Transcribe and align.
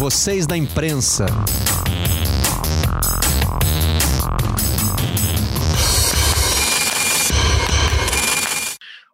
Vocês 0.00 0.46
da 0.46 0.56
imprensa. 0.56 1.26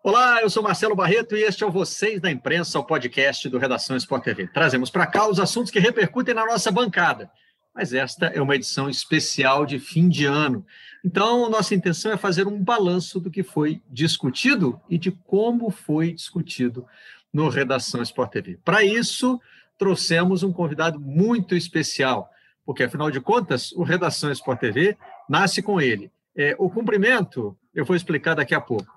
Olá, 0.00 0.40
eu 0.42 0.48
sou 0.48 0.62
Marcelo 0.62 0.94
Barreto 0.94 1.36
e 1.36 1.42
este 1.42 1.64
é 1.64 1.66
o 1.66 1.72
Vocês 1.72 2.20
da 2.20 2.30
Imprensa, 2.30 2.78
o 2.78 2.84
podcast 2.84 3.48
do 3.48 3.58
Redação 3.58 3.96
Sport 3.96 4.22
TV. 4.22 4.46
Trazemos 4.46 4.88
para 4.88 5.08
cá 5.08 5.28
os 5.28 5.40
assuntos 5.40 5.72
que 5.72 5.80
repercutem 5.80 6.32
na 6.32 6.46
nossa 6.46 6.70
bancada. 6.70 7.28
Mas 7.74 7.92
esta 7.92 8.26
é 8.26 8.40
uma 8.40 8.54
edição 8.54 8.88
especial 8.88 9.66
de 9.66 9.80
fim 9.80 10.08
de 10.08 10.24
ano. 10.24 10.64
Então, 11.04 11.50
nossa 11.50 11.74
intenção 11.74 12.12
é 12.12 12.16
fazer 12.16 12.46
um 12.46 12.62
balanço 12.62 13.18
do 13.18 13.28
que 13.28 13.42
foi 13.42 13.82
discutido 13.90 14.80
e 14.88 14.96
de 14.96 15.10
como 15.10 15.68
foi 15.68 16.12
discutido 16.12 16.86
no 17.32 17.48
Redação 17.48 18.00
Sport 18.02 18.30
TV. 18.30 18.60
Para 18.64 18.84
isso, 18.84 19.40
trouxemos 19.78 20.42
um 20.42 20.52
convidado 20.52 21.00
muito 21.00 21.54
especial, 21.54 22.28
porque, 22.64 22.82
afinal 22.82 23.10
de 23.10 23.20
contas, 23.20 23.72
o 23.72 23.82
Redação 23.82 24.30
Sport 24.32 24.60
TV 24.60 24.96
nasce 25.28 25.62
com 25.62 25.80
ele. 25.80 26.10
É, 26.36 26.54
o 26.58 26.68
cumprimento 26.68 27.56
eu 27.74 27.84
vou 27.84 27.96
explicar 27.96 28.34
daqui 28.34 28.54
a 28.54 28.60
pouco. 28.60 28.92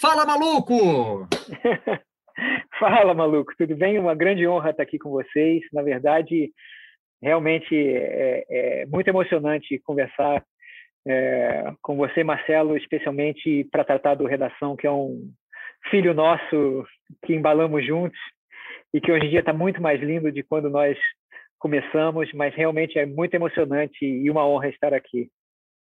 Fala, 0.00 0.24
maluco! 0.26 1.26
Fala, 2.78 3.12
maluco, 3.12 3.52
tudo 3.56 3.76
bem? 3.76 3.98
Uma 3.98 4.14
grande 4.14 4.46
honra 4.46 4.70
estar 4.70 4.82
aqui 4.82 4.98
com 4.98 5.10
vocês. 5.10 5.62
Na 5.72 5.82
verdade, 5.82 6.52
realmente 7.22 7.74
é, 7.74 8.44
é 8.48 8.86
muito 8.86 9.08
emocionante 9.08 9.78
conversar 9.80 10.44
é, 11.06 11.72
com 11.82 11.96
você, 11.96 12.22
Marcelo, 12.22 12.76
especialmente 12.76 13.64
para 13.70 13.84
tratar 13.84 14.14
do 14.14 14.26
Redação, 14.26 14.76
que 14.76 14.86
é 14.86 14.90
um 14.90 15.30
filho 15.90 16.14
nosso 16.14 16.84
que 17.24 17.34
embalamos 17.34 17.84
juntos 17.86 18.18
e 18.92 19.00
que 19.00 19.10
hoje 19.10 19.26
em 19.26 19.30
dia 19.30 19.40
está 19.40 19.52
muito 19.52 19.80
mais 19.80 20.00
lindo 20.00 20.30
de 20.32 20.42
quando 20.42 20.68
nós 20.68 20.96
começamos, 21.58 22.32
mas 22.32 22.54
realmente 22.54 22.98
é 22.98 23.06
muito 23.06 23.34
emocionante 23.34 24.04
e 24.04 24.30
uma 24.30 24.46
honra 24.46 24.68
estar 24.68 24.94
aqui. 24.94 25.30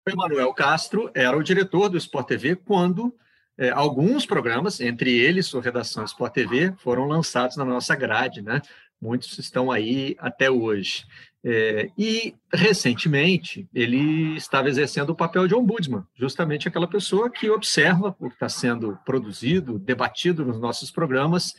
O 0.08 0.12
Emanuel 0.12 0.54
Castro 0.54 1.10
era 1.16 1.38
o 1.38 1.44
diretor 1.44 1.88
do 1.88 1.98
Sport 1.98 2.28
TV 2.28 2.56
quando 2.56 3.16
é, 3.58 3.70
alguns 3.70 4.26
programas, 4.26 4.82
entre 4.82 5.18
eles 5.18 5.54
o 5.54 5.60
Redação 5.60 6.04
Sport 6.04 6.34
TV, 6.34 6.74
foram 6.78 7.06
lançados 7.06 7.56
na 7.56 7.64
nossa 7.64 7.96
grade, 7.96 8.42
né? 8.42 8.62
Muitos 9.02 9.38
estão 9.38 9.72
aí 9.72 10.16
até 10.20 10.50
hoje. 10.50 11.06
É, 11.46 11.90
e, 11.98 12.36
recentemente, 12.54 13.68
ele 13.74 14.36
estava 14.38 14.70
exercendo 14.70 15.10
o 15.10 15.16
papel 15.16 15.46
de 15.48 15.54
ombudsman, 15.54 16.04
justamente 16.16 16.68
aquela 16.68 16.88
pessoa 16.88 17.30
que 17.30 17.50
observa 17.50 18.16
o 18.20 18.30
que 18.30 18.36
está 18.36 18.50
sendo 18.50 18.98
produzido, 19.06 19.78
debatido 19.78 20.46
nos 20.46 20.60
nossos 20.60 20.90
programas 20.90 21.54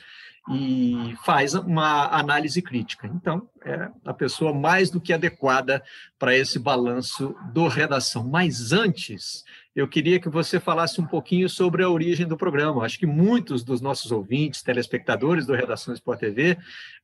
e 0.50 1.14
faz 1.24 1.54
uma 1.54 2.06
análise 2.08 2.60
crítica. 2.60 3.06
Então, 3.06 3.48
é 3.64 3.88
a 4.04 4.12
pessoa 4.12 4.52
mais 4.52 4.90
do 4.90 5.00
que 5.00 5.12
adequada 5.12 5.82
para 6.18 6.36
esse 6.36 6.58
balanço 6.58 7.34
do 7.52 7.66
redação. 7.66 8.22
Mas 8.28 8.72
antes, 8.72 9.42
eu 9.74 9.88
queria 9.88 10.20
que 10.20 10.28
você 10.28 10.60
falasse 10.60 11.00
um 11.00 11.06
pouquinho 11.06 11.48
sobre 11.48 11.82
a 11.82 11.88
origem 11.88 12.26
do 12.26 12.36
programa. 12.36 12.84
Acho 12.84 12.98
que 12.98 13.06
muitos 13.06 13.64
dos 13.64 13.80
nossos 13.80 14.12
ouvintes, 14.12 14.62
telespectadores 14.62 15.46
do 15.46 15.54
Redação 15.54 15.94
Sport 15.94 16.20
TV, 16.20 16.58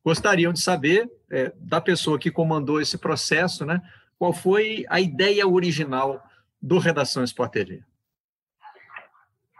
gostariam 0.04 0.52
de 0.52 0.60
saber 0.60 1.10
é, 1.30 1.50
da 1.56 1.80
pessoa 1.80 2.18
que 2.18 2.30
comandou 2.30 2.80
esse 2.80 2.98
processo, 2.98 3.64
né? 3.64 3.80
Qual 4.18 4.34
foi 4.34 4.84
a 4.90 5.00
ideia 5.00 5.48
original 5.48 6.22
do 6.60 6.78
Redação 6.78 7.24
Sport 7.24 7.52
TV? 7.52 7.82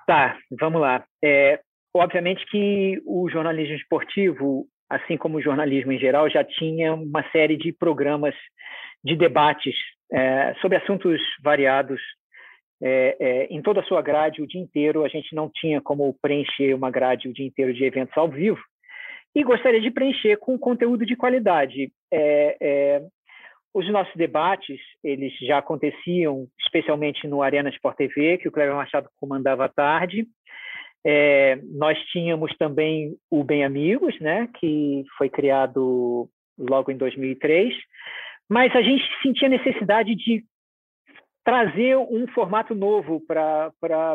Tá, 0.06 0.36
vamos 0.60 0.82
lá. 0.82 1.02
É, 1.24 1.60
Obviamente 1.94 2.44
que 2.46 3.00
o 3.04 3.28
jornalismo 3.28 3.74
esportivo, 3.74 4.66
assim 4.88 5.16
como 5.16 5.38
o 5.38 5.42
jornalismo 5.42 5.92
em 5.92 5.98
geral, 5.98 6.30
já 6.30 6.44
tinha 6.44 6.94
uma 6.94 7.22
série 7.30 7.56
de 7.56 7.72
programas 7.72 8.34
de 9.02 9.16
debates 9.16 9.74
é, 10.12 10.54
sobre 10.60 10.78
assuntos 10.78 11.20
variados 11.42 12.00
é, 12.82 13.16
é, 13.20 13.44
em 13.46 13.60
toda 13.60 13.80
a 13.80 13.84
sua 13.84 14.02
grade 14.02 14.42
o 14.42 14.46
dia 14.46 14.60
inteiro. 14.60 15.04
A 15.04 15.08
gente 15.08 15.34
não 15.34 15.50
tinha 15.52 15.80
como 15.80 16.14
preencher 16.22 16.74
uma 16.74 16.90
grade 16.90 17.28
o 17.28 17.32
dia 17.32 17.46
inteiro 17.46 17.74
de 17.74 17.84
eventos 17.84 18.16
ao 18.16 18.28
vivo 18.28 18.60
e 19.34 19.42
gostaria 19.42 19.80
de 19.80 19.90
preencher 19.90 20.36
com 20.38 20.58
conteúdo 20.58 21.06
de 21.06 21.16
qualidade. 21.16 21.92
É, 22.12 22.56
é, 22.60 23.02
os 23.72 23.88
nossos 23.90 24.14
debates 24.16 24.80
eles 25.02 25.32
já 25.40 25.58
aconteciam, 25.58 26.46
especialmente 26.60 27.26
no 27.28 27.42
Arena 27.42 27.70
Sport 27.70 27.96
TV, 27.96 28.38
que 28.38 28.48
o 28.48 28.52
Cleber 28.52 28.74
Machado 28.74 29.08
comandava 29.16 29.66
à 29.66 29.68
tarde. 29.68 30.26
É, 31.04 31.56
nós 31.64 31.98
tínhamos 32.06 32.54
também 32.56 33.16
o 33.30 33.42
Bem 33.42 33.64
Amigos, 33.64 34.18
né, 34.20 34.48
que 34.58 35.04
foi 35.16 35.30
criado 35.30 36.28
logo 36.58 36.90
em 36.90 36.96
2003, 36.96 37.74
mas 38.48 38.74
a 38.74 38.82
gente 38.82 39.02
sentia 39.22 39.48
necessidade 39.48 40.14
de 40.14 40.44
trazer 41.44 41.96
um 41.96 42.26
formato 42.28 42.74
novo 42.74 43.20
para 43.26 43.72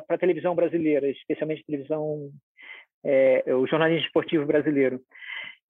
a 0.07 0.17
televisão 0.17 0.53
brasileira, 0.53 1.09
especialmente 1.09 1.61
a 1.61 1.65
televisão, 1.65 2.29
é, 3.03 3.43
o 3.55 3.65
jornalismo 3.65 4.05
esportivo 4.05 4.45
brasileiro. 4.45 5.01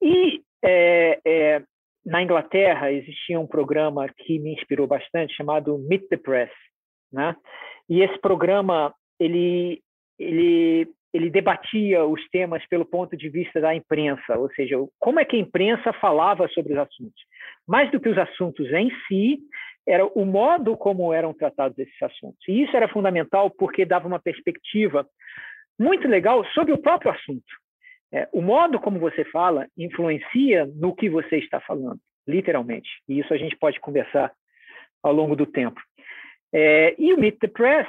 E 0.01 0.41
é, 0.63 1.19
é, 1.25 1.63
na 2.05 2.21
Inglaterra 2.21 2.91
existia 2.91 3.39
um 3.39 3.47
programa 3.47 4.07
que 4.17 4.37
me 4.39 4.53
inspirou 4.53 4.85
bastante 4.85 5.33
chamado 5.33 5.77
Meet 5.77 6.07
the 6.09 6.17
Press, 6.17 6.51
né? 7.11 7.35
E 7.89 8.01
esse 8.01 8.19
programa 8.19 8.93
ele 9.19 9.81
ele 10.19 10.87
ele 11.15 11.29
debatia 11.29 12.03
os 12.03 12.21
temas 12.29 12.65
pelo 12.67 12.85
ponto 12.85 13.15
de 13.15 13.29
vista 13.29 13.61
da 13.61 13.73
imprensa, 13.73 14.37
ou 14.37 14.51
seja, 14.51 14.75
como 14.99 15.17
é 15.17 15.23
que 15.23 15.37
a 15.37 15.39
imprensa 15.39 15.93
falava 15.93 16.45
sobre 16.49 16.73
os 16.73 16.79
assuntos. 16.79 17.23
Mais 17.65 17.89
do 17.89 18.01
que 18.01 18.09
os 18.09 18.17
assuntos 18.17 18.69
em 18.73 18.91
si, 19.07 19.39
era 19.87 20.05
o 20.05 20.25
modo 20.25 20.75
como 20.75 21.13
eram 21.13 21.33
tratados 21.33 21.79
esses 21.79 22.01
assuntos. 22.01 22.39
E 22.49 22.63
isso 22.63 22.75
era 22.75 22.89
fundamental 22.89 23.49
porque 23.49 23.85
dava 23.85 24.07
uma 24.07 24.19
perspectiva 24.19 25.07
muito 25.79 26.05
legal 26.05 26.43
sobre 26.47 26.73
o 26.73 26.77
próprio 26.77 27.11
assunto. 27.11 27.45
É, 28.11 28.27
o 28.33 28.41
modo 28.41 28.77
como 28.77 28.99
você 28.99 29.23
fala 29.25 29.67
influencia 29.77 30.65
no 30.75 30.93
que 30.93 31.09
você 31.09 31.37
está 31.37 31.61
falando, 31.61 31.99
literalmente. 32.27 32.89
E 33.07 33.19
isso 33.19 33.33
a 33.33 33.37
gente 33.37 33.55
pode 33.55 33.79
conversar 33.79 34.33
ao 35.01 35.13
longo 35.13 35.35
do 35.35 35.45
tempo. 35.45 35.79
É, 36.53 36.93
e 36.99 37.13
o 37.13 37.19
Meet 37.19 37.39
the 37.39 37.47
Press 37.47 37.87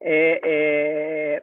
é, 0.00 0.40
é 0.44 1.42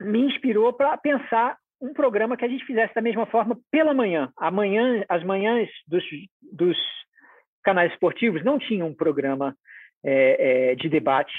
me 0.00 0.20
inspirou 0.20 0.72
para 0.72 0.96
pensar 0.96 1.56
um 1.80 1.92
programa 1.92 2.36
que 2.36 2.44
a 2.44 2.48
gente 2.48 2.64
fizesse 2.64 2.94
da 2.94 3.00
mesma 3.00 3.26
forma 3.26 3.58
pela 3.70 3.94
manhã. 3.94 4.30
Amanhã, 4.36 5.04
as 5.08 5.24
manhãs 5.24 5.68
dos, 5.86 6.04
dos 6.52 6.76
canais 7.62 7.92
esportivos 7.92 8.44
não 8.44 8.58
tinham 8.58 8.88
um 8.88 8.94
programa 8.94 9.54
é, 10.04 10.72
é, 10.72 10.74
de 10.74 10.88
debate 10.88 11.32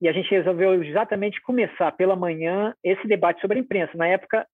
e 0.00 0.08
a 0.08 0.12
gente 0.12 0.30
resolveu 0.30 0.82
exatamente 0.82 1.40
começar 1.42 1.90
pela 1.92 2.14
manhã 2.14 2.74
esse 2.84 3.06
debate 3.08 3.40
sobre 3.40 3.58
a 3.58 3.60
imprensa. 3.60 3.96
Na 3.96 4.06
época, 4.06 4.46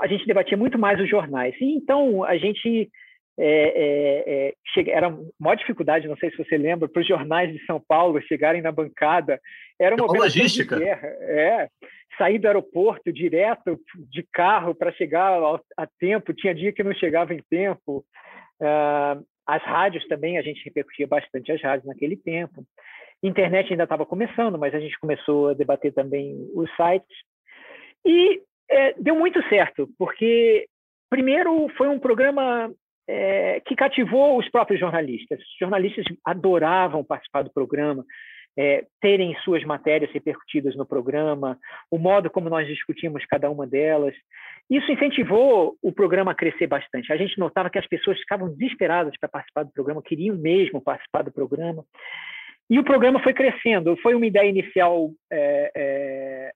a 0.00 0.06
gente 0.06 0.26
debatia 0.26 0.56
muito 0.56 0.78
mais 0.78 0.98
os 1.00 1.08
jornais. 1.08 1.54
E 1.60 1.76
então 1.76 2.24
a 2.24 2.36
gente 2.36 2.90
é, 3.38 4.48
é, 4.48 4.54
é, 4.54 4.90
era 4.90 5.14
uma 5.38 5.54
dificuldade, 5.54 6.08
não 6.08 6.16
sei 6.16 6.30
se 6.30 6.36
você 6.38 6.56
lembra, 6.56 6.88
para 6.88 7.02
os 7.02 7.08
jornais 7.08 7.52
de 7.52 7.64
São 7.66 7.80
Paulo 7.86 8.20
chegarem 8.22 8.62
na 8.62 8.72
bancada. 8.72 9.40
Era 9.78 9.94
uma, 9.94 10.06
uma 10.06 10.24
logística. 10.24 10.76
É, 10.82 11.68
sair 12.16 12.38
do 12.38 12.46
aeroporto 12.46 13.12
direto 13.12 13.78
de 14.10 14.26
carro 14.32 14.74
para 14.74 14.92
chegar 14.92 15.38
a 15.76 15.86
tempo. 15.98 16.32
Tinha 16.32 16.54
dia 16.54 16.72
que 16.72 16.82
não 16.82 16.94
chegava 16.94 17.34
em 17.34 17.42
tempo. 17.50 18.04
Uh, 18.60 19.24
as 19.46 19.62
rádios 19.62 20.06
também, 20.08 20.38
a 20.38 20.42
gente 20.42 20.64
repercutia 20.64 21.06
bastante 21.06 21.52
as 21.52 21.62
rádios 21.62 21.86
naquele 21.86 22.16
tempo. 22.16 22.64
Internet 23.22 23.70
ainda 23.70 23.84
estava 23.84 24.04
começando, 24.04 24.58
mas 24.58 24.74
a 24.74 24.80
gente 24.80 24.98
começou 24.98 25.48
a 25.48 25.54
debater 25.54 25.92
também 25.92 26.34
os 26.54 26.68
sites. 26.74 27.16
E 28.04 28.40
é, 28.68 28.94
deu 28.94 29.14
muito 29.14 29.42
certo, 29.48 29.88
porque, 29.98 30.66
primeiro, 31.08 31.68
foi 31.76 31.88
um 31.88 31.98
programa 31.98 32.72
é, 33.08 33.60
que 33.60 33.76
cativou 33.76 34.38
os 34.38 34.48
próprios 34.50 34.80
jornalistas. 34.80 35.40
Os 35.40 35.58
jornalistas 35.58 36.04
adoravam 36.24 37.04
participar 37.04 37.42
do 37.42 37.52
programa, 37.52 38.04
é, 38.58 38.86
terem 39.00 39.36
suas 39.44 39.62
matérias 39.64 40.10
repercutidas 40.12 40.74
no 40.74 40.86
programa, 40.86 41.58
o 41.90 41.98
modo 41.98 42.30
como 42.30 42.48
nós 42.48 42.66
discutimos 42.66 43.24
cada 43.26 43.50
uma 43.50 43.66
delas. 43.66 44.14
Isso 44.68 44.90
incentivou 44.90 45.76
o 45.82 45.92
programa 45.92 46.32
a 46.32 46.34
crescer 46.34 46.66
bastante. 46.66 47.12
A 47.12 47.16
gente 47.16 47.38
notava 47.38 47.70
que 47.70 47.78
as 47.78 47.86
pessoas 47.86 48.18
ficavam 48.18 48.48
desesperadas 48.48 49.14
para 49.20 49.28
participar 49.28 49.64
do 49.64 49.72
programa, 49.72 50.02
queriam 50.02 50.36
mesmo 50.36 50.80
participar 50.80 51.22
do 51.22 51.32
programa. 51.32 51.84
E 52.68 52.78
o 52.78 52.84
programa 52.84 53.22
foi 53.22 53.32
crescendo. 53.32 53.96
Foi 53.98 54.14
uma 54.14 54.26
ideia 54.26 54.48
inicial 54.48 55.10
é, 55.30 55.70
é, 55.76 56.52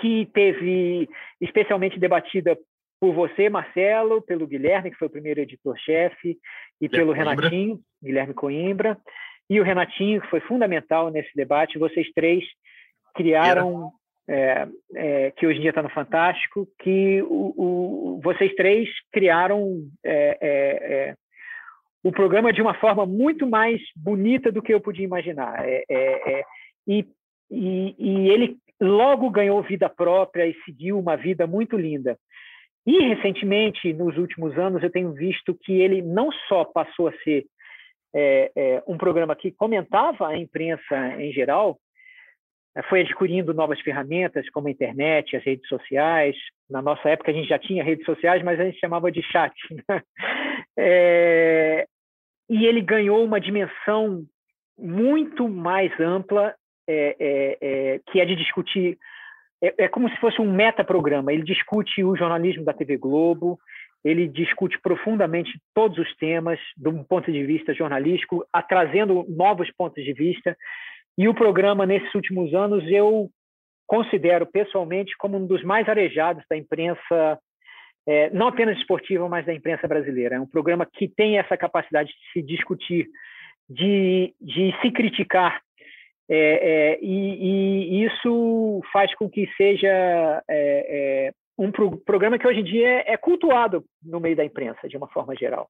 que 0.00 0.26
teve 0.32 1.08
especialmente 1.40 1.98
debatida 1.98 2.56
por 3.04 3.12
você, 3.12 3.50
Marcelo, 3.50 4.22
pelo 4.22 4.46
Guilherme, 4.46 4.90
que 4.90 4.96
foi 4.96 5.08
o 5.08 5.10
primeiro 5.10 5.38
editor-chefe, 5.38 6.38
e 6.80 6.88
pelo 6.88 7.14
Coimbra. 7.14 7.34
Renatinho, 7.34 7.80
Guilherme 8.02 8.32
Coimbra, 8.32 8.98
e 9.50 9.60
o 9.60 9.62
Renatinho, 9.62 10.22
que 10.22 10.30
foi 10.30 10.40
fundamental 10.40 11.10
nesse 11.10 11.28
debate. 11.36 11.78
Vocês 11.78 12.10
três 12.14 12.42
criaram 13.14 13.90
é, 14.26 14.66
é, 14.94 15.30
que 15.32 15.46
hoje 15.46 15.58
em 15.58 15.60
dia 15.60 15.70
está 15.70 15.82
no 15.82 15.90
Fantástico, 15.90 16.66
que 16.80 17.20
o, 17.24 17.52
o, 18.16 18.20
vocês 18.24 18.54
três 18.54 18.88
criaram 19.12 19.82
é, 20.02 20.38
é, 20.40 20.48
é, 21.10 21.14
o 22.02 22.10
programa 22.10 22.54
de 22.54 22.62
uma 22.62 22.72
forma 22.72 23.04
muito 23.04 23.46
mais 23.46 23.82
bonita 23.94 24.50
do 24.50 24.62
que 24.62 24.72
eu 24.72 24.80
podia 24.80 25.04
imaginar. 25.04 25.62
E, 26.88 27.06
e, 27.50 27.94
e, 27.98 28.30
ele 28.30 28.56
logo 28.80 29.28
ganhou 29.28 29.62
vida 29.62 29.90
própria 29.90 30.46
e 30.46 30.56
seguiu 30.64 30.98
uma 30.98 31.16
vida 31.16 31.46
muito 31.46 31.76
linda. 31.76 32.18
E 32.86 32.98
recentemente, 33.14 33.92
nos 33.92 34.16
últimos 34.18 34.58
anos, 34.58 34.82
eu 34.82 34.90
tenho 34.90 35.12
visto 35.12 35.54
que 35.54 35.80
ele 35.80 36.02
não 36.02 36.30
só 36.48 36.64
passou 36.64 37.08
a 37.08 37.12
ser 37.22 37.46
um 38.86 38.96
programa 38.96 39.34
que 39.34 39.50
comentava 39.50 40.28
a 40.28 40.38
imprensa 40.38 41.20
em 41.20 41.32
geral, 41.32 41.80
foi 42.88 43.02
adquirindo 43.02 43.54
novas 43.54 43.80
ferramentas 43.80 44.48
como 44.50 44.66
a 44.66 44.70
internet, 44.70 45.36
as 45.36 45.44
redes 45.44 45.66
sociais. 45.68 46.36
Na 46.68 46.82
nossa 46.82 47.08
época 47.08 47.30
a 47.30 47.34
gente 47.34 47.48
já 47.48 47.58
tinha 47.58 47.84
redes 47.84 48.04
sociais, 48.04 48.42
mas 48.42 48.58
a 48.58 48.64
gente 48.64 48.80
chamava 48.80 49.10
de 49.10 49.22
chat. 49.22 49.54
Né? 49.88 50.02
É, 50.76 51.86
e 52.50 52.66
ele 52.66 52.80
ganhou 52.80 53.24
uma 53.24 53.40
dimensão 53.40 54.24
muito 54.76 55.48
mais 55.48 55.92
ampla, 56.00 56.52
é, 56.88 57.16
é, 57.18 57.58
é, 57.60 58.00
que 58.10 58.20
é 58.20 58.24
de 58.24 58.34
discutir. 58.34 58.98
É, 59.62 59.84
é 59.84 59.88
como 59.88 60.08
se 60.08 60.16
fosse 60.16 60.40
um 60.40 60.52
metaprograma. 60.52 61.32
Ele 61.32 61.42
discute 61.42 62.02
o 62.04 62.16
jornalismo 62.16 62.64
da 62.64 62.72
TV 62.72 62.96
Globo, 62.96 63.58
ele 64.04 64.28
discute 64.28 64.78
profundamente 64.80 65.58
todos 65.74 65.98
os 65.98 66.14
temas, 66.16 66.58
de 66.76 66.88
um 66.88 67.02
ponto 67.02 67.32
de 67.32 67.42
vista 67.44 67.72
jornalístico, 67.72 68.46
trazendo 68.68 69.24
novos 69.28 69.70
pontos 69.72 70.04
de 70.04 70.12
vista. 70.12 70.56
E 71.16 71.26
o 71.26 71.34
programa, 71.34 71.86
nesses 71.86 72.14
últimos 72.14 72.52
anos, 72.52 72.84
eu 72.90 73.30
considero 73.86 74.46
pessoalmente 74.46 75.16
como 75.16 75.38
um 75.38 75.46
dos 75.46 75.62
mais 75.62 75.88
arejados 75.88 76.44
da 76.50 76.56
imprensa, 76.56 77.38
é, 78.06 78.30
não 78.30 78.48
apenas 78.48 78.76
esportiva, 78.78 79.28
mas 79.28 79.46
da 79.46 79.54
imprensa 79.54 79.88
brasileira. 79.88 80.36
É 80.36 80.40
um 80.40 80.46
programa 80.46 80.86
que 80.86 81.08
tem 81.08 81.38
essa 81.38 81.56
capacidade 81.56 82.10
de 82.10 82.32
se 82.32 82.42
discutir, 82.42 83.08
de, 83.68 84.34
de 84.38 84.74
se 84.82 84.90
criticar, 84.90 85.62
é, 86.28 86.36
é, 86.36 86.98
e, 87.02 87.98
e, 88.00 88.04
isso 88.04 88.80
faz 88.92 89.14
com 89.14 89.28
que 89.28 89.46
seja 89.56 90.42
é, 90.48 91.28
é, 91.28 91.32
um 91.58 91.70
pro, 91.70 91.98
programa 91.98 92.38
que 92.38 92.46
hoje 92.46 92.60
em 92.60 92.64
dia 92.64 93.04
é 93.06 93.16
cultuado 93.16 93.84
no 94.02 94.20
meio 94.20 94.34
da 94.34 94.44
imprensa, 94.44 94.88
de 94.88 94.96
uma 94.96 95.08
forma 95.08 95.34
geral. 95.36 95.68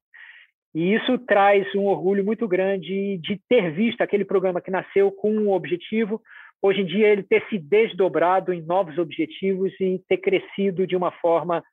E 0.73 0.93
isso 0.93 1.17
traz 1.19 1.65
um 1.75 1.85
orgulho 1.85 2.23
muito 2.23 2.47
grande 2.47 3.17
de 3.17 3.39
ter 3.49 3.71
visto 3.71 4.01
aquele 4.01 4.25
programa 4.25 4.61
que 4.61 4.71
nasceu 4.71 5.11
com 5.11 5.31
um 5.31 5.51
objetivo, 5.51 6.21
hoje 6.61 6.81
em 6.81 6.85
dia 6.85 7.07
ele 7.07 7.23
ter 7.23 7.45
se 7.49 7.57
desdobrado 7.57 8.53
em 8.53 8.61
novos 8.61 8.97
objetivos 8.97 9.73
e 9.79 10.01
ter 10.07 10.17
crescido 10.17 10.87
de 10.87 10.95
uma 10.95 11.11
forma 11.11 11.63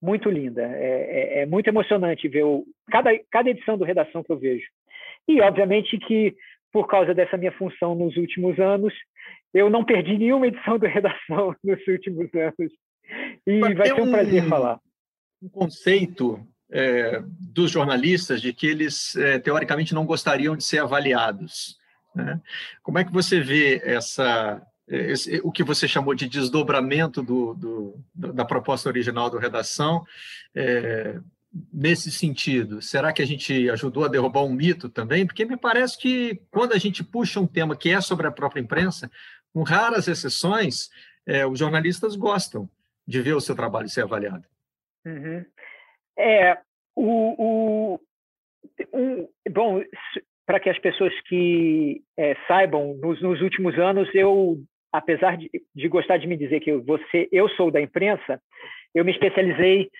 muito 0.00 0.30
linda. 0.30 0.62
É, 0.62 1.40
é, 1.40 1.42
é 1.42 1.46
muito 1.46 1.68
emocionante 1.68 2.28
ver 2.28 2.44
o, 2.44 2.64
cada, 2.90 3.10
cada 3.30 3.50
edição 3.50 3.76
do 3.76 3.84
Redação 3.84 4.22
que 4.22 4.30
eu 4.30 4.38
vejo. 4.38 4.66
E, 5.28 5.40
obviamente, 5.40 5.98
que 5.98 6.34
por 6.72 6.86
causa 6.86 7.14
dessa 7.14 7.36
minha 7.36 7.52
função 7.52 7.94
nos 7.94 8.16
últimos 8.16 8.58
anos, 8.58 8.92
eu 9.54 9.70
não 9.70 9.84
perdi 9.84 10.18
nenhuma 10.18 10.46
edição 10.46 10.78
do 10.78 10.86
Redação 10.86 11.54
nos 11.64 11.86
últimos 11.86 12.28
anos. 12.34 12.72
E 13.46 13.60
vai 13.74 13.86
ser 13.86 14.00
um 14.00 14.10
prazer 14.10 14.44
falar. 14.44 14.78
Um 15.42 15.48
conceito 15.48 16.46
é, 16.70 17.22
dos 17.40 17.70
jornalistas 17.70 18.42
de 18.42 18.52
que 18.52 18.66
eles, 18.66 19.16
é, 19.16 19.38
teoricamente, 19.38 19.94
não 19.94 20.04
gostariam 20.04 20.56
de 20.56 20.64
ser 20.64 20.80
avaliados. 20.80 21.78
Né? 22.14 22.40
Como 22.82 22.98
é 22.98 23.04
que 23.04 23.12
você 23.12 23.40
vê 23.40 23.80
essa, 23.84 24.60
esse, 24.86 25.40
o 25.42 25.50
que 25.50 25.62
você 25.62 25.88
chamou 25.88 26.14
de 26.14 26.28
desdobramento 26.28 27.22
do, 27.22 27.54
do, 27.54 28.04
da 28.14 28.44
proposta 28.44 28.88
original 28.88 29.30
do 29.30 29.38
Redação 29.38 30.04
é, 30.54 31.18
nesse 31.72 32.10
sentido? 32.10 32.82
Será 32.82 33.12
que 33.12 33.22
a 33.22 33.26
gente 33.26 33.68
ajudou 33.70 34.04
a 34.04 34.08
derrubar 34.08 34.44
um 34.44 34.52
mito 34.52 34.88
também? 34.88 35.26
Porque 35.26 35.44
me 35.44 35.56
parece 35.56 35.98
que 35.98 36.40
quando 36.50 36.72
a 36.72 36.78
gente 36.78 37.02
puxa 37.02 37.40
um 37.40 37.46
tema 37.46 37.76
que 37.76 37.90
é 37.90 38.00
sobre 38.00 38.26
a 38.26 38.32
própria 38.32 38.60
imprensa, 38.60 39.10
com 39.52 39.62
raras 39.62 40.08
exceções, 40.08 40.88
é, 41.26 41.46
os 41.46 41.58
jornalistas 41.58 42.16
gostam 42.16 42.68
de 43.06 43.20
ver 43.22 43.34
o 43.34 43.40
seu 43.40 43.56
trabalho 43.56 43.88
ser 43.88 44.02
avaliado. 44.02 44.44
Uhum. 45.06 45.44
É, 46.18 46.58
o, 46.94 47.94
o 47.94 48.00
um, 48.92 49.28
bom, 49.50 49.82
para 50.46 50.60
que 50.60 50.68
as 50.68 50.78
pessoas 50.78 51.12
que 51.22 52.02
é, 52.16 52.34
saibam, 52.46 52.94
nos, 52.96 53.20
nos, 53.22 53.40
últimos 53.40 53.78
anos, 53.78 54.08
eu, 54.14 54.58
apesar 54.92 55.36
de, 55.36 55.50
de, 55.74 55.88
gostar 55.88 56.18
de 56.18 56.26
me 56.26 56.36
dizer 56.36 56.60
que 56.60 56.72
você, 56.76 57.28
eu 57.32 57.48
sou 57.50 57.70
da 57.70 57.80
imprensa, 57.80 58.40
eu 58.94 59.04
me 59.04 59.12
especializei 59.12 59.90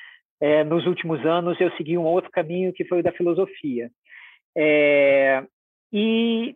é, 0.41 0.65
nos 0.65 0.87
últimos 0.87 1.25
anos, 1.27 1.61
eu 1.61 1.71
segui 1.73 1.99
um 1.99 2.05
outro 2.05 2.31
caminho 2.31 2.73
que 2.73 2.85
foi 2.85 3.01
o 3.01 3.03
da 3.03 3.13
filosofia. 3.13 3.91
É, 4.57 5.43
e 5.93 6.55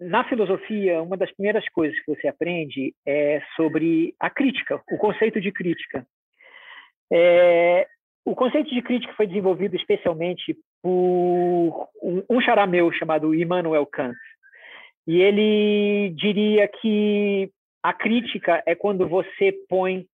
na 0.00 0.24
filosofia, 0.24 1.02
uma 1.02 1.16
das 1.16 1.30
primeiras 1.32 1.68
coisas 1.70 1.98
que 2.00 2.14
você 2.14 2.28
aprende 2.28 2.94
é 3.06 3.42
sobre 3.56 4.14
a 4.20 4.30
crítica, 4.30 4.80
o 4.90 4.96
conceito 4.96 5.40
de 5.40 5.50
crítica. 5.50 6.06
É, 7.12 7.86
o 8.24 8.34
conceito 8.34 8.70
de 8.72 8.82
crítica 8.82 9.12
foi 9.14 9.26
desenvolvido 9.26 9.74
especialmente 9.74 10.56
por 10.82 11.88
um, 12.02 12.22
um 12.30 12.40
xará 12.40 12.66
meu 12.66 12.92
chamado 12.92 13.34
Immanuel 13.34 13.86
Kant. 13.86 14.16
E 15.06 15.20
ele 15.20 16.14
diria 16.14 16.68
que 16.68 17.50
a 17.82 17.92
crítica 17.92 18.62
é 18.66 18.74
quando 18.74 19.08
você 19.08 19.52
põe 19.68 20.06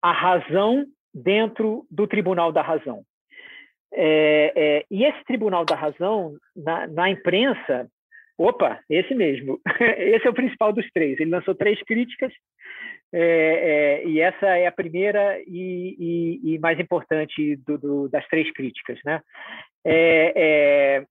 a 0.00 0.12
razão 0.12 0.86
dentro 1.22 1.86
do 1.90 2.06
tribunal 2.06 2.52
da 2.52 2.62
razão. 2.62 3.02
É, 3.92 4.52
é, 4.54 4.84
e 4.90 5.04
esse 5.04 5.24
tribunal 5.24 5.64
da 5.64 5.74
razão, 5.74 6.36
na, 6.54 6.86
na, 6.86 7.10
imprensa, 7.10 7.88
opa, 8.36 8.80
esse 8.88 9.14
mesmo. 9.14 9.60
esse 9.98 10.26
é 10.26 10.30
o 10.30 10.34
principal 10.34 10.72
dos 10.72 10.88
três. 10.92 11.18
Ele 11.18 11.30
lançou 11.30 11.54
três 11.54 11.80
críticas 11.82 12.32
é, 13.12 13.20
é, 14.02 14.06
e 14.06 14.20
essa 14.20 14.46
é 14.46 14.66
a 14.66 14.72
primeira 14.72 15.40
e, 15.46 15.96
e, 15.98 16.54
e 16.54 16.58
mais 16.58 16.78
importante 16.78 17.56
do, 17.66 17.78
do, 17.78 18.08
das 18.08 18.26
três 18.28 18.52
críticas. 18.52 18.98
Né? 19.04 19.20
É, 19.84 20.32
é, 20.36 21.04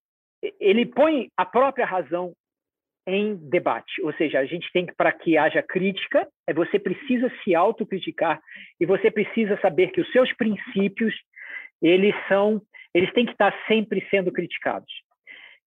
ele 0.59 0.85
põe 0.85 1.29
a 1.35 1.45
própria 1.45 1.85
razão 1.85 2.33
em 3.07 3.35
debate, 3.35 4.01
ou 4.01 4.11
seja, 4.13 4.39
a 4.39 4.45
gente 4.45 4.69
tem 4.73 4.85
que, 4.85 4.93
para 4.93 5.13
que 5.13 5.37
haja 5.37 5.63
crítica, 5.63 6.27
é 6.45 6.53
você 6.53 6.77
precisa 6.77 7.31
se 7.41 7.55
autocriticar 7.55 8.41
e 8.79 8.85
você 8.85 9.09
precisa 9.09 9.57
saber 9.61 9.91
que 9.91 10.01
os 10.01 10.11
seus 10.11 10.31
princípios, 10.33 11.15
eles 11.81 12.13
são, 12.27 12.61
eles 12.93 13.11
têm 13.13 13.25
que 13.25 13.31
estar 13.31 13.55
sempre 13.65 14.05
sendo 14.11 14.29
criticados. 14.29 14.91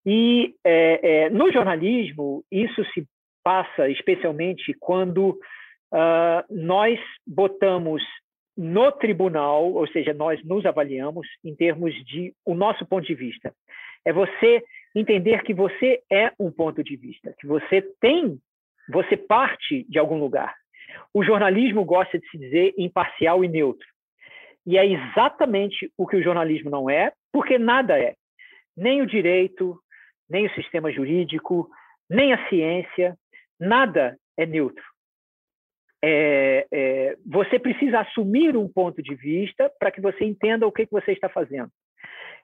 E 0.04 0.54
é, 0.62 1.00
é, 1.02 1.30
no 1.30 1.50
jornalismo, 1.50 2.44
isso 2.52 2.84
se 2.92 3.06
passa 3.42 3.88
especialmente 3.88 4.74
quando 4.78 5.30
uh, 5.30 6.44
nós 6.50 7.00
botamos 7.26 8.02
no 8.54 8.92
tribunal, 8.92 9.72
ou 9.72 9.86
seja, 9.88 10.12
nós 10.12 10.42
nos 10.44 10.66
avaliamos 10.66 11.26
em 11.42 11.54
termos 11.54 11.94
de 12.04 12.34
o 12.44 12.54
nosso 12.54 12.84
ponto 12.84 13.06
de 13.06 13.14
vista. 13.14 13.54
É 14.04 14.12
você 14.12 14.62
entender 14.94 15.42
que 15.42 15.54
você 15.54 16.02
é 16.10 16.32
um 16.38 16.50
ponto 16.50 16.82
de 16.82 16.96
vista, 16.96 17.34
que 17.38 17.46
você 17.46 17.82
tem, 18.00 18.38
você 18.88 19.16
parte 19.16 19.84
de 19.88 19.98
algum 19.98 20.18
lugar. 20.18 20.54
O 21.14 21.24
jornalismo 21.24 21.84
gosta 21.84 22.18
de 22.18 22.28
se 22.28 22.38
dizer 22.38 22.74
imparcial 22.76 23.44
e 23.44 23.48
neutro. 23.48 23.86
E 24.66 24.76
é 24.76 24.86
exatamente 24.86 25.90
o 25.96 26.06
que 26.06 26.16
o 26.16 26.22
jornalismo 26.22 26.70
não 26.70 26.90
é, 26.90 27.12
porque 27.32 27.58
nada 27.58 27.98
é. 27.98 28.14
Nem 28.76 29.00
o 29.02 29.06
direito, 29.06 29.78
nem 30.28 30.46
o 30.46 30.54
sistema 30.54 30.92
jurídico, 30.92 31.68
nem 32.08 32.32
a 32.32 32.48
ciência, 32.48 33.16
nada 33.58 34.16
é 34.36 34.46
neutro 34.46 34.84
é, 36.02 36.66
é, 36.72 37.16
você 37.26 37.58
precisa 37.58 38.00
assumir 38.00 38.56
um 38.56 38.68
ponto 38.68 39.02
de 39.02 39.14
vista 39.14 39.70
para 39.78 39.90
que 39.90 40.00
você 40.00 40.24
entenda 40.24 40.66
o 40.66 40.72
que, 40.72 40.86
que 40.86 40.92
você 40.92 41.12
está 41.12 41.28
fazendo. 41.28 41.70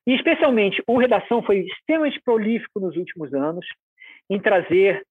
E, 0.06 0.14
especialmente, 0.14 0.82
o 0.86 0.98
Redação 0.98 1.42
foi 1.42 1.60
extremamente 1.60 2.20
prolífico 2.22 2.80
nos 2.80 2.96
últimos 2.96 3.32
anos 3.34 3.66
em 4.30 4.40
trazer. 4.40 5.02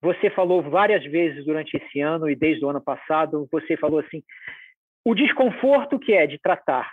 Você 0.00 0.30
falou 0.30 0.62
várias 0.62 1.04
vezes 1.04 1.44
durante 1.44 1.76
esse 1.76 2.00
ano 2.00 2.28
e 2.28 2.34
desde 2.34 2.64
o 2.64 2.68
ano 2.68 2.82
passado, 2.82 3.48
você 3.50 3.76
falou 3.76 4.00
assim: 4.00 4.22
o 5.04 5.14
desconforto 5.14 5.98
que 5.98 6.12
é 6.12 6.26
de 6.26 6.38
tratar 6.38 6.90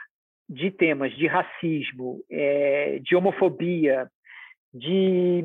de 0.50 0.72
temas 0.72 1.16
de 1.16 1.28
racismo, 1.28 2.24
é, 2.30 3.00
de 3.00 3.16
homofobia, 3.16 4.10
de 4.74 5.44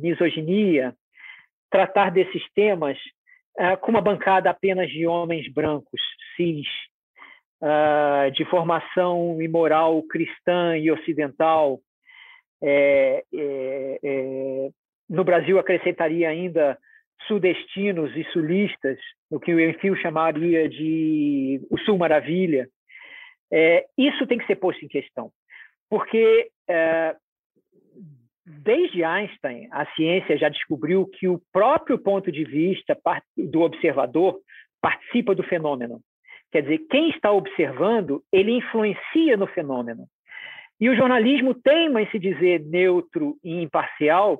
misoginia, 0.00 0.94
tratar 1.70 2.10
desses 2.10 2.42
temas 2.54 2.98
uh, 3.58 3.76
com 3.80 3.90
uma 3.90 4.00
bancada 4.00 4.50
apenas 4.50 4.90
de 4.90 5.06
homens 5.06 5.50
brancos, 5.52 6.00
cis, 6.36 6.66
uh, 7.62 8.30
de 8.32 8.44
formação 8.46 9.40
imoral 9.40 10.02
cristã 10.02 10.76
e 10.76 10.90
ocidental. 10.90 11.80
É, 12.62 13.24
é, 13.34 13.98
é, 14.02 14.68
no 15.08 15.24
Brasil, 15.24 15.58
acrescentaria 15.58 16.28
ainda 16.28 16.78
sudestinos 17.26 18.16
e 18.16 18.24
sulistas, 18.32 18.98
o 19.30 19.38
que 19.38 19.54
o 19.54 19.60
Enfio 19.60 19.96
chamaria 19.96 20.68
de 20.68 21.60
o 21.70 21.78
Sul 21.78 21.96
Maravilha, 21.96 22.68
é, 23.52 23.86
isso 23.98 24.26
tem 24.26 24.38
que 24.38 24.46
ser 24.46 24.56
posto 24.56 24.84
em 24.84 24.88
questão, 24.88 25.30
porque 25.90 26.50
é, 26.68 27.14
desde 28.46 29.04
Einstein 29.04 29.68
a 29.70 29.86
ciência 29.94 30.38
já 30.38 30.48
descobriu 30.48 31.06
que 31.06 31.28
o 31.28 31.40
próprio 31.52 31.98
ponto 31.98 32.32
de 32.32 32.44
vista 32.44 32.98
do 33.36 33.60
observador 33.60 34.40
participa 34.80 35.34
do 35.34 35.42
fenômeno. 35.42 36.00
Quer 36.52 36.62
dizer, 36.62 36.78
quem 36.90 37.08
está 37.08 37.32
observando, 37.32 38.22
ele 38.30 38.52
influencia 38.52 39.36
no 39.38 39.46
fenômeno. 39.46 40.06
E 40.78 40.88
o 40.88 40.94
jornalismo 40.94 41.54
teima 41.54 42.02
em 42.02 42.10
se 42.10 42.18
dizer 42.18 42.60
neutro 42.60 43.36
e 43.42 43.62
imparcial, 43.62 44.38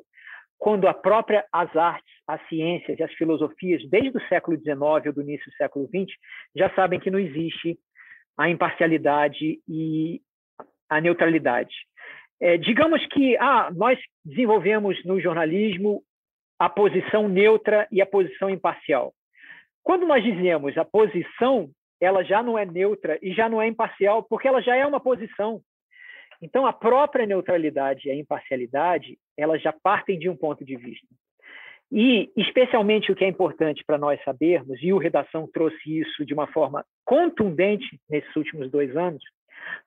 quando 0.59 0.87
a 0.87 0.95
própria 0.95 1.45
as 1.51 1.75
artes, 1.75 2.13
as 2.27 2.47
ciências 2.49 2.99
e 2.99 3.03
as 3.03 3.13
filosofias, 3.15 3.83
desde 3.89 4.17
o 4.17 4.29
século 4.29 4.57
XIX 4.57 5.07
ou 5.07 5.13
do 5.13 5.23
início 5.23 5.51
do 5.51 5.57
século 5.57 5.89
XX, 5.89 6.15
já 6.55 6.69
sabem 6.75 7.01
que 7.01 7.11
não 7.11 7.19
existe 7.19 7.79
a 8.37 8.49
imparcialidade 8.49 9.61
e 9.67 10.21
a 10.89 11.01
neutralidade. 11.01 11.75
É, 12.41 12.59
digamos 12.59 13.05
que 13.07 13.37
ah, 13.39 13.71
nós 13.75 13.99
desenvolvemos 14.25 15.03
no 15.05 15.21
jornalismo 15.21 16.03
a 16.59 16.69
posição 16.69 17.29
neutra 17.29 17.89
e 17.91 18.03
a 18.03 18.07
posição 18.07 18.51
imparcial. 18.51 19.15
Quando 19.83 20.07
nós 20.07 20.23
dizemos 20.23 20.77
a 20.77 20.85
posição, 20.85 21.71
ela 22.03 22.25
já 22.25 22.43
não 22.43 22.59
é 22.59 22.67
neutra 22.67 23.17
e 23.23 23.33
já 23.33 23.49
não 23.49 23.63
é 23.63 23.69
imparcial, 23.69 24.25
porque 24.25 24.49
ela 24.49 24.61
já 24.61 24.75
é 24.75 24.85
uma 24.85 24.99
posição. 24.99 25.61
Então, 26.43 26.67
a 26.67 26.73
própria 26.73 27.25
neutralidade 27.25 28.09
e 28.09 28.11
a 28.11 28.17
imparcialidade, 28.17 29.17
elas 29.39 29.63
já 29.63 29.73
partem 29.73 30.19
de 30.19 30.29
um 30.29 30.37
ponto 30.37 30.65
de 30.65 30.77
vista. 30.77 31.07
E, 31.93 32.29
especialmente, 32.37 33.13
o 33.13 33.15
que 33.15 33.25
é 33.25 33.29
importante 33.29 33.85
para 33.87 33.99
nós 33.99 34.21
sabermos, 34.25 34.83
e 34.83 34.93
o 34.93 34.99
Redação 34.99 35.49
trouxe 35.53 36.01
isso 36.01 36.27
de 36.27 36.35
uma 36.35 36.49
forma 36.49 36.85
contundente 37.05 38.01
nesses 38.11 38.35
últimos 38.35 38.69
dois 38.69 38.97
anos, 38.97 39.23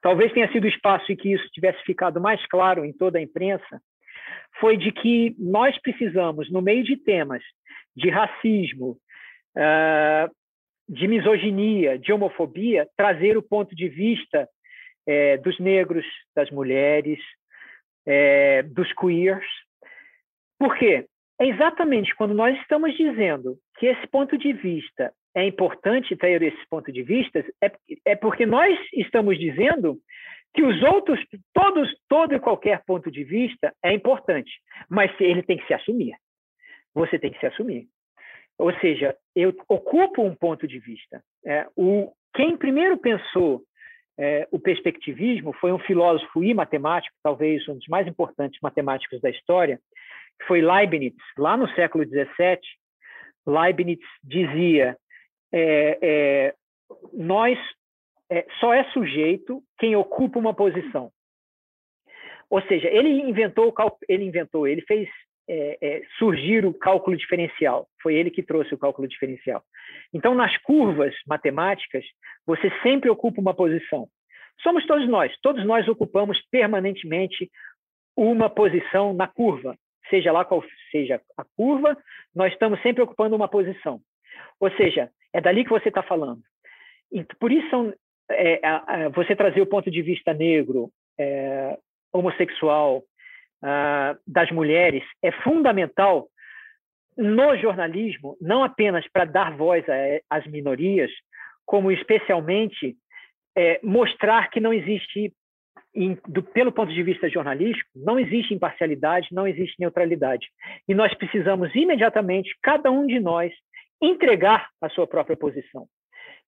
talvez 0.01 0.31
tenha 0.31 0.49
sido 0.53 0.63
o 0.63 0.69
espaço 0.69 1.11
em 1.11 1.17
que 1.17 1.33
isso 1.33 1.49
tivesse 1.49 1.83
ficado 1.83 2.21
mais 2.21 2.45
claro 2.47 2.85
em 2.85 2.93
toda 2.93 3.17
a 3.17 3.21
imprensa, 3.21 3.81
foi 4.61 4.77
de 4.77 4.89
que 4.93 5.35
nós 5.37 5.77
precisamos, 5.81 6.49
no 6.49 6.61
meio 6.61 6.83
de 6.85 6.95
temas 6.95 7.43
de 7.93 8.09
racismo, 8.09 8.95
ah, 9.57 10.29
de 10.87 11.07
misoginia, 11.07 11.97
de 11.97 12.11
homofobia, 12.13 12.87
trazer 12.95 13.37
o 13.37 13.43
ponto 13.43 13.75
de 13.75 13.87
vista 13.89 14.47
é, 15.07 15.37
dos 15.37 15.59
negros, 15.59 16.05
das 16.35 16.49
mulheres, 16.51 17.19
é, 18.05 18.63
dos 18.63 18.91
queers. 18.93 19.45
Por 20.59 20.77
quê? 20.77 21.05
É 21.39 21.47
exatamente 21.47 22.15
quando 22.15 22.33
nós 22.33 22.57
estamos 22.61 22.95
dizendo 22.95 23.57
que 23.77 23.87
esse 23.87 24.07
ponto 24.07 24.37
de 24.37 24.53
vista 24.53 25.11
é 25.35 25.45
importante 25.45 26.15
ter 26.15 26.41
esse 26.41 26.65
ponto 26.69 26.91
de 26.91 27.03
vista, 27.03 27.43
é, 27.61 27.71
é 28.05 28.15
porque 28.15 28.45
nós 28.45 28.77
estamos 28.93 29.37
dizendo 29.37 29.99
que 30.53 30.63
os 30.63 30.81
outros, 30.83 31.19
todos, 31.53 31.93
todo 32.07 32.33
e 32.33 32.39
qualquer 32.39 32.81
ponto 32.85 33.11
de 33.11 33.23
vista 33.25 33.73
é 33.83 33.93
importante, 33.93 34.51
mas 34.89 35.11
ele 35.19 35.43
tem 35.43 35.57
que 35.57 35.67
se 35.67 35.73
assumir. 35.73 36.15
Você 36.93 37.19
tem 37.19 37.31
que 37.31 37.39
se 37.39 37.45
assumir. 37.45 37.89
Ou 38.57 38.73
seja, 38.79 39.15
eu 39.35 39.53
ocupo 39.67 40.21
um 40.23 40.35
ponto 40.35 40.67
de 40.67 40.79
vista. 40.79 41.21
É, 41.45 41.67
o, 41.75 42.11
quem 42.33 42.57
primeiro 42.57 42.97
pensou 42.97 43.63
é, 44.17 44.47
o 44.49 44.59
perspectivismo 44.59 45.53
foi 45.53 45.73
um 45.73 45.79
filósofo 45.79 46.43
e 46.43 46.53
matemático, 46.53 47.15
talvez 47.21 47.67
um 47.67 47.77
dos 47.77 47.87
mais 47.87 48.07
importantes 48.07 48.59
matemáticos 48.61 49.19
da 49.19 49.29
história, 49.29 49.79
que 50.39 50.45
foi 50.47 50.61
Leibniz, 50.61 51.13
lá 51.37 51.57
no 51.57 51.67
século 51.75 52.05
XVII. 52.05 52.59
Leibniz 53.45 53.99
dizia: 54.23 54.97
é, 55.51 55.99
é, 56.01 56.55
nós 57.13 57.57
é, 58.29 58.45
só 58.59 58.73
é 58.73 58.83
sujeito 58.91 59.61
quem 59.77 59.95
ocupa 59.95 60.39
uma 60.39 60.53
posição. 60.53 61.11
Ou 62.49 62.61
seja, 62.63 62.87
ele 62.87 63.09
inventou, 63.09 63.73
ele 64.07 64.23
inventou, 64.23 64.67
ele 64.67 64.81
fez 64.81 65.09
é, 65.47 65.77
é, 65.81 66.01
surgir 66.17 66.65
o 66.65 66.73
cálculo 66.73 67.15
diferencial. 67.15 67.87
Foi 68.01 68.15
ele 68.15 68.31
que 68.31 68.43
trouxe 68.43 68.73
o 68.73 68.77
cálculo 68.77 69.07
diferencial. 69.07 69.63
Então, 70.13 70.33
nas 70.33 70.57
curvas 70.57 71.13
matemáticas, 71.27 72.05
você 72.45 72.71
sempre 72.81 73.09
ocupa 73.09 73.41
uma 73.41 73.53
posição. 73.53 74.07
Somos 74.61 74.85
todos 74.85 75.07
nós, 75.07 75.35
todos 75.41 75.65
nós 75.65 75.87
ocupamos 75.87 76.41
permanentemente 76.49 77.49
uma 78.15 78.49
posição 78.49 79.13
na 79.13 79.27
curva, 79.27 79.77
seja 80.09 80.31
lá 80.31 80.45
qual 80.45 80.63
seja 80.91 81.21
a 81.37 81.43
curva, 81.57 81.97
nós 82.33 82.53
estamos 82.53 82.81
sempre 82.81 83.03
ocupando 83.03 83.35
uma 83.35 83.47
posição. 83.47 83.99
Ou 84.59 84.71
seja, 84.71 85.09
é 85.33 85.41
dali 85.41 85.63
que 85.63 85.69
você 85.69 85.89
está 85.89 86.01
falando. 86.01 86.41
E 87.11 87.23
por 87.39 87.51
isso, 87.51 87.93
é, 88.31 89.09
você 89.09 89.35
trazer 89.35 89.61
o 89.61 89.67
ponto 89.67 89.91
de 89.91 90.01
vista 90.01 90.33
negro, 90.33 90.89
é, 91.19 91.77
homossexual, 92.13 93.03
uh, 93.63 94.17
das 94.27 94.51
mulheres 94.51 95.03
é 95.23 95.31
fundamental 95.31 96.27
no 97.17 97.55
jornalismo, 97.57 98.37
não 98.41 98.63
apenas 98.63 99.07
para 99.11 99.25
dar 99.25 99.55
voz 99.55 99.85
às 100.29 100.45
minorias, 100.47 101.09
como 101.65 101.91
especialmente 101.91 102.95
é, 103.57 103.79
mostrar 103.81 104.49
que 104.49 104.59
não 104.59 104.73
existe, 104.73 105.33
em, 105.93 106.17
do, 106.27 106.43
pelo 106.43 106.71
ponto 106.71 106.93
de 106.93 107.01
vista 107.01 107.29
jornalístico, 107.29 107.89
não 107.95 108.19
existe 108.19 108.53
imparcialidade, 108.53 109.29
não 109.31 109.47
existe 109.47 109.75
neutralidade. 109.79 110.47
E 110.87 110.93
nós 110.93 111.13
precisamos 111.13 111.73
imediatamente, 111.73 112.53
cada 112.61 112.91
um 112.91 113.07
de 113.07 113.19
nós, 113.19 113.53
entregar 114.01 114.69
a 114.81 114.89
sua 114.89 115.07
própria 115.07 115.37
posição. 115.37 115.87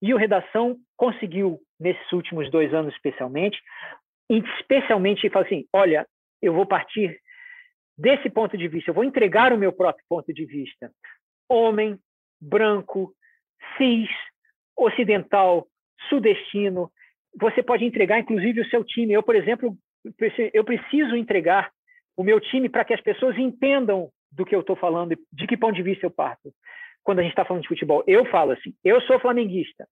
E 0.00 0.14
o 0.14 0.16
Redação 0.16 0.76
conseguiu, 0.96 1.60
nesses 1.78 2.10
últimos 2.12 2.50
dois 2.50 2.72
anos 2.72 2.94
especialmente, 2.94 3.58
especialmente 4.30 5.28
falar 5.28 5.44
assim, 5.44 5.66
olha, 5.72 6.06
eu 6.44 6.52
vou 6.52 6.66
partir 6.66 7.18
desse 7.96 8.28
ponto 8.28 8.56
de 8.56 8.68
vista, 8.68 8.90
eu 8.90 8.94
vou 8.94 9.04
entregar 9.04 9.52
o 9.52 9.58
meu 9.58 9.72
próprio 9.72 10.04
ponto 10.08 10.32
de 10.32 10.44
vista. 10.44 10.90
Homem, 11.48 11.98
branco, 12.40 13.12
cis, 13.76 14.10
ocidental, 14.76 15.66
sudestino, 16.08 16.90
você 17.38 17.62
pode 17.62 17.84
entregar 17.84 18.18
inclusive 18.18 18.60
o 18.60 18.68
seu 18.68 18.84
time. 18.84 19.12
Eu, 19.12 19.22
por 19.22 19.36
exemplo, 19.36 19.76
eu 20.52 20.64
preciso 20.64 21.16
entregar 21.16 21.70
o 22.16 22.22
meu 22.22 22.40
time 22.40 22.68
para 22.68 22.84
que 22.84 22.94
as 22.94 23.00
pessoas 23.00 23.36
entendam 23.38 24.10
do 24.30 24.44
que 24.44 24.54
eu 24.54 24.60
estou 24.60 24.76
falando, 24.76 25.16
de 25.32 25.46
que 25.46 25.56
ponto 25.56 25.74
de 25.74 25.82
vista 25.82 26.06
eu 26.06 26.10
parto. 26.10 26.52
Quando 27.02 27.20
a 27.20 27.22
gente 27.22 27.32
está 27.32 27.44
falando 27.44 27.62
de 27.62 27.68
futebol, 27.68 28.02
eu 28.06 28.24
falo 28.26 28.52
assim: 28.52 28.74
eu 28.84 29.00
sou 29.02 29.20
flamenguista. 29.20 29.86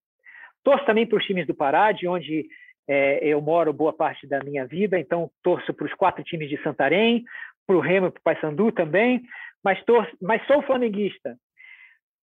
Torço 0.65 0.85
também 0.85 1.07
para 1.07 1.19
os 1.19 1.25
times 1.25 1.47
do 1.47 1.55
Pará, 1.55 1.93
de 1.93 2.07
onde 2.07 2.47
é, 2.89 3.25
eu 3.27 3.41
moro 3.41 3.73
boa 3.73 3.93
parte 3.93 4.27
da 4.27 4.43
minha 4.43 4.67
vida, 4.67 4.99
então 4.99 5.31
torço 5.43 5.73
para 5.73 5.87
os 5.87 5.95
quatro 5.95 6.23
times 6.25 6.49
de 6.49 6.61
Santarém, 6.63 7.25
para 7.67 7.77
o 7.77 7.81
Remo 7.81 8.09
e 8.09 8.11
para 8.11 8.21
o 8.21 8.23
Paysandu 8.23 8.73
também, 8.73 9.23
mas, 9.63 9.83
torço, 9.85 10.15
mas 10.21 10.45
sou 10.47 10.63
flamenguista. 10.63 11.37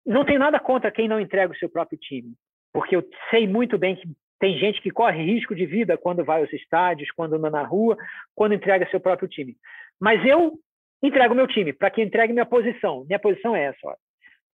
Não 0.07 0.25
tenho 0.25 0.38
nada 0.38 0.59
contra 0.59 0.90
quem 0.90 1.07
não 1.07 1.21
entrega 1.21 1.52
o 1.52 1.57
seu 1.57 1.69
próprio 1.69 1.99
time, 1.99 2.35
porque 2.73 2.97
eu 2.97 3.07
sei 3.31 3.47
muito 3.47 3.76
bem 3.76 3.97
que 3.97 4.09
tem 4.40 4.57
gente 4.57 4.81
que 4.81 4.90
corre 4.90 5.23
risco 5.23 5.55
de 5.55 5.67
vida 5.67 5.99
quando 5.99 6.25
vai 6.25 6.40
aos 6.40 6.52
estádios, 6.52 7.11
quando 7.11 7.35
anda 7.35 7.50
na 7.50 7.62
rua, 7.62 7.97
quando 8.35 8.55
entrega 8.55 8.88
seu 8.88 9.00
próprio 9.00 9.28
time. 9.28 9.57
Mas 10.00 10.25
eu 10.25 10.59
entrego 11.02 11.35
meu 11.35 11.47
time 11.47 11.73
para 11.73 11.90
que 11.90 12.02
entregue 12.02 12.33
minha 12.33 12.47
posição. 12.47 13.05
Minha 13.05 13.19
posição 13.19 13.55
é 13.55 13.64
essa: 13.64 13.78
ó. 13.85 13.95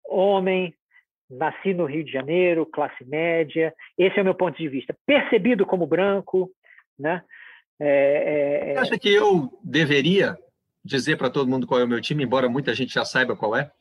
homem, 0.07 0.73
nasci 1.29 1.73
no 1.73 1.85
Rio 1.85 2.03
de 2.03 2.11
Janeiro, 2.11 2.65
classe 2.65 3.03
média, 3.05 3.73
esse 3.97 4.17
é 4.17 4.21
o 4.21 4.25
meu 4.25 4.35
ponto 4.35 4.57
de 4.57 4.67
vista. 4.67 4.95
Percebido 5.05 5.65
como 5.65 5.87
branco, 5.87 6.51
né? 6.97 7.23
É, 7.79 8.71
é... 8.71 8.73
é. 8.73 8.79
Acha 8.79 8.97
que 8.97 9.09
eu 9.09 9.49
deveria 9.63 10.37
dizer 10.83 11.17
para 11.17 11.29
todo 11.29 11.49
mundo 11.49 11.65
qual 11.65 11.79
é 11.79 11.83
o 11.83 11.87
meu 11.87 12.01
time, 12.01 12.23
embora 12.23 12.49
muita 12.49 12.73
gente 12.73 12.93
já 12.93 13.05
saiba 13.05 13.35
qual 13.35 13.55
é? 13.55 13.71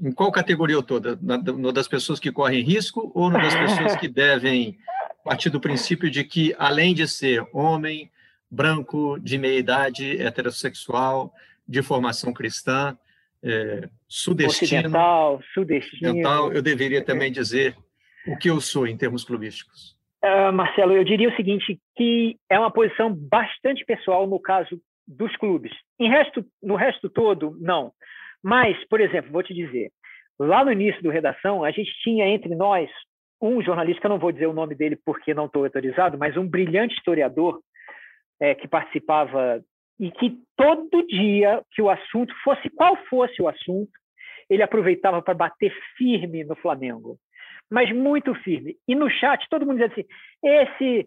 Em 0.00 0.12
qual 0.12 0.32
categoria 0.32 0.76
eu 0.76 0.80
estou? 0.80 1.00
No 1.20 1.72
das 1.72 1.86
pessoas 1.86 2.18
que 2.18 2.32
correm 2.32 2.62
risco 2.62 3.12
ou 3.14 3.30
no 3.30 3.38
das 3.38 3.54
pessoas 3.54 3.96
que 3.96 4.08
devem 4.08 4.78
partir 5.24 5.50
do 5.50 5.60
princípio 5.60 6.10
de 6.10 6.24
que, 6.24 6.54
além 6.58 6.94
de 6.94 7.06
ser 7.06 7.46
homem, 7.52 8.10
branco, 8.50 9.18
de 9.20 9.38
meia 9.38 9.58
idade, 9.58 10.20
heterossexual, 10.20 11.32
de 11.66 11.82
formação 11.82 12.32
cristã, 12.32 12.96
é, 13.44 13.88
sudestino, 14.08 14.80
ocidental, 14.80 15.40
sudestino. 15.52 16.52
eu 16.52 16.62
deveria 16.62 17.04
também 17.04 17.30
dizer 17.32 17.76
o 18.26 18.36
que 18.36 18.50
eu 18.50 18.60
sou 18.60 18.86
em 18.86 18.96
termos 18.96 19.24
clubísticos. 19.24 19.96
Uh, 20.24 20.52
Marcelo, 20.52 20.92
eu 20.92 21.02
diria 21.02 21.28
o 21.28 21.34
seguinte, 21.34 21.80
que 21.96 22.36
é 22.48 22.58
uma 22.58 22.70
posição 22.70 23.12
bastante 23.12 23.84
pessoal 23.84 24.26
no 24.26 24.38
caso 24.38 24.80
dos 25.06 25.34
clubes. 25.36 25.72
Em 25.98 26.08
resto, 26.08 26.44
no 26.62 26.76
resto 26.76 27.10
todo, 27.10 27.56
não. 27.60 27.92
Mas, 28.40 28.76
por 28.88 29.00
exemplo, 29.00 29.32
vou 29.32 29.42
te 29.42 29.52
dizer, 29.52 29.90
lá 30.38 30.64
no 30.64 30.70
início 30.70 31.02
do 31.02 31.10
Redação, 31.10 31.64
a 31.64 31.72
gente 31.72 31.90
tinha 32.02 32.26
entre 32.28 32.54
nós 32.54 32.88
um 33.40 33.60
jornalista, 33.60 34.00
que 34.00 34.06
eu 34.06 34.10
não 34.10 34.18
vou 34.20 34.30
dizer 34.30 34.46
o 34.46 34.52
nome 34.52 34.76
dele 34.76 34.96
porque 35.04 35.34
não 35.34 35.46
estou 35.46 35.64
autorizado, 35.64 36.16
mas 36.16 36.36
um 36.36 36.46
brilhante 36.46 36.94
historiador 36.94 37.60
é, 38.40 38.54
que 38.54 38.68
participava 38.68 39.60
e 39.98 40.10
que 40.10 40.38
todo 40.56 41.06
dia 41.06 41.62
que 41.72 41.82
o 41.82 41.90
assunto 41.90 42.34
fosse 42.42 42.68
qual 42.70 42.96
fosse 43.08 43.40
o 43.40 43.48
assunto, 43.48 43.92
ele 44.48 44.62
aproveitava 44.62 45.22
para 45.22 45.34
bater 45.34 45.72
firme 45.96 46.44
no 46.44 46.56
Flamengo, 46.56 47.16
mas 47.70 47.90
muito 47.92 48.34
firme. 48.36 48.76
E 48.86 48.94
no 48.94 49.08
chat 49.10 49.46
todo 49.48 49.66
mundo 49.66 49.78
dizia 49.78 49.92
assim: 49.92 50.04
esse 50.42 51.06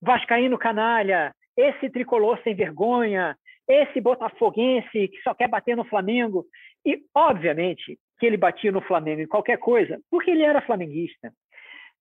vascaíno 0.00 0.58
canalha, 0.58 1.32
esse 1.56 1.88
tricolor 1.90 2.38
sem 2.42 2.54
vergonha, 2.54 3.36
esse 3.68 4.00
botafoguense 4.00 5.08
que 5.08 5.22
só 5.22 5.34
quer 5.34 5.48
bater 5.48 5.76
no 5.76 5.84
Flamengo. 5.84 6.44
E, 6.84 7.00
obviamente, 7.14 7.98
que 8.18 8.26
ele 8.26 8.36
batia 8.36 8.72
no 8.72 8.80
Flamengo 8.80 9.20
em 9.22 9.26
qualquer 9.26 9.58
coisa, 9.58 10.00
porque 10.10 10.30
ele 10.30 10.42
era 10.42 10.60
flamenguista. 10.62 11.32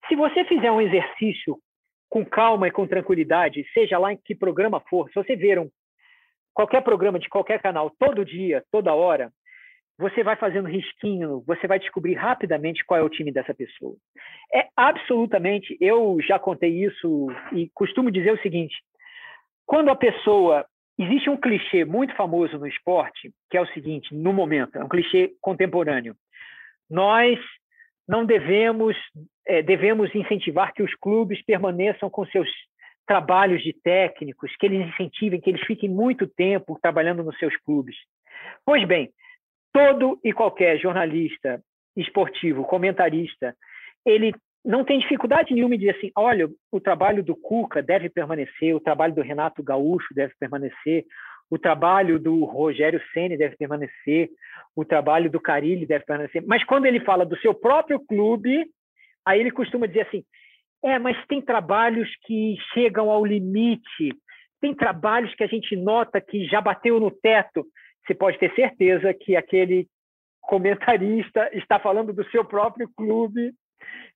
Se 0.08 0.16
você 0.16 0.44
fizer 0.46 0.72
um 0.72 0.82
exercício 0.82 1.58
com 2.10 2.26
calma 2.26 2.68
e 2.68 2.72
com 2.72 2.88
tranquilidade, 2.88 3.66
seja 3.74 3.98
lá 3.98 4.12
em 4.12 4.18
que 4.18 4.36
programa 4.36 4.82
for, 4.90 5.08
se 5.10 5.16
você 5.16 5.36
ver 5.36 5.60
um, 5.60 5.70
qualquer 6.54 6.82
programa 6.84 7.20
de 7.20 7.30
qualquer 7.30 7.62
canal 7.62 7.90
todo 8.00 8.26
dia, 8.26 8.64
toda 8.72 8.94
hora, 8.94 9.32
você 9.98 10.24
vai 10.24 10.36
fazendo 10.36 10.68
risquinho, 10.68 11.44
você 11.46 11.68
vai 11.68 11.80
descobrir 11.80 12.16
rapidamente 12.16 12.84
qual 12.86 13.00
é 13.00 13.04
o 13.04 13.10
time 13.10 13.32
dessa 13.32 13.54
pessoa. 13.54 13.96
É 14.54 14.68
absolutamente, 14.76 15.78
eu 15.80 16.18
já 16.22 16.40
contei 16.40 16.84
isso 16.84 17.28
e 17.52 17.70
costumo 17.74 18.12
dizer 18.12 18.34
o 18.34 18.42
seguinte: 18.42 18.76
quando 19.66 19.90
a 19.90 19.96
pessoa. 19.96 20.66
Existe 21.00 21.32
um 21.32 21.38
clichê 21.38 21.84
muito 21.84 22.14
famoso 22.16 22.60
no 22.60 22.68
esporte, 22.68 23.32
que 23.50 23.58
é 23.58 23.62
o 23.62 23.66
seguinte, 23.68 24.14
no 24.14 24.32
momento, 24.32 24.78
é 24.78 24.84
um 24.84 24.90
clichê 24.90 25.32
contemporâneo. 25.42 26.16
Nós 26.88 27.40
não 28.08 28.24
devemos 28.24 28.96
é, 29.48 29.64
devemos 29.64 30.14
incentivar 30.14 30.74
que 30.74 30.84
os 30.84 30.94
clubes 30.96 31.44
permaneçam 31.44 32.10
com 32.10 32.26
seus 32.28 32.48
trabalhos 33.12 33.62
de 33.62 33.74
técnicos, 33.74 34.56
que 34.56 34.66
eles 34.66 34.88
incentivem, 34.88 35.42
que 35.42 35.50
eles 35.50 35.66
fiquem 35.66 35.90
muito 35.90 36.26
tempo 36.26 36.80
trabalhando 36.82 37.22
nos 37.22 37.38
seus 37.38 37.54
clubes. 37.58 37.94
Pois 38.66 38.88
bem, 38.88 39.12
todo 39.74 40.18
e 40.24 40.32
qualquer 40.32 40.80
jornalista 40.80 41.62
esportivo, 41.94 42.64
comentarista, 42.64 43.54
ele 44.06 44.34
não 44.64 44.86
tem 44.86 44.98
dificuldade 44.98 45.54
nenhuma 45.54 45.76
em 45.76 45.78
dizer 45.78 45.98
assim, 45.98 46.10
olha, 46.16 46.48
o 46.72 46.80
trabalho 46.80 47.22
do 47.22 47.36
Cuca 47.36 47.84
deve 47.84 48.10
permanecer, 48.10 48.74
o 48.74 48.80
trabalho 48.80 49.14
do 49.14 49.22
Renato 49.22 49.62
Gaúcho 49.62 50.14
deve 50.16 50.34
permanecer, 50.40 51.04
o 51.50 51.60
trabalho 51.60 52.18
do 52.18 52.46
Rogério 52.46 53.02
Ceni 53.14 53.36
deve 53.36 53.58
permanecer, 53.58 54.30
o 54.74 54.86
trabalho 54.86 55.30
do 55.30 55.42
Carilli 55.42 55.86
deve 55.86 56.06
permanecer. 56.06 56.42
Mas 56.48 56.64
quando 56.64 56.86
ele 56.86 57.02
fala 57.02 57.26
do 57.26 57.38
seu 57.40 57.54
próprio 57.54 58.00
clube, 58.00 58.66
aí 59.26 59.42
ele 59.42 59.52
costuma 59.52 59.86
dizer 59.86 60.08
assim: 60.08 60.24
é, 60.84 60.98
mas 60.98 61.18
tem 61.28 61.42
trabalhos 61.42 62.10
que 62.24 62.58
chegam 62.74 63.10
ao 63.12 63.26
limite, 63.26 64.14
tem 64.60 64.74
trabalhos 64.74 65.34
que 65.36 65.44
a 65.44 65.48
gente 65.48 65.76
nota 65.76 66.22
que 66.22 66.46
já 66.46 66.62
bateu 66.62 67.00
no 67.00 67.12
teto. 67.12 67.66
Você 68.06 68.14
pode 68.14 68.38
ter 68.38 68.54
certeza 68.56 69.14
que 69.14 69.36
aquele 69.36 69.88
comentarista 70.42 71.50
está 71.54 71.80
falando 71.80 72.14
do 72.14 72.24
seu 72.30 72.44
próprio 72.44 72.90
clube 72.96 73.54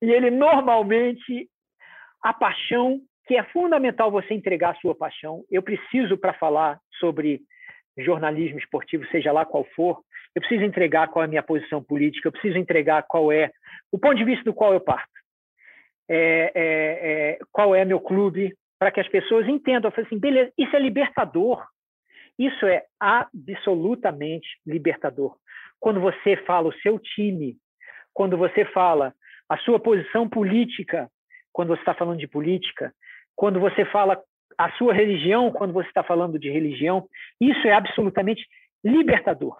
e 0.02 0.12
ele 0.12 0.30
normalmente 0.30 1.48
a 2.24 2.34
paixão 2.34 3.00
que 3.28 3.36
é 3.36 3.44
fundamental 3.46 4.12
você 4.12 4.34
entregar 4.34 4.72
a 4.72 4.80
sua 4.80 4.96
paixão. 4.96 5.44
Eu 5.50 5.64
preciso 5.64 6.18
para 6.18 6.34
falar 6.34 6.80
sobre 7.00 7.42
jornalismo 7.98 8.60
esportivo, 8.60 9.06
seja 9.08 9.32
lá 9.32 9.46
qual 9.46 9.66
for, 9.76 10.02
eu 10.36 10.42
preciso 10.42 10.64
entregar 10.64 11.08
qual 11.08 11.24
é 11.24 11.26
a 11.26 11.30
minha 11.30 11.42
posição 11.42 11.82
política, 11.82 12.28
eu 12.28 12.32
preciso 12.32 12.58
entregar 12.58 13.04
qual 13.04 13.32
é 13.32 13.50
o 13.92 13.98
ponto 13.98 14.16
de 14.16 14.26
vista 14.26 14.44
do 14.44 14.54
qual 14.54 14.74
eu 14.74 14.82
parto, 14.82 15.10
é, 16.10 16.52
é, 16.54 17.32
é, 17.34 17.40
qual 17.52 17.76
é 17.76 17.84
meu 17.86 18.00
clube, 18.00 18.56
para 18.78 18.92
que 18.92 19.00
as 19.00 19.08
pessoas 19.08 19.48
entendam, 19.48 19.92
assim, 19.96 20.18
beleza, 20.18 20.52
isso 20.58 20.76
é 20.76 20.80
libertador, 20.80 21.66
isso 22.38 22.66
é 22.66 22.84
absolutamente 23.00 24.48
libertador. 24.66 25.38
Quando 25.80 26.00
você 26.00 26.36
fala 26.46 26.70
o 26.70 26.80
seu 26.80 27.00
time, 27.00 27.58
quando 28.14 28.38
você 28.38 28.66
fala 28.66 29.14
a 29.48 29.58
sua 29.58 29.80
posição 29.80 30.28
política, 30.28 31.10
quando 31.52 31.70
você 31.70 31.82
está 31.82 31.94
falando 31.94 32.20
de 32.20 32.28
política, 32.28 32.94
quando 33.36 33.60
você 33.60 33.86
fala 33.86 34.22
a 34.58 34.72
sua 34.74 34.94
religião, 34.94 35.52
quando 35.52 35.74
você 35.74 35.88
está 35.88 36.04
falando 36.04 36.40
de 36.40 36.50
religião, 36.50 37.08
isso 37.40 37.68
é 37.68 37.74
absolutamente 37.74 38.46
libertador. 38.84 39.58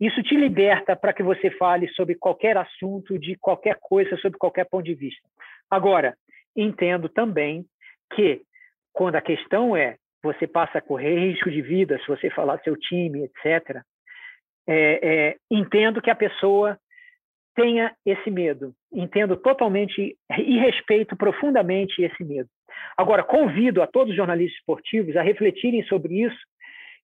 Isso 0.00 0.22
te 0.22 0.36
liberta 0.36 0.96
para 0.96 1.12
que 1.12 1.22
você 1.22 1.50
fale 1.52 1.88
sobre 1.90 2.16
qualquer 2.16 2.56
assunto, 2.56 3.18
de 3.18 3.36
qualquer 3.36 3.78
coisa, 3.80 4.16
sobre 4.16 4.38
qualquer 4.38 4.68
ponto 4.68 4.84
de 4.84 4.94
vista. 4.94 5.28
Agora, 5.72 6.14
entendo 6.54 7.08
também 7.08 7.64
que 8.14 8.42
quando 8.92 9.16
a 9.16 9.22
questão 9.22 9.74
é 9.74 9.96
você 10.22 10.46
passa 10.46 10.76
a 10.76 10.82
correr 10.82 11.18
risco 11.18 11.50
de 11.50 11.62
vida 11.62 11.98
se 11.98 12.06
você 12.06 12.28
falar 12.28 12.60
seu 12.60 12.76
time, 12.76 13.24
etc. 13.24 13.80
É, 14.68 14.74
é, 15.02 15.36
entendo 15.50 16.02
que 16.02 16.10
a 16.10 16.14
pessoa 16.14 16.78
tenha 17.56 17.90
esse 18.04 18.30
medo. 18.30 18.74
Entendo 18.92 19.34
totalmente 19.34 20.14
e 20.38 20.58
respeito 20.58 21.16
profundamente 21.16 22.02
esse 22.02 22.22
medo. 22.22 22.50
Agora, 22.94 23.24
convido 23.24 23.82
a 23.82 23.86
todos 23.86 24.10
os 24.10 24.16
jornalistas 24.16 24.58
esportivos 24.58 25.16
a 25.16 25.22
refletirem 25.22 25.82
sobre 25.84 26.22
isso, 26.22 26.38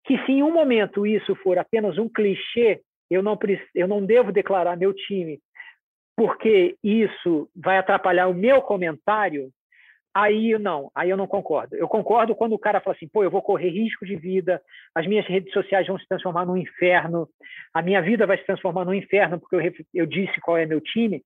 que 0.04 0.18
se 0.26 0.32
em 0.32 0.42
um 0.42 0.52
momento 0.52 1.06
isso 1.06 1.34
for 1.36 1.58
apenas 1.58 1.96
um 1.96 2.08
clichê 2.08 2.82
eu 3.10 3.22
não, 3.22 3.38
eu 3.74 3.88
não 3.88 4.04
devo 4.04 4.30
declarar 4.30 4.76
meu 4.76 4.92
time 4.92 5.40
porque 6.18 6.74
isso 6.82 7.48
vai 7.54 7.78
atrapalhar 7.78 8.26
o 8.26 8.34
meu 8.34 8.60
comentário, 8.60 9.50
aí 10.12 10.58
não, 10.58 10.90
aí 10.92 11.10
eu 11.10 11.16
não 11.16 11.28
concordo. 11.28 11.76
Eu 11.76 11.86
concordo 11.86 12.34
quando 12.34 12.54
o 12.54 12.58
cara 12.58 12.80
fala 12.80 12.96
assim, 12.96 13.06
pô, 13.06 13.22
eu 13.22 13.30
vou 13.30 13.40
correr 13.40 13.68
risco 13.68 14.04
de 14.04 14.16
vida, 14.16 14.60
as 14.96 15.06
minhas 15.06 15.24
redes 15.26 15.52
sociais 15.52 15.86
vão 15.86 15.96
se 15.96 16.08
transformar 16.08 16.44
num 16.44 16.56
inferno, 16.56 17.28
a 17.72 17.80
minha 17.80 18.02
vida 18.02 18.26
vai 18.26 18.36
se 18.36 18.44
transformar 18.44 18.84
num 18.84 18.94
inferno 18.94 19.38
porque 19.38 19.54
eu, 19.54 19.72
eu 19.94 20.06
disse 20.06 20.40
qual 20.40 20.56
é 20.56 20.66
meu 20.66 20.80
time. 20.80 21.22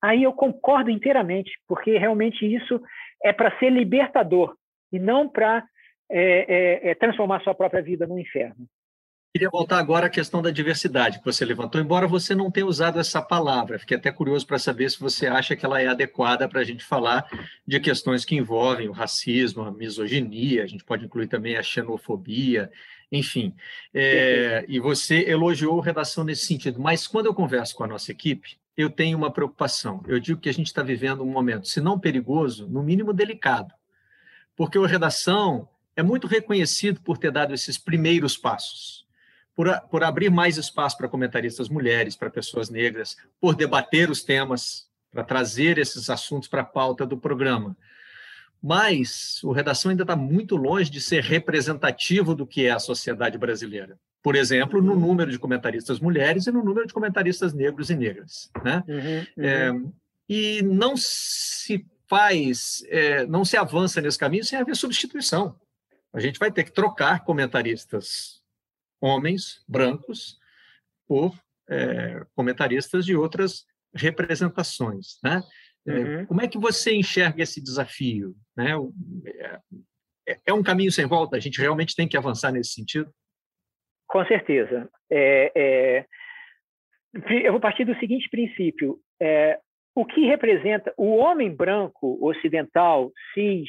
Aí 0.00 0.22
eu 0.22 0.32
concordo 0.32 0.90
inteiramente, 0.90 1.50
porque 1.66 1.98
realmente 1.98 2.46
isso 2.46 2.80
é 3.24 3.32
para 3.32 3.58
ser 3.58 3.70
libertador 3.70 4.54
e 4.92 5.00
não 5.00 5.28
para 5.28 5.64
é, 6.08 6.84
é, 6.86 6.90
é, 6.90 6.94
transformar 6.94 7.40
sua 7.40 7.52
própria 7.52 7.82
vida 7.82 8.06
num 8.06 8.16
inferno. 8.16 8.64
Queria 9.36 9.50
voltar 9.50 9.78
agora 9.78 10.06
à 10.06 10.08
questão 10.08 10.40
da 10.40 10.50
diversidade 10.50 11.18
que 11.18 11.24
você 11.26 11.44
levantou, 11.44 11.78
embora 11.78 12.08
você 12.08 12.34
não 12.34 12.50
tenha 12.50 12.64
usado 12.64 12.98
essa 12.98 13.20
palavra. 13.20 13.78
Fiquei 13.78 13.98
até 13.98 14.10
curioso 14.10 14.46
para 14.46 14.58
saber 14.58 14.90
se 14.90 14.98
você 14.98 15.26
acha 15.26 15.54
que 15.54 15.66
ela 15.66 15.78
é 15.78 15.88
adequada 15.88 16.48
para 16.48 16.62
a 16.62 16.64
gente 16.64 16.82
falar 16.82 17.28
de 17.66 17.78
questões 17.78 18.24
que 18.24 18.34
envolvem 18.34 18.88
o 18.88 18.92
racismo, 18.92 19.62
a 19.62 19.70
misoginia, 19.70 20.64
a 20.64 20.66
gente 20.66 20.82
pode 20.82 21.04
incluir 21.04 21.26
também 21.26 21.54
a 21.54 21.62
xenofobia, 21.62 22.72
enfim. 23.12 23.54
É, 23.92 24.64
e 24.66 24.80
você 24.80 25.28
elogiou 25.28 25.82
a 25.82 25.84
redação 25.84 26.24
nesse 26.24 26.46
sentido, 26.46 26.80
mas 26.80 27.06
quando 27.06 27.26
eu 27.26 27.34
converso 27.34 27.76
com 27.76 27.84
a 27.84 27.88
nossa 27.88 28.10
equipe, 28.10 28.56
eu 28.74 28.88
tenho 28.88 29.18
uma 29.18 29.30
preocupação. 29.30 30.02
Eu 30.08 30.18
digo 30.18 30.40
que 30.40 30.48
a 30.48 30.54
gente 30.54 30.68
está 30.68 30.82
vivendo 30.82 31.22
um 31.22 31.30
momento, 31.30 31.68
se 31.68 31.78
não 31.78 32.00
perigoso, 32.00 32.66
no 32.68 32.82
mínimo 32.82 33.12
delicado, 33.12 33.74
porque 34.56 34.78
a 34.78 34.86
redação 34.86 35.68
é 35.94 36.02
muito 36.02 36.26
reconhecido 36.26 37.02
por 37.02 37.18
ter 37.18 37.30
dado 37.30 37.52
esses 37.52 37.76
primeiros 37.76 38.34
passos 38.34 39.04
por, 39.56 39.80
por 39.90 40.04
abrir 40.04 40.30
mais 40.30 40.58
espaço 40.58 40.98
para 40.98 41.08
comentaristas 41.08 41.70
mulheres, 41.70 42.14
para 42.14 42.28
pessoas 42.28 42.68
negras, 42.68 43.16
por 43.40 43.56
debater 43.56 44.10
os 44.10 44.22
temas, 44.22 44.86
para 45.10 45.24
trazer 45.24 45.78
esses 45.78 46.10
assuntos 46.10 46.46
para 46.46 46.60
a 46.60 46.64
pauta 46.64 47.06
do 47.06 47.16
programa. 47.16 47.74
Mas 48.62 49.42
o 49.42 49.52
Redação 49.52 49.90
ainda 49.90 50.02
está 50.02 50.14
muito 50.14 50.56
longe 50.56 50.90
de 50.90 51.00
ser 51.00 51.22
representativo 51.22 52.34
do 52.34 52.46
que 52.46 52.66
é 52.66 52.70
a 52.70 52.78
sociedade 52.78 53.38
brasileira. 53.38 53.98
Por 54.22 54.36
exemplo, 54.36 54.82
no 54.82 54.94
número 54.94 55.30
de 55.30 55.38
comentaristas 55.38 56.00
mulheres 56.00 56.46
e 56.46 56.52
no 56.52 56.62
número 56.62 56.86
de 56.86 56.92
comentaristas 56.92 57.54
negros 57.54 57.90
e 57.90 57.94
negras. 57.94 58.50
Né? 58.62 58.82
Uhum, 58.86 58.96
uhum. 58.98 59.24
É, 59.38 59.72
e 60.28 60.62
não 60.62 60.96
se 60.96 61.86
faz, 62.08 62.84
é, 62.88 63.24
não 63.26 63.44
se 63.44 63.56
avança 63.56 64.00
nesse 64.00 64.18
caminho 64.18 64.44
sem 64.44 64.58
haver 64.58 64.76
substituição. 64.76 65.58
A 66.12 66.20
gente 66.20 66.38
vai 66.38 66.50
ter 66.50 66.64
que 66.64 66.72
trocar 66.72 67.24
comentaristas 67.24 68.42
homens 69.06 69.64
brancos 69.68 70.38
por 71.06 71.32
é, 71.68 72.24
comentaristas 72.34 73.04
de 73.04 73.16
outras 73.16 73.64
representações, 73.94 75.18
né? 75.22 75.42
É, 75.86 75.92
uhum. 75.92 76.26
Como 76.26 76.42
é 76.42 76.48
que 76.48 76.58
você 76.58 76.94
enxerga 76.94 77.42
esse 77.42 77.62
desafio? 77.62 78.34
Né? 78.56 78.72
É, 80.26 80.38
é, 80.46 80.52
um 80.52 80.62
caminho 80.62 80.90
sem 80.90 81.06
volta? 81.06 81.36
A 81.36 81.40
gente 81.40 81.60
realmente 81.60 81.94
tem 81.94 82.08
que 82.08 82.16
avançar 82.16 82.50
nesse 82.50 82.72
sentido? 82.72 83.08
Com 84.08 84.24
certeza. 84.26 84.88
É, 85.10 85.52
é, 85.54 86.06
eu 87.44 87.52
vou 87.52 87.60
partir 87.60 87.84
do 87.84 87.96
seguinte 88.00 88.28
princípio: 88.28 88.98
é, 89.22 89.60
o 89.94 90.04
que 90.04 90.26
representa 90.26 90.92
o 90.96 91.16
homem 91.16 91.54
branco 91.54 92.18
ocidental 92.20 93.12
cis, 93.32 93.68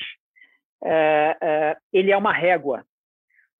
ele 1.93 2.11
é 2.11 2.17
uma 2.17 2.33
régua 2.33 2.83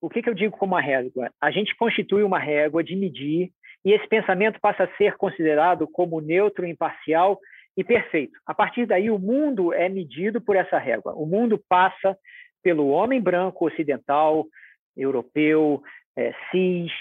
o 0.00 0.08
que, 0.08 0.22
que 0.22 0.28
eu 0.28 0.34
digo 0.34 0.56
como 0.56 0.74
uma 0.74 0.80
régua? 0.80 1.30
A 1.40 1.50
gente 1.50 1.74
constitui 1.76 2.22
uma 2.22 2.38
régua 2.38 2.82
de 2.82 2.94
medir 2.94 3.50
e 3.84 3.92
esse 3.92 4.06
pensamento 4.08 4.60
passa 4.60 4.84
a 4.84 4.96
ser 4.96 5.16
considerado 5.16 5.86
como 5.88 6.20
neutro, 6.20 6.66
imparcial 6.66 7.38
e 7.76 7.84
perfeito. 7.84 8.38
A 8.46 8.54
partir 8.54 8.86
daí, 8.86 9.10
o 9.10 9.18
mundo 9.18 9.72
é 9.72 9.88
medido 9.88 10.40
por 10.40 10.56
essa 10.56 10.78
régua. 10.78 11.14
O 11.14 11.26
mundo 11.26 11.62
passa 11.68 12.16
pelo 12.62 12.88
homem 12.88 13.20
branco 13.20 13.66
ocidental, 13.66 14.46
europeu, 14.96 15.80
é, 16.16 16.32
cis, 16.50 16.92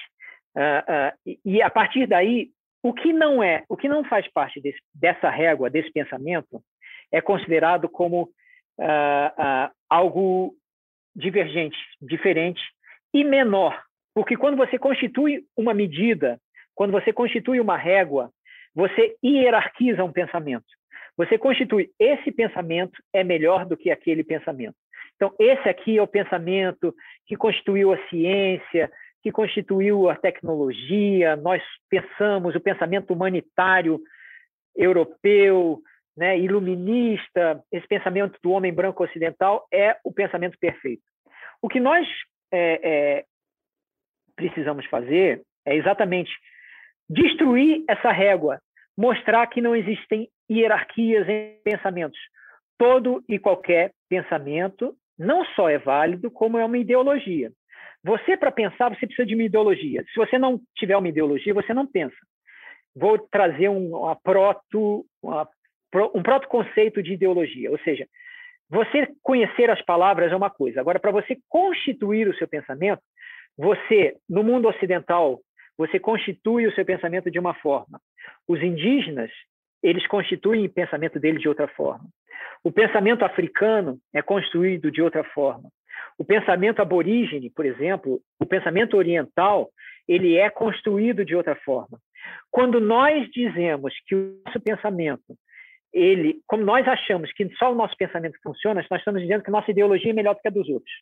uh, 0.56 1.32
uh, 1.32 1.38
e 1.44 1.62
a 1.62 1.70
partir 1.70 2.06
daí 2.06 2.52
o 2.84 2.94
que 2.94 3.12
não 3.12 3.42
é, 3.42 3.64
o 3.68 3.76
que 3.76 3.90
não 3.90 4.04
faz 4.04 4.32
parte 4.32 4.62
desse, 4.62 4.80
dessa 4.94 5.30
régua, 5.30 5.70
desse 5.70 5.92
pensamento, 5.92 6.62
é 7.12 7.20
considerado 7.20 7.90
como 7.90 8.30
ah, 8.80 9.72
algo 9.90 10.54
divergente, 11.16 11.78
diferente 12.00 12.62
e 13.18 13.24
menor. 13.24 13.82
Porque 14.14 14.38
quando 14.38 14.58
você 14.58 14.78
constitui 14.78 15.44
uma 15.56 15.74
medida, 15.74 16.40
quando 16.76 16.92
você 16.92 17.12
constitui 17.12 17.60
uma 17.60 17.76
régua, 17.76 18.32
você 18.76 19.16
hierarquiza 19.24 20.04
um 20.04 20.12
pensamento. 20.12 20.66
Você 21.18 21.38
constitui 21.38 21.90
esse 22.00 22.32
pensamento 22.32 23.02
é 23.12 23.24
melhor 23.24 23.66
do 23.66 23.76
que 23.76 23.90
aquele 23.90 24.24
pensamento. 24.24 24.76
Então, 25.16 25.34
esse 25.40 25.68
aqui 25.68 25.98
é 25.98 26.02
o 26.02 26.08
pensamento 26.08 26.94
que 27.26 27.36
constituiu 27.36 27.92
a 27.92 28.08
ciência, 28.08 28.92
que 29.24 29.32
constituiu 29.32 30.10
a 30.10 30.16
tecnologia. 30.16 31.36
Nós 31.36 31.64
pensamos 31.90 32.54
o 32.54 32.62
pensamento 32.62 33.12
humanitário 33.12 34.00
europeu, 34.76 35.82
né, 36.16 36.38
iluminista, 36.38 37.64
esse 37.72 37.88
pensamento 37.88 38.38
do 38.44 38.52
homem 38.52 38.72
branco 38.72 39.04
ocidental 39.04 39.66
é 39.74 39.98
o 40.04 40.14
pensamento 40.14 40.56
perfeito. 40.60 41.02
O 41.64 41.68
que 41.68 41.80
nós 41.80 42.08
é, 42.52 42.80
é, 42.84 43.26
precisamos 44.36 44.86
fazer 44.86 45.42
é 45.66 45.76
exatamente 45.76 46.32
destruir 47.10 47.84
essa 47.90 48.12
régua, 48.12 48.60
mostrar 48.98 49.46
que 49.48 49.62
não 49.62 49.76
existem 49.76 50.30
hierarquias 50.50 51.28
em 51.28 51.60
pensamentos. 51.64 52.20
Todo 52.78 53.24
e 53.28 53.38
qualquer 53.38 53.92
pensamento 54.10 54.96
não 55.18 55.44
só 55.56 55.70
é 55.70 55.78
válido, 55.78 56.32
como 56.32 56.58
é 56.58 56.64
uma 56.64 56.78
ideologia. 56.78 57.52
Você, 58.04 58.38
para 58.38 58.52
pensar, 58.52 58.90
você 58.90 59.06
precisa 59.06 59.26
de 59.26 59.34
uma 59.34 59.44
ideologia. 59.44 60.04
Se 60.14 60.16
você 60.16 60.38
não 60.38 60.62
tiver 60.78 60.96
uma 60.96 61.10
ideologia, 61.10 61.54
você 61.54 61.74
não 61.74 61.86
pensa. 61.86 62.16
Vou 62.96 63.18
trazer 63.18 63.68
um, 63.70 63.96
uma 63.96 64.16
proto, 64.16 65.06
uma, 65.22 65.50
um 66.14 66.24
proto-conceito 66.24 67.02
de 67.02 67.14
ideologia, 67.14 67.70
ou 67.72 67.80
seja, 67.80 68.08
você 68.70 69.08
conhecer 69.24 69.70
as 69.70 69.82
palavras 69.84 70.32
é 70.32 70.36
uma 70.36 70.50
coisa. 70.50 70.80
Agora, 70.80 71.00
para 71.00 71.12
você 71.12 71.38
constituir 71.48 72.28
o 72.28 72.36
seu 72.36 72.48
pensamento, 72.48 73.02
você, 73.58 74.16
no 74.30 74.44
mundo 74.44 74.68
ocidental, 74.68 75.40
você 75.78 76.00
constitui 76.00 76.68
o 76.68 76.74
seu 76.74 76.86
pensamento 76.86 77.32
de 77.32 77.40
uma 77.40 77.54
forma. 77.54 78.00
Os 78.48 78.62
indígenas, 78.62 79.32
eles 79.82 80.06
constituem 80.08 80.66
o 80.66 80.70
pensamento 80.70 81.20
dele 81.20 81.40
de 81.40 81.48
outra 81.48 81.68
forma. 81.68 82.06
O 82.64 82.72
pensamento 82.72 83.24
africano 83.24 84.00
é 84.14 84.22
construído 84.22 84.92
de 84.92 85.02
outra 85.02 85.24
forma. 85.24 85.70
O 86.18 86.26
pensamento 86.26 86.82
aborígene, 86.82 87.50
por 87.50 87.66
exemplo, 87.66 88.20
o 88.40 88.46
pensamento 88.46 88.98
oriental, 88.98 89.70
ele 90.08 90.36
é 90.36 90.50
construído 90.50 91.24
de 91.24 91.36
outra 91.36 91.56
forma. 91.56 92.00
Quando 92.50 92.80
nós 92.80 93.30
dizemos 93.32 93.94
que 94.06 94.16
o 94.16 94.42
nosso 94.46 94.60
pensamento, 94.60 95.38
ele, 95.94 96.42
como 96.46 96.64
nós 96.64 96.88
achamos 96.88 97.32
que 97.34 97.50
só 97.56 97.72
o 97.72 97.76
nosso 97.76 97.96
pensamento 97.98 98.38
funciona, 98.44 98.86
nós 98.90 99.00
estamos 99.00 99.22
dizendo 99.22 99.44
que 99.44 99.52
nossa 99.52 99.72
ideologia 99.72 100.12
é 100.12 100.14
melhor 100.14 100.36
do 100.36 100.42
que 100.42 100.48
a 100.48 100.52
dos 100.52 100.70
outros, 100.70 100.94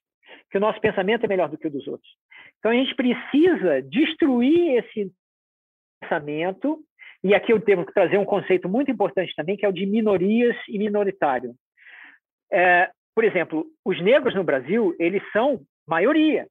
que 0.50 0.58
o 0.58 0.62
nosso 0.62 0.80
pensamento 0.80 1.26
é 1.26 1.28
melhor 1.28 1.50
do 1.50 1.58
que 1.58 1.68
o 1.68 1.72
dos 1.72 1.88
outros. 1.88 2.10
Então 2.60 2.72
a 2.72 2.76
gente 2.76 2.96
precisa 2.96 3.82
destruir 3.82 4.78
esse 4.78 5.12
pensamento 6.02 6.80
e 7.24 7.34
aqui 7.34 7.52
eu 7.52 7.60
devo 7.60 7.86
trazer 7.86 8.18
um 8.18 8.26
conceito 8.26 8.70
muito 8.70 8.92
importante 8.92 9.34
também, 9.36 9.58
que 9.58 9.66
é 9.66 9.70
o 9.70 9.74
de 9.74 9.86
minorias 9.86 10.56
e 10.70 10.78
minoritário. 10.78 11.56
É, 12.52 12.92
por 13.16 13.24
exemplo, 13.24 13.66
os 13.84 14.00
negros 14.02 14.36
no 14.36 14.44
Brasil, 14.44 14.96
eles 15.00 15.24
são 15.32 15.62
maioria, 15.88 16.48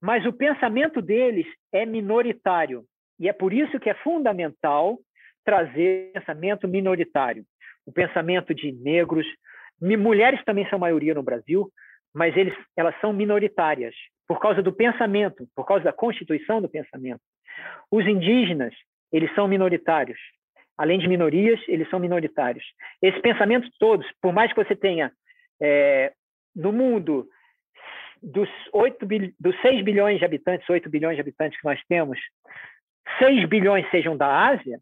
mas 0.00 0.24
o 0.24 0.32
pensamento 0.32 1.02
deles 1.02 1.46
é 1.72 1.84
minoritário. 1.84 2.84
E 3.18 3.28
é 3.28 3.32
por 3.32 3.52
isso 3.52 3.80
que 3.80 3.90
é 3.90 3.94
fundamental 3.94 4.98
trazer 5.48 6.12
pensamento 6.12 6.68
minoritário. 6.68 7.42
O 7.86 7.90
pensamento 7.90 8.54
de 8.54 8.70
negros, 8.70 9.26
mulheres 9.80 10.44
também 10.44 10.68
são 10.68 10.78
maioria 10.78 11.14
no 11.14 11.22
Brasil, 11.22 11.70
mas 12.14 12.36
eles, 12.36 12.52
elas 12.76 12.94
são 13.00 13.14
minoritárias 13.14 13.94
por 14.26 14.38
causa 14.38 14.62
do 14.62 14.74
pensamento, 14.74 15.48
por 15.56 15.64
causa 15.64 15.84
da 15.84 15.92
constituição 15.92 16.60
do 16.60 16.68
pensamento. 16.68 17.22
Os 17.90 18.06
indígenas, 18.06 18.74
eles 19.10 19.34
são 19.34 19.48
minoritários. 19.48 20.18
Além 20.76 20.98
de 20.98 21.08
minorias, 21.08 21.58
eles 21.66 21.88
são 21.88 21.98
minoritários. 21.98 22.64
Esses 23.00 23.20
pensamentos 23.22 23.70
todos, 23.78 24.06
por 24.20 24.34
mais 24.34 24.52
que 24.52 24.62
você 24.62 24.76
tenha 24.76 25.10
é, 25.62 26.12
no 26.54 26.72
mundo 26.72 27.26
dos, 28.22 28.50
8, 28.70 28.98
dos 29.40 29.58
6 29.62 29.82
bilhões 29.82 30.18
de 30.18 30.26
habitantes, 30.26 30.68
8 30.68 30.90
bilhões 30.90 31.16
de 31.16 31.22
habitantes 31.22 31.58
que 31.58 31.66
nós 31.66 31.80
temos, 31.88 32.18
6 33.18 33.48
bilhões 33.48 33.90
sejam 33.90 34.14
da 34.14 34.48
Ásia, 34.48 34.78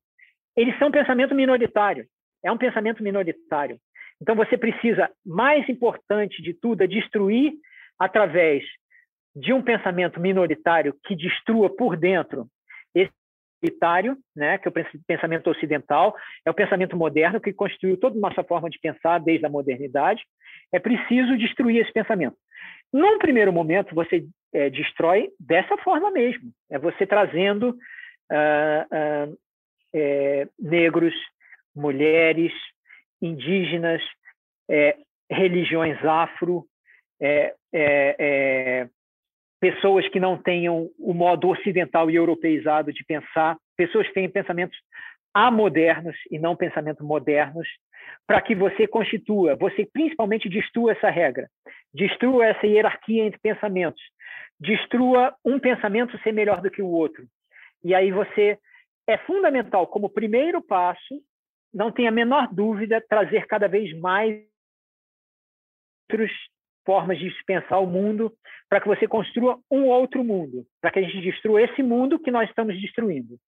eles 0.56 0.78
são 0.78 0.90
pensamento 0.90 1.34
minoritário. 1.34 2.06
É 2.44 2.50
um 2.50 2.58
pensamento 2.58 3.02
minoritário. 3.02 3.78
Então 4.20 4.34
você 4.34 4.56
precisa, 4.56 5.10
mais 5.24 5.68
importante 5.68 6.42
de 6.42 6.54
tudo, 6.54 6.82
é 6.82 6.86
destruir 6.86 7.52
através 7.98 8.64
de 9.34 9.52
um 9.52 9.62
pensamento 9.62 10.18
minoritário 10.18 10.94
que 11.04 11.14
destrua 11.14 11.68
por 11.74 11.96
dentro 11.96 12.46
esse 12.94 13.12
unitário, 13.62 14.16
né, 14.34 14.56
que 14.56 14.68
é 14.68 14.70
o 14.70 15.04
pensamento 15.06 15.50
ocidental, 15.50 16.16
é 16.44 16.50
o 16.50 16.54
pensamento 16.54 16.96
moderno 16.96 17.40
que 17.40 17.52
constituiu 17.52 17.98
toda 17.98 18.16
a 18.16 18.20
nossa 18.20 18.42
forma 18.42 18.70
de 18.70 18.78
pensar 18.78 19.18
desde 19.18 19.44
a 19.44 19.50
modernidade. 19.50 20.22
É 20.72 20.78
preciso 20.78 21.36
destruir 21.36 21.82
esse 21.82 21.92
pensamento. 21.92 22.36
Num 22.92 23.18
primeiro 23.18 23.52
momento, 23.52 23.94
você 23.94 24.24
é, 24.54 24.70
destrói 24.70 25.28
dessa 25.38 25.76
forma 25.78 26.10
mesmo. 26.10 26.50
É 26.70 26.78
você 26.78 27.06
trazendo 27.06 27.70
uh, 27.70 29.28
uh, 29.30 29.38
é, 29.94 30.48
negros, 30.58 31.14
mulheres, 31.74 32.52
indígenas, 33.20 34.02
é, 34.68 34.96
religiões 35.30 36.02
afro, 36.04 36.64
é, 37.20 37.54
é, 37.72 38.16
é 38.18 38.88
pessoas 39.60 40.06
que 40.08 40.20
não 40.20 40.36
tenham 40.36 40.90
o 40.98 41.14
modo 41.14 41.48
ocidental 41.48 42.10
e 42.10 42.14
europeizado 42.14 42.92
de 42.92 43.04
pensar, 43.04 43.56
pessoas 43.76 44.06
que 44.06 44.14
têm 44.14 44.28
pensamentos 44.28 44.78
amodernos 45.32 46.16
e 46.30 46.38
não 46.38 46.56
pensamentos 46.56 47.04
modernos, 47.04 47.66
para 48.26 48.40
que 48.40 48.54
você 48.54 48.86
constitua, 48.86 49.56
você 49.56 49.86
principalmente 49.92 50.48
destrua 50.48 50.92
essa 50.92 51.10
regra, 51.10 51.48
destrua 51.92 52.46
essa 52.46 52.66
hierarquia 52.66 53.24
entre 53.24 53.38
pensamentos, 53.40 54.00
destrua 54.58 55.34
um 55.44 55.58
pensamento 55.58 56.18
ser 56.22 56.32
melhor 56.32 56.60
do 56.60 56.70
que 56.70 56.80
o 56.80 56.88
outro. 56.88 57.26
E 57.84 57.94
aí 57.94 58.10
você 58.10 58.58
é 59.06 59.18
fundamental 59.18 59.86
como 59.86 60.10
primeiro 60.10 60.60
passo, 60.62 61.22
não 61.72 61.92
tenha 61.92 62.08
a 62.08 62.12
menor 62.12 62.52
dúvida, 62.52 63.04
trazer 63.08 63.46
cada 63.46 63.68
vez 63.68 63.96
mais 63.98 64.44
outros 66.08 66.30
formas 66.84 67.18
de 67.18 67.30
pensar 67.44 67.78
o 67.78 67.86
mundo 67.86 68.32
para 68.68 68.80
que 68.80 68.88
você 68.88 69.06
construa 69.06 69.58
um 69.70 69.86
outro 69.86 70.24
mundo, 70.24 70.66
para 70.80 70.90
que 70.90 71.00
a 71.00 71.02
gente 71.02 71.20
destrua 71.20 71.62
esse 71.62 71.82
mundo 71.82 72.18
que 72.18 72.30
nós 72.30 72.48
estamos 72.48 72.80
destruindo. 72.80 73.38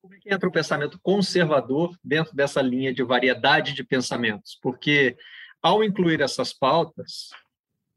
Como 0.00 0.14
é 0.14 0.18
que 0.18 0.32
entra 0.32 0.48
o 0.48 0.52
pensamento 0.52 1.00
conservador 1.02 1.96
dentro 2.02 2.34
dessa 2.34 2.62
linha 2.62 2.94
de 2.94 3.02
variedade 3.02 3.74
de 3.74 3.82
pensamentos? 3.82 4.56
Porque, 4.62 5.16
ao 5.60 5.82
incluir 5.82 6.20
essas 6.20 6.52
pautas 6.52 7.30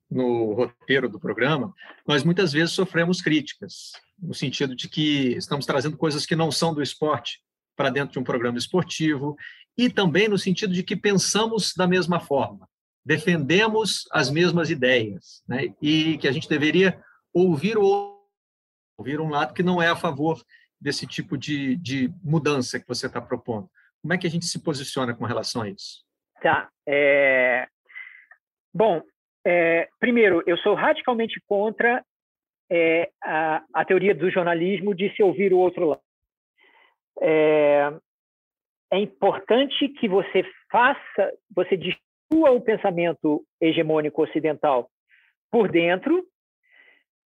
no 0.10 0.54
roteiro 0.54 1.08
do 1.08 1.20
programa, 1.20 1.74
nós 2.08 2.24
muitas 2.24 2.52
vezes 2.52 2.74
sofremos 2.74 3.22
críticas, 3.22 3.92
no 4.18 4.34
sentido 4.34 4.76
de 4.76 4.90
que 4.90 5.36
estamos 5.38 5.66
trazendo 5.66 5.98
coisas 5.98 6.26
que 6.26 6.36
não 6.36 6.52
são 6.52 6.74
do 6.74 6.82
esporte 6.82 7.42
para 7.76 7.90
dentro 7.90 8.14
de 8.14 8.20
um 8.20 8.24
programa 8.24 8.58
esportivo, 8.58 9.38
e 9.78 9.90
também 9.90 10.28
no 10.28 10.38
sentido 10.38 10.74
de 10.74 10.84
que 10.84 10.96
pensamos 10.96 11.74
da 11.76 11.88
mesma 11.88 12.20
forma 12.20 12.68
defendemos 13.06 14.08
as 14.12 14.30
mesmas 14.30 14.70
ideias, 14.70 15.44
né? 15.48 15.74
e 15.82 16.18
que 16.20 16.28
a 16.28 16.32
gente 16.32 16.48
deveria 16.48 17.02
ouvir 17.34 17.78
o 17.78 18.20
ouvir 18.96 19.20
um 19.22 19.30
lado 19.30 19.54
que 19.54 19.64
não 19.64 19.82
é 19.82 19.88
a 19.88 19.96
favor 19.96 20.44
desse 20.80 21.08
tipo 21.08 21.38
de, 21.38 21.78
de 21.78 22.14
mudança 22.22 22.80
que 22.80 22.88
você 22.88 23.08
está 23.08 23.22
propondo. 23.22 23.68
Como 24.02 24.14
é 24.14 24.18
que 24.18 24.28
a 24.28 24.30
gente 24.30 24.46
se 24.46 24.60
posiciona 24.60 25.16
com 25.16 25.24
relação 25.24 25.62
a 25.62 25.70
isso? 25.70 26.04
Tá. 26.42 26.70
É... 26.86 27.66
Bom, 28.74 29.02
é... 29.46 29.88
primeiro, 30.00 30.44
eu 30.46 30.58
sou 30.58 30.74
radicalmente 30.74 31.42
contra 31.48 32.04
é, 32.72 33.10
a, 33.24 33.64
a, 33.74 33.86
teoria 33.86 34.14
do 34.14 34.30
jornalismo 34.30 34.94
de 34.94 35.14
se 35.16 35.24
ouvir 35.24 35.54
o 35.54 35.58
outro 35.58 35.88
lado. 35.88 36.02
É, 37.22 37.92
é 38.92 39.00
importante 39.00 39.90
que 39.90 40.08
você 40.08 40.44
faça, 40.72 41.34
você 41.54 41.78
situa 42.30 42.52
o 42.52 42.62
pensamento 42.62 43.44
hegemônico 43.60 44.22
ocidental 44.22 44.90
por 45.52 45.70
dentro 45.70 46.26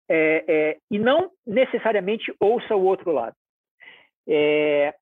é, 0.09 0.45
é, 0.47 0.79
e 0.91 0.99
não 0.99 1.31
necessariamente 1.47 2.35
ouça 2.39 2.77
o 2.77 2.85
outro 2.85 3.11
lado. 3.11 3.37
É, 4.29 4.95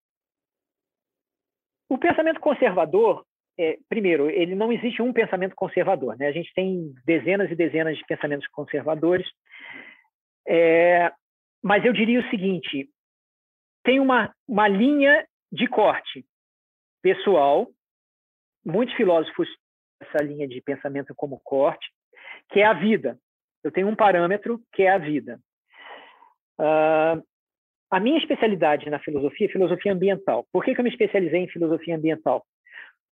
o 1.89 1.99
pensamento 1.99 2.41
conservador, 2.41 3.25
é, 3.59 3.79
primeiro, 3.89 4.31
ele 4.31 4.55
não 4.55 4.73
existe 4.73 5.03
um 5.03 5.13
pensamento 5.13 5.55
conservador. 5.55 6.17
Né? 6.17 6.27
A 6.27 6.33
gente 6.33 6.53
tem 6.55 6.93
dezenas 7.05 7.51
e 7.51 7.55
dezenas 7.55 7.97
de 7.97 8.05
pensamentos 8.07 8.47
conservadores. 8.49 9.27
É, 10.47 11.13
mas 11.63 11.85
eu 11.85 11.93
diria 11.93 12.21
o 12.21 12.31
seguinte: 12.31 12.89
tem 13.85 14.01
uma, 14.01 14.35
uma 14.49 14.69
linha 14.69 15.27
de 15.51 15.67
corte 15.67 16.25
pessoal, 17.03 17.69
muitos 18.65 18.95
filósofos 18.95 19.49
essa 20.03 20.23
linha 20.23 20.49
de 20.49 20.61
pensamento 20.61 21.15
como 21.15 21.41
corte, 21.45 21.89
que 22.51 22.61
é 22.61 22.65
a 22.65 22.73
vida. 22.73 23.19
Eu 23.63 23.71
tenho 23.71 23.89
um 23.89 23.95
parâmetro 23.95 24.61
que 24.73 24.83
é 24.83 24.91
a 24.91 24.99
vida. 24.99 25.39
Uh, 26.59 27.23
a 27.91 28.01
minha 28.01 28.19
especialidade 28.19 28.91
na 28.91 28.99
filosofia 28.99 29.47
é 29.47 29.51
filosofia 29.51 29.93
ambiental. 29.93 30.47
Por 30.53 30.65
que, 30.65 30.75
que 30.75 30.81
eu 30.81 30.85
me 30.85 30.91
especializei 30.91 31.41
em 31.41 31.49
filosofia 31.49 31.97
ambiental? 31.97 32.45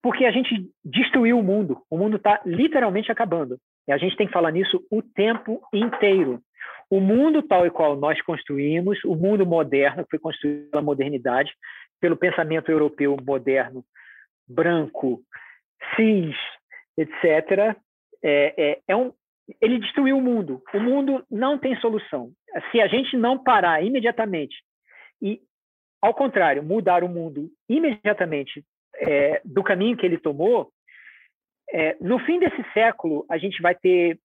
Porque 0.02 0.24
a 0.24 0.30
gente 0.30 0.70
destruiu 0.84 1.38
o 1.38 1.42
mundo. 1.42 1.82
O 1.90 1.98
mundo 1.98 2.16
está 2.16 2.40
literalmente 2.44 3.12
acabando. 3.12 3.58
E 3.86 3.92
a 3.92 3.98
gente 3.98 4.16
tem 4.16 4.26
que 4.26 4.32
falar 4.32 4.50
nisso 4.50 4.84
o 4.90 5.02
tempo 5.02 5.60
inteiro. 5.72 6.40
O 6.88 7.00
mundo 7.00 7.42
tal 7.42 7.66
e 7.66 7.70
qual 7.70 7.96
nós 7.96 8.20
construímos, 8.22 8.98
o 9.04 9.14
mundo 9.14 9.46
moderno, 9.46 10.04
que 10.04 10.10
foi 10.10 10.18
construído 10.18 10.70
pela 10.70 10.82
modernidade, 10.82 11.52
pelo 12.00 12.16
pensamento 12.16 12.70
europeu 12.70 13.16
moderno, 13.24 13.84
branco, 14.48 15.20
cis, 15.94 16.34
etc., 16.96 17.76
é, 18.22 18.54
é, 18.56 18.78
é 18.88 18.96
um, 18.96 19.12
ele 19.60 19.78
destruiu 19.78 20.18
o 20.18 20.22
mundo. 20.22 20.62
O 20.74 20.80
mundo 20.80 21.24
não 21.30 21.58
tem 21.58 21.76
solução. 21.80 22.30
Se 22.70 22.80
a 22.80 22.86
gente 22.86 23.16
não 23.16 23.42
parar 23.42 23.82
imediatamente 23.84 24.56
e, 25.22 25.40
ao 26.02 26.14
contrário, 26.14 26.62
mudar 26.62 27.04
o 27.04 27.08
mundo 27.08 27.48
imediatamente 27.68 28.64
é, 28.96 29.40
do 29.44 29.62
caminho 29.62 29.96
que 29.96 30.04
ele 30.04 30.18
tomou, 30.18 30.70
é, 31.72 31.96
no 32.00 32.18
fim 32.20 32.38
desse 32.38 32.62
século, 32.72 33.24
a 33.30 33.38
gente 33.38 33.60
vai 33.62 33.74
ter 33.74 34.18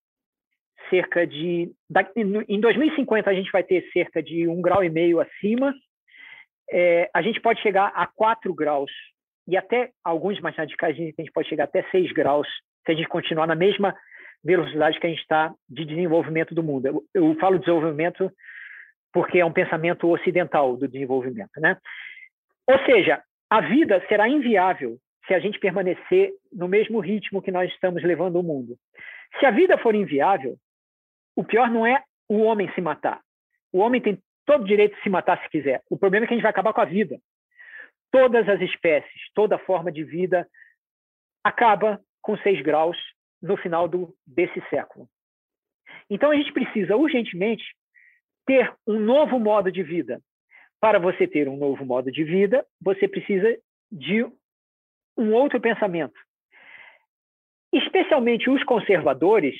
cerca 0.90 1.26
de. 1.26 1.72
Em 2.48 2.60
2050, 2.60 3.30
a 3.30 3.34
gente 3.34 3.52
vai 3.52 3.64
ter 3.64 3.88
cerca 3.92 4.22
de 4.22 4.48
um 4.48 4.62
grau 4.62 4.84
e 4.84 4.90
meio 4.90 5.20
acima. 5.20 5.74
É, 6.72 7.10
a 7.14 7.22
gente 7.22 7.40
pode 7.40 7.62
chegar 7.62 7.92
a 7.96 8.08
4 8.08 8.54
graus, 8.54 8.92
e 9.48 9.56
até 9.56 9.92
alguns 10.04 10.40
mais 10.42 10.56
radicais, 10.56 10.96
a 10.96 11.00
gente 11.00 11.32
pode 11.32 11.48
chegar 11.48 11.66
até 11.66 11.84
6 11.92 12.12
graus, 12.12 12.48
se 12.86 12.92
a 12.92 12.96
gente 12.96 13.08
continuar 13.08 13.46
na 13.46 13.56
mesma 13.56 13.96
velocidade 14.44 15.00
que 15.00 15.06
a 15.06 15.10
gente 15.10 15.22
está 15.22 15.54
de 15.70 15.86
desenvolvimento 15.86 16.54
do 16.56 16.64
mundo. 16.64 16.88
Eu, 16.88 17.04
eu 17.14 17.36
falo 17.36 17.60
desenvolvimento 17.60 18.32
porque 19.14 19.40
é 19.40 19.46
um 19.46 19.54
pensamento 19.54 20.10
ocidental 20.10 20.76
do 20.76 20.88
desenvolvimento, 20.88 21.60
né? 21.60 21.78
Ou 22.68 22.78
seja, 22.86 23.24
a 23.56 23.62
vida 23.62 24.06
será 24.10 24.28
inviável 24.28 24.98
se 25.26 25.34
a 25.34 25.40
gente 25.40 25.58
permanecer 25.60 26.34
no 26.52 26.68
mesmo 26.68 27.00
ritmo 27.00 27.42
que 27.42 27.52
nós 27.52 27.72
estamos 27.72 28.04
levando 28.04 28.36
o 28.36 28.44
mundo. 28.44 28.78
Se 29.40 29.46
a 29.46 29.52
vida 29.52 29.78
for 29.78 29.96
inviável, 29.96 30.58
o 31.38 31.44
pior 31.44 31.70
não 31.72 31.88
é 31.88 32.04
o 32.28 32.42
homem 32.42 32.70
se 32.74 32.82
matar. 32.82 33.22
O 33.72 33.80
homem 33.80 34.02
tem 34.02 34.22
todo 34.46 34.64
o 34.64 34.68
direito 34.68 34.98
de 34.98 35.04
se 35.04 35.10
matar 35.10 35.42
se 35.42 35.50
quiser. 35.50 35.82
O 35.90 35.98
problema 35.98 36.26
é 36.26 36.28
que 36.28 36.34
a 36.34 36.36
gente 36.36 36.44
vai 36.44 36.52
acabar 36.52 36.74
com 36.74 36.82
a 36.82 36.86
vida. 36.86 37.18
Todas 38.12 38.48
as 38.50 38.60
espécies, 38.60 39.22
toda 39.34 39.58
forma 39.58 39.90
de 39.90 40.04
vida 40.04 40.46
acaba 41.42 42.02
com 42.22 42.38
seis 42.40 42.62
graus 42.62 42.98
no 43.42 43.56
final 43.56 43.88
do, 43.88 44.14
desse 44.28 44.62
século. 44.70 45.08
Então 46.10 46.30
a 46.30 46.36
gente 46.36 46.52
precisa 46.52 46.98
urgentemente 46.98 47.64
ter 48.46 48.74
um 48.86 49.00
novo 49.00 49.40
modo 49.40 49.72
de 49.72 49.82
vida. 49.82 50.22
Para 50.80 51.00
você 51.00 51.28
ter 51.28 51.48
um 51.48 51.58
novo 51.58 51.86
modo 51.86 52.12
de 52.12 52.24
vida, 52.24 52.66
você 52.82 53.08
precisa 53.08 53.58
de 53.92 54.24
um 55.18 55.34
outro 55.34 55.60
pensamento. 55.60 56.20
Especialmente 57.74 58.50
os 58.50 58.64
conservadores, 58.64 59.56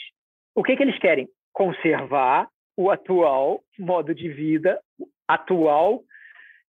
o 0.54 0.64
que, 0.64 0.76
que 0.76 0.84
eles 0.84 1.00
querem? 1.00 1.28
Conservar 1.54 2.48
o 2.78 2.92
atual 2.92 3.64
modo 3.78 4.14
de 4.14 4.30
vida, 4.30 4.82
atual 5.28 6.04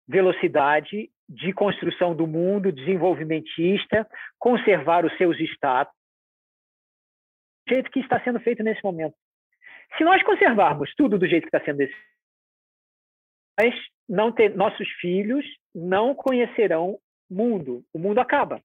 velocidade 0.07 1.09
de 1.27 1.53
construção 1.53 2.15
do 2.15 2.27
mundo 2.27 2.71
desenvolvimentista, 2.71 4.07
conservar 4.37 5.05
os 5.05 5.17
seus 5.17 5.39
status, 5.39 5.93
do 7.65 7.73
jeito 7.73 7.91
que 7.91 7.99
está 7.99 8.21
sendo 8.23 8.39
feito 8.41 8.61
nesse 8.61 8.83
momento. 8.83 9.15
Se 9.97 10.03
nós 10.03 10.21
conservarmos 10.23 10.93
tudo 10.95 11.17
do 11.17 11.27
jeito 11.27 11.43
que 11.43 11.55
está 11.55 11.63
sendo 11.63 11.81
esse, 11.81 11.95
nós 13.59 13.73
não 14.07 14.31
ter, 14.31 14.55
nossos 14.55 14.87
filhos 14.99 15.45
não 15.73 16.13
conhecerão 16.13 16.97
mundo. 17.29 17.83
O 17.93 17.99
mundo 17.99 18.19
acaba. 18.19 18.61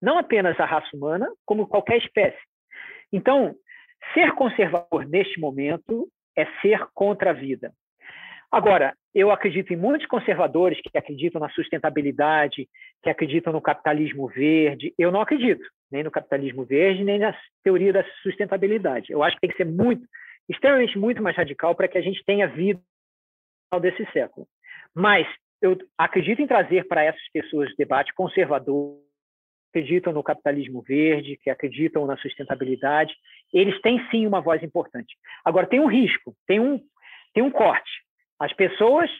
Não 0.00 0.18
apenas 0.18 0.58
a 0.60 0.64
raça 0.64 0.88
humana, 0.94 1.28
como 1.44 1.66
qualquer 1.66 1.98
espécie. 1.98 2.38
Então, 3.12 3.54
ser 4.14 4.32
conservador 4.32 5.06
neste 5.06 5.40
momento 5.40 6.08
é 6.36 6.46
ser 6.60 6.86
contra 6.94 7.30
a 7.30 7.34
vida. 7.34 7.72
Agora, 8.50 8.94
eu 9.14 9.30
acredito 9.30 9.72
em 9.72 9.76
muitos 9.76 10.06
conservadores 10.06 10.80
que 10.80 10.96
acreditam 10.96 11.40
na 11.40 11.48
sustentabilidade, 11.50 12.68
que 13.02 13.10
acreditam 13.10 13.52
no 13.52 13.60
capitalismo 13.60 14.28
verde. 14.28 14.94
Eu 14.98 15.10
não 15.10 15.20
acredito 15.20 15.66
nem 15.90 16.02
no 16.02 16.10
capitalismo 16.10 16.64
verde, 16.64 17.04
nem 17.04 17.18
na 17.18 17.36
teoria 17.62 17.92
da 17.92 18.04
sustentabilidade. 18.22 19.12
Eu 19.12 19.22
acho 19.22 19.36
que 19.36 19.40
tem 19.40 19.50
que 19.50 19.56
ser 19.56 19.66
muito, 19.66 20.06
extremamente 20.48 20.98
muito 20.98 21.22
mais 21.22 21.36
radical 21.36 21.74
para 21.74 21.88
que 21.88 21.98
a 21.98 22.02
gente 22.02 22.24
tenha 22.24 22.48
vida 22.48 22.80
desse 23.80 24.04
século. 24.12 24.46
Mas 24.96 25.26
eu 25.60 25.76
acredito 25.98 26.40
em 26.40 26.46
trazer 26.46 26.88
para 26.88 27.04
essas 27.04 27.28
pessoas 27.30 27.74
debate 27.76 28.14
conservador, 28.14 28.98
que 29.72 29.78
acreditam 29.78 30.10
no 30.10 30.22
capitalismo 30.22 30.80
verde, 30.80 31.36
que 31.36 31.50
acreditam 31.50 32.06
na 32.06 32.16
sustentabilidade. 32.16 33.14
Eles 33.52 33.78
têm 33.82 34.00
sim 34.10 34.26
uma 34.26 34.40
voz 34.40 34.62
importante. 34.62 35.14
Agora 35.44 35.66
tem 35.66 35.80
um 35.80 35.86
risco, 35.86 36.34
tem 36.46 36.58
um 36.58 36.80
tem 37.34 37.42
um 37.42 37.50
corte. 37.50 37.90
As 38.40 38.50
pessoas 38.54 39.10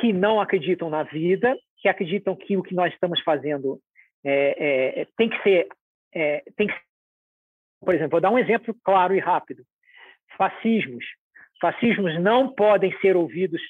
que 0.00 0.12
não 0.12 0.40
acreditam 0.40 0.90
na 0.90 1.04
vida, 1.04 1.56
que 1.76 1.88
acreditam 1.88 2.34
que 2.34 2.56
o 2.56 2.62
que 2.64 2.74
nós 2.74 2.92
estamos 2.92 3.20
fazendo 3.22 3.78
é, 4.24 5.02
é, 5.02 5.06
tem 5.16 5.28
que 5.28 5.40
ser, 5.44 5.68
é, 6.12 6.42
tem 6.56 6.66
que, 6.66 6.74
por 7.80 7.94
exemplo, 7.94 8.10
vou 8.10 8.20
dar 8.20 8.30
um 8.30 8.38
exemplo 8.38 8.74
claro 8.82 9.14
e 9.14 9.20
rápido: 9.20 9.62
fascismos. 10.36 11.04
Fascismos 11.60 12.20
não 12.20 12.52
podem 12.52 12.96
ser 13.00 13.16
ouvidos, 13.16 13.60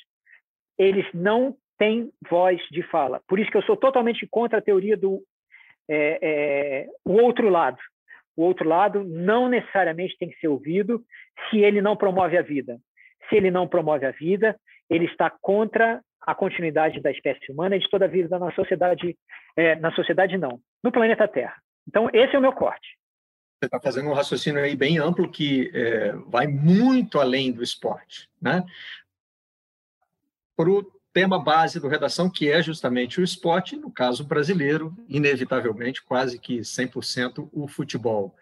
eles 0.79 1.07
não 1.13 1.57
têm 1.79 2.11
voz 2.29 2.61
de 2.71 2.83
fala. 2.85 3.21
Por 3.27 3.39
isso 3.39 3.51
que 3.51 3.57
eu 3.57 3.63
sou 3.63 3.77
totalmente 3.77 4.27
contra 4.31 4.59
a 4.59 4.63
teoria 4.63 4.97
do 4.97 5.23
é, 5.89 6.19
é, 6.21 6.87
o 7.05 7.13
outro 7.13 7.49
lado. 7.49 7.79
O 8.37 8.43
outro 8.43 8.69
lado 8.69 9.03
não 9.05 9.49
necessariamente 9.49 10.17
tem 10.19 10.29
que 10.29 10.39
ser 10.39 10.49
ouvido 10.49 11.03
se 11.51 11.59
ele 11.59 11.81
não 11.81 11.97
promove 11.97 12.37
a 12.37 12.43
vida. 12.43 12.79
Se 13.29 13.37
ele 13.37 13.51
não 13.51 13.67
promove 13.67 14.07
a 14.07 14.11
vida, 14.11 14.59
ele 14.89 15.07
está 15.07 15.31
contra 15.31 16.01
a 16.21 16.35
continuidade 16.35 17.01
da 17.01 17.11
espécie 17.11 17.51
humana 17.51 17.77
e 17.77 17.81
de 17.81 17.89
toda 17.89 18.05
a 18.05 18.09
vida 18.09 18.39
na 18.39 18.53
sociedade, 18.53 19.17
é, 19.57 19.77
na 19.77 19.93
sociedade 19.93 20.37
não, 20.37 20.61
no 20.83 20.93
planeta 20.93 21.27
Terra. 21.27 21.57
Então, 21.87 22.09
esse 22.13 22.35
é 22.35 22.39
o 22.39 22.43
meu 22.43 22.53
corte. 22.53 22.99
Você 23.59 23.67
está 23.67 23.81
fazendo 23.81 24.09
um 24.09 24.13
raciocínio 24.13 24.63
aí 24.63 24.77
bem 24.77 24.99
amplo 24.99 25.31
que 25.31 25.71
é, 25.75 26.13
vai 26.29 26.47
muito 26.47 27.19
além 27.19 27.51
do 27.51 27.63
esporte, 27.63 28.29
né? 28.41 28.65
Para 30.59 30.71
o 30.71 30.83
tema 31.13 31.39
base 31.39 31.79
do 31.79 31.87
Redação, 31.87 32.29
que 32.29 32.51
é 32.51 32.61
justamente 32.61 33.21
o 33.21 33.23
esporte, 33.23 33.77
no 33.77 33.93
caso 33.93 34.25
brasileiro, 34.25 34.93
inevitavelmente, 35.09 36.03
quase 36.03 36.37
que 36.37 36.59
100% 36.59 37.49
o 37.53 37.69
futebol, 37.69 38.35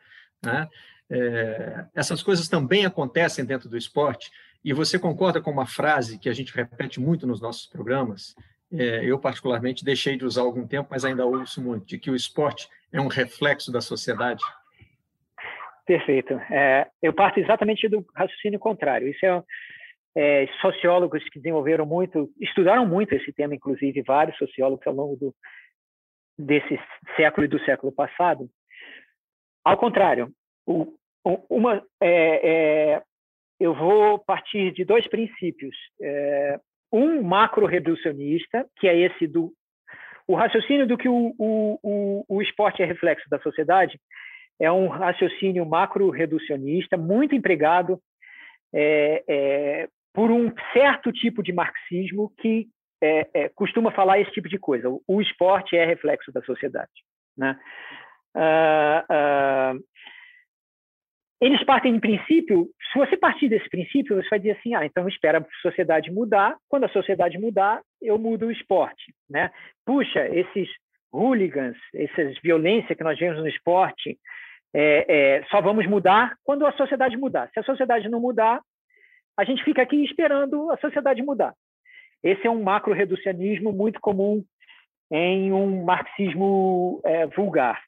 né? 0.42 0.66
É, 1.10 1.84
essas 1.94 2.22
coisas 2.22 2.48
também 2.48 2.86
acontecem 2.86 3.44
dentro 3.44 3.68
do 3.68 3.76
esporte, 3.76 4.30
e 4.64 4.72
você 4.72 4.98
concorda 4.98 5.42
com 5.42 5.50
uma 5.50 5.66
frase 5.66 6.18
que 6.18 6.30
a 6.30 6.32
gente 6.32 6.54
repete 6.54 6.98
muito 6.98 7.26
nos 7.26 7.38
nossos 7.38 7.66
programas? 7.66 8.34
É, 8.72 9.04
eu, 9.04 9.18
particularmente, 9.18 9.84
deixei 9.84 10.16
de 10.16 10.24
usar 10.24 10.40
há 10.40 10.44
algum 10.44 10.66
tempo, 10.66 10.88
mas 10.90 11.04
ainda 11.04 11.26
ouço 11.26 11.62
muito, 11.62 11.84
de 11.84 11.98
que 11.98 12.10
o 12.10 12.16
esporte 12.16 12.66
é 12.90 12.98
um 12.98 13.08
reflexo 13.08 13.70
da 13.70 13.82
sociedade? 13.82 14.42
Perfeito. 15.84 16.32
É, 16.50 16.88
eu 17.02 17.12
parto 17.12 17.40
exatamente 17.40 17.86
do 17.90 18.04
raciocínio 18.14 18.58
contrário. 18.58 19.06
Isso 19.06 19.24
é, 19.24 19.44
é, 20.16 20.48
sociólogos 20.62 21.22
que 21.28 21.38
desenvolveram 21.38 21.84
muito, 21.84 22.30
estudaram 22.40 22.86
muito 22.86 23.14
esse 23.14 23.30
tema, 23.34 23.54
inclusive 23.54 24.00
vários 24.00 24.36
sociólogos 24.38 24.86
ao 24.86 24.94
longo 24.94 25.16
do, 25.16 25.34
desse 26.38 26.80
século 27.16 27.44
e 27.44 27.48
do 27.48 27.62
século 27.64 27.92
passado. 27.92 28.48
Ao 29.62 29.76
contrário, 29.76 30.32
o, 30.66 30.96
uma, 31.50 31.84
é, 32.00 32.94
é, 32.94 33.02
eu 33.60 33.74
vou 33.74 34.18
partir 34.18 34.72
de 34.72 34.84
dois 34.84 35.06
princípios. 35.06 35.76
É, 36.00 36.58
um 36.90 37.22
macro-reducionista, 37.22 38.66
que 38.76 38.88
é 38.88 38.96
esse 38.96 39.26
do 39.26 39.52
o 40.28 40.34
raciocínio 40.34 40.88
do 40.88 40.98
que 40.98 41.08
o, 41.08 41.34
o, 41.38 41.78
o, 41.82 42.24
o 42.28 42.42
esporte 42.42 42.82
é 42.82 42.84
reflexo 42.84 43.28
da 43.30 43.38
sociedade, 43.38 44.00
é 44.58 44.72
um 44.72 44.88
raciocínio 44.88 45.64
macro-reducionista, 45.64 46.96
muito 46.96 47.32
empregado 47.34 48.00
é, 48.74 49.22
é, 49.28 49.88
por 50.16 50.30
um 50.30 50.50
certo 50.72 51.12
tipo 51.12 51.42
de 51.42 51.52
marxismo 51.52 52.32
que 52.38 52.66
é, 53.02 53.28
é 53.34 53.48
costuma 53.50 53.92
falar 53.92 54.18
esse 54.18 54.30
tipo 54.30 54.48
de 54.48 54.58
coisa. 54.58 54.88
O, 54.88 55.02
o 55.06 55.20
esporte 55.20 55.76
é 55.76 55.84
reflexo 55.84 56.32
da 56.32 56.40
sociedade. 56.40 57.04
Né? 57.36 57.54
Uh, 58.34 59.76
uh, 59.76 59.84
eles 61.38 61.62
partem 61.64 61.94
em 61.94 62.00
princípio, 62.00 62.66
se 62.90 62.98
você 62.98 63.14
partir 63.14 63.50
desse 63.50 63.68
princípio, 63.68 64.16
você 64.16 64.26
vai 64.30 64.38
dizer 64.38 64.52
assim, 64.52 64.74
ah, 64.74 64.86
então 64.86 65.06
espera 65.06 65.38
a 65.38 65.60
sociedade 65.60 66.10
mudar, 66.10 66.56
quando 66.66 66.84
a 66.84 66.88
sociedade 66.88 67.38
mudar, 67.38 67.82
eu 68.00 68.18
mudo 68.18 68.46
o 68.46 68.50
esporte, 68.50 69.12
né? 69.28 69.50
Puxa, 69.84 70.26
esses 70.34 70.66
hooligans, 71.12 71.76
essas 71.94 72.40
violências 72.42 72.96
que 72.96 73.04
nós 73.04 73.18
vemos 73.18 73.38
no 73.38 73.48
esporte, 73.48 74.18
é, 74.74 75.04
é, 75.08 75.44
só 75.50 75.60
vamos 75.60 75.86
mudar 75.86 76.34
quando 76.42 76.64
a 76.64 76.72
sociedade 76.72 77.18
mudar. 77.18 77.50
Se 77.52 77.60
a 77.60 77.64
sociedade 77.64 78.08
não 78.08 78.18
mudar, 78.18 78.62
a 79.36 79.44
gente 79.44 79.62
fica 79.64 79.82
aqui 79.82 80.04
esperando 80.04 80.70
a 80.70 80.76
sociedade 80.78 81.22
mudar. 81.22 81.54
Esse 82.22 82.46
é 82.46 82.50
um 82.50 82.62
macro-reducionismo 82.62 83.72
muito 83.72 84.00
comum 84.00 84.42
em 85.10 85.52
um 85.52 85.84
marxismo 85.84 87.00
é, 87.04 87.26
vulgar. 87.26 87.80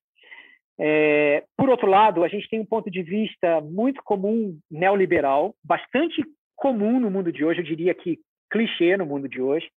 É, 0.79 1.43
por 1.57 1.69
outro 1.69 1.89
lado, 1.89 2.23
a 2.23 2.29
gente 2.29 2.49
tem 2.49 2.61
um 2.61 2.67
ponto 2.67 2.91
de 2.91 3.03
vista 3.03 3.61
muito 3.61 4.03
comum 4.05 4.57
neoliberal, 4.71 5.55
bastante 5.65 6.23
comum 6.55 7.01
no 7.01 7.11
mundo 7.11 7.33
de 7.33 7.45
hoje, 7.45 7.61
eu 7.61 7.65
diria 7.65 7.95
que 7.95 8.19
clichê 8.51 8.97
no 8.97 9.05
mundo 9.05 9.29
de 9.29 9.41
hoje, 9.41 9.69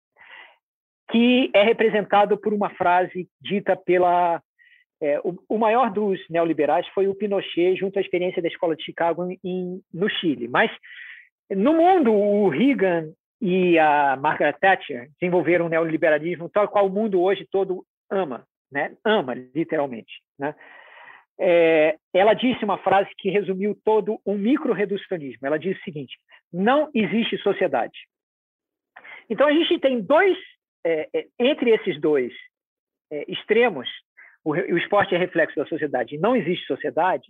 que 1.11 1.49
é 1.53 1.63
representado 1.63 2.37
por 2.37 2.53
uma 2.53 2.69
frase 2.71 3.27
dita 3.39 3.75
pela. 3.75 4.41
É, 5.01 5.19
o, 5.21 5.35
o, 5.49 5.57
maior 5.57 5.91
dos 5.91 6.19
neoliberais 6.29 6.87
foi 6.89 7.07
o 7.07 7.15
Pinochet, 7.15 7.75
junto 7.75 7.97
à 7.97 8.01
experiência 8.01 8.41
da 8.41 8.47
Escola 8.47 8.75
de 8.75 8.83
Chicago 8.83 9.27
em, 9.43 9.81
no 9.91 10.07
Chile. 10.07 10.47
Mas 10.47 10.71
no 11.55 11.73
mundo, 11.73 12.13
o 12.13 12.49
Reagan 12.49 13.11
e 13.41 13.77
a 13.79 14.15
Margaret 14.15 14.53
Thatcher 14.59 15.09
desenvolveram 15.19 15.65
o 15.65 15.69
neoliberalismo 15.69 16.49
tal 16.49 16.67
qual 16.67 16.87
o 16.87 16.89
mundo 16.89 17.21
hoje 17.21 17.47
todo 17.51 17.85
ama, 18.09 18.45
né? 18.71 18.95
ama, 19.03 19.33
literalmente. 19.33 20.21
Né? 20.37 20.55
É, 21.39 21.97
ela 22.13 22.33
disse 22.33 22.63
uma 22.63 22.77
frase 22.77 23.09
que 23.17 23.29
resumiu 23.29 23.75
todo 23.83 24.19
um 24.25 24.37
micro-reducionismo. 24.37 25.45
Ela 25.47 25.57
disse 25.57 25.79
o 25.79 25.83
seguinte: 25.83 26.17
não 26.53 26.89
existe 26.93 27.37
sociedade. 27.39 27.97
Então, 29.29 29.47
a 29.47 29.51
gente 29.51 29.79
tem 29.79 30.01
dois, 30.01 30.37
é, 30.85 31.09
é, 31.13 31.27
entre 31.39 31.71
esses 31.71 31.99
dois 31.99 32.31
é, 33.11 33.25
extremos, 33.27 33.89
o, 34.43 34.51
o 34.51 34.77
esporte 34.77 35.15
é 35.15 35.17
reflexo 35.17 35.55
da 35.55 35.65
sociedade, 35.65 36.17
não 36.17 36.35
existe 36.35 36.65
sociedade, 36.67 37.27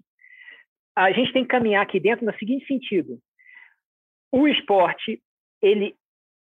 a 0.95 1.11
gente 1.11 1.31
tem 1.31 1.43
que 1.43 1.49
caminhar 1.49 1.83
aqui 1.83 1.99
dentro 1.99 2.25
no 2.25 2.33
seguinte 2.37 2.65
sentido: 2.65 3.17
o 4.31 4.47
esporte 4.47 5.21
ele 5.61 5.95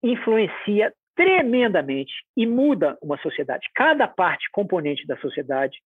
influencia 0.02 0.92
tremendamente 1.14 2.12
e 2.36 2.46
muda 2.46 2.96
uma 3.02 3.18
sociedade. 3.18 3.68
Cada 3.74 4.08
parte 4.08 4.48
componente 4.52 5.06
da 5.06 5.16
sociedade 5.18 5.78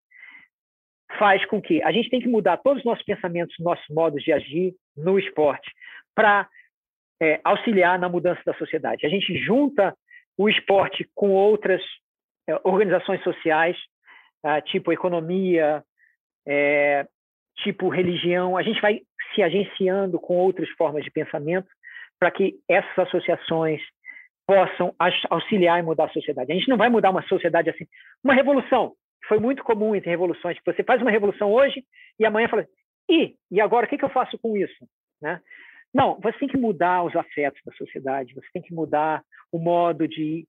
faz 1.19 1.45
com 1.47 1.61
que 1.61 1.83
a 1.83 1.93
gente 1.93 2.09
tem 2.09 2.21
que 2.21 2.29
mudar 2.29 2.59
todos 2.59 2.79
os 2.79 2.85
nossos 2.85 3.05
pensamentos, 3.05 3.55
nossos 3.59 3.87
modos 3.89 4.23
de 4.23 4.33
agir 4.33 4.75
no 4.97 5.19
esporte 5.19 5.71
para 6.15 6.49
é, 7.21 7.41
auxiliar 7.45 7.99
na 7.99 8.09
mudança 8.09 8.41
da 8.45 8.55
sociedade. 8.55 9.07
A 9.07 9.09
gente 9.09 9.37
junta 9.39 9.97
o 10.37 10.49
esporte 10.49 11.09
com 11.15 11.31
outras 11.31 11.83
é, 12.49 12.55
organizações 12.65 13.23
sociais, 13.23 13.77
ah, 14.43 14.61
tipo 14.61 14.93
economia, 14.93 15.83
é, 16.47 17.07
tipo 17.59 17.89
religião. 17.89 18.57
A 18.57 18.63
gente 18.63 18.81
vai 18.81 19.01
se 19.35 19.43
agenciando 19.43 20.21
com 20.21 20.37
outras 20.37 20.69
formas 20.71 21.03
de 21.03 21.11
pensamento 21.11 21.69
para 22.19 22.31
que 22.31 22.55
essas 22.69 22.99
associações 22.99 23.81
possam 24.47 24.95
auxiliar 25.31 25.79
e 25.79 25.83
mudar 25.83 26.05
a 26.05 26.13
sociedade. 26.13 26.53
A 26.53 26.55
gente 26.55 26.69
não 26.69 26.77
vai 26.77 26.89
mudar 26.89 27.11
uma 27.11 27.27
sociedade 27.27 27.71
assim. 27.71 27.87
Uma 28.23 28.35
revolução 28.35 28.95
foi 29.27 29.39
muito 29.39 29.63
comum 29.65 29.95
entre 29.95 30.11
revoluções. 30.11 30.59
Você 30.65 30.83
faz 30.83 31.01
uma 31.01 31.11
revolução 31.11 31.51
hoje 31.53 31.85
e 32.19 32.27
amanhã 32.27 32.49
fala, 32.49 32.67
e, 33.09 33.35
e 33.51 33.61
agora 33.61 33.87
o 33.87 33.89
que, 33.89 33.99
que 33.99 34.05
eu 34.05 34.11
faço 34.11 34.39
com 34.39 34.57
isso? 34.57 34.87
Né? 35.21 35.41
Não, 35.93 36.19
você 36.21 36.39
tem 36.39 36.49
que 36.49 36.57
mudar 36.57 37.05
os 37.05 37.15
afetos 37.15 37.61
da 37.65 37.73
sociedade, 37.73 38.35
você 38.35 38.49
tem 38.53 38.63
que 38.63 38.75
mudar 38.75 39.23
o 39.53 39.59
modo 39.59 40.07
de 40.09 40.47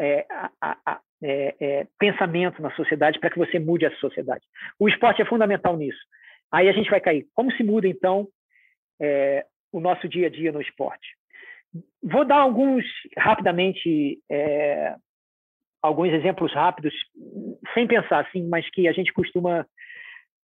é, 0.00 0.26
a, 0.30 0.50
a, 0.84 1.00
é, 1.22 1.54
é, 1.60 1.86
pensamento 1.98 2.60
na 2.60 2.70
sociedade 2.72 3.18
para 3.20 3.30
que 3.30 3.38
você 3.38 3.58
mude 3.58 3.86
a 3.86 3.94
sociedade. 3.96 4.44
O 4.78 4.88
esporte 4.88 5.22
é 5.22 5.26
fundamental 5.26 5.76
nisso. 5.76 6.00
Aí 6.50 6.68
a 6.68 6.72
gente 6.72 6.90
vai 6.90 7.00
cair. 7.00 7.26
Como 7.34 7.52
se 7.52 7.62
muda, 7.62 7.86
então, 7.86 8.28
é, 9.00 9.44
o 9.72 9.80
nosso 9.80 10.08
dia 10.08 10.26
a 10.26 10.30
dia 10.30 10.52
no 10.52 10.60
esporte? 10.60 11.16
Vou 12.02 12.24
dar 12.24 12.38
alguns, 12.38 12.84
rapidamente, 13.16 14.18
é, 14.30 14.94
alguns 15.82 16.12
exemplos 16.12 16.52
rápidos, 16.52 16.94
sem 17.74 17.86
pensar 17.86 18.20
assim, 18.20 18.46
mas 18.48 18.68
que 18.70 18.88
a 18.88 18.92
gente 18.92 19.12
costuma. 19.12 19.66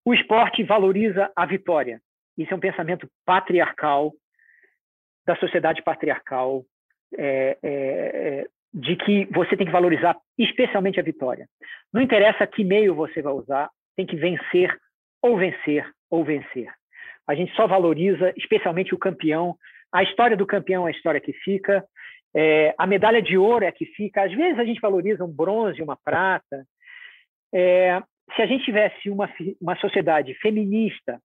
O 0.04 0.14
esporte 0.14 0.64
valoriza 0.64 1.32
a 1.36 1.46
vitória. 1.46 2.02
Isso 2.38 2.54
é 2.54 2.58
um 2.58 2.60
pensamento 2.60 3.08
patriarcal, 3.26 4.14
da 5.26 5.36
sociedade 5.36 5.84
patriarcal, 5.84 6.66
é, 7.18 7.58
é, 7.62 7.72
é, 7.72 8.46
de 8.74 8.96
que 8.96 9.26
você 9.26 9.56
tem 9.56 9.66
que 9.66 9.72
valorizar 9.72 10.18
especialmente 10.38 11.00
a 11.00 11.04
vitória. 11.04 11.48
Não 11.94 12.02
interessa 12.02 12.48
que 12.48 12.64
meio 12.64 12.96
você 12.96 13.22
vai 13.22 13.34
usar, 13.34 13.70
tem 13.96 14.06
que 14.06 14.16
vencer, 14.16 14.76
ou 15.22 15.38
vencer, 15.38 15.90
ou 16.10 16.24
vencer. 16.24 16.72
A 17.28 17.36
gente 17.36 17.54
só 17.56 17.68
valoriza 17.68 18.34
especialmente 18.38 18.94
o 18.94 19.00
campeão. 19.00 19.56
A 19.94 20.04
história 20.04 20.36
do 20.36 20.46
campeão 20.46 20.88
é 20.88 20.92
a 20.92 20.96
história 20.96 21.22
que 21.22 21.34
fica, 21.34 21.84
é, 22.34 22.74
a 22.78 22.88
medalha 22.88 23.22
de 23.22 23.38
ouro 23.38 23.66
é 23.66 23.72
que 23.72 23.86
fica. 23.86 24.24
Às 24.24 24.34
vezes 24.34 24.58
a 24.60 24.66
gente 24.66 24.80
valoriza 24.80 25.24
um 25.24 25.32
bronze, 25.32 25.82
uma 25.82 25.98
prata. 25.98 26.66
É, 27.54 28.02
se 28.36 28.42
a 28.42 28.46
gente 28.46 28.64
tivesse 28.64 29.10
uma, 29.10 29.30
uma 29.62 29.76
sociedade 29.78 30.34
feminista, 30.36 31.20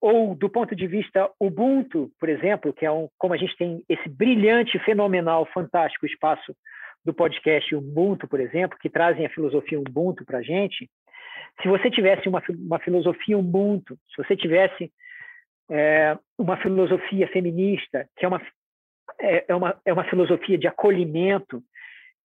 ou 0.00 0.34
do 0.34 0.48
ponto 0.48 0.74
de 0.74 0.86
vista 0.86 1.30
Ubuntu, 1.40 2.10
por 2.18 2.28
exemplo, 2.28 2.72
que 2.72 2.86
é 2.86 2.90
um, 2.90 3.08
como 3.18 3.34
a 3.34 3.36
gente 3.36 3.56
tem 3.56 3.84
esse 3.88 4.08
brilhante, 4.08 4.78
fenomenal, 4.80 5.46
fantástico 5.46 6.06
espaço 6.06 6.54
do 7.04 7.14
podcast 7.14 7.74
Ubuntu, 7.74 8.28
por 8.28 8.40
exemplo, 8.40 8.78
que 8.80 8.90
trazem 8.90 9.26
a 9.26 9.30
filosofia 9.30 9.78
Ubuntu 9.78 10.24
para 10.24 10.38
a 10.38 10.42
gente. 10.42 10.88
Se 11.62 11.68
você 11.68 11.90
tivesse 11.90 12.28
uma, 12.28 12.42
uma 12.48 12.78
filosofia 12.78 13.38
Ubuntu, 13.38 13.96
se 14.14 14.22
você 14.22 14.36
tivesse 14.36 14.92
é, 15.70 16.16
uma 16.38 16.56
filosofia 16.56 17.28
feminista, 17.28 18.08
que 18.16 18.24
é 18.24 18.28
uma, 18.28 18.40
é, 19.20 19.44
é, 19.48 19.54
uma, 19.54 19.80
é 19.84 19.92
uma 19.92 20.04
filosofia 20.04 20.56
de 20.56 20.66
acolhimento, 20.66 21.62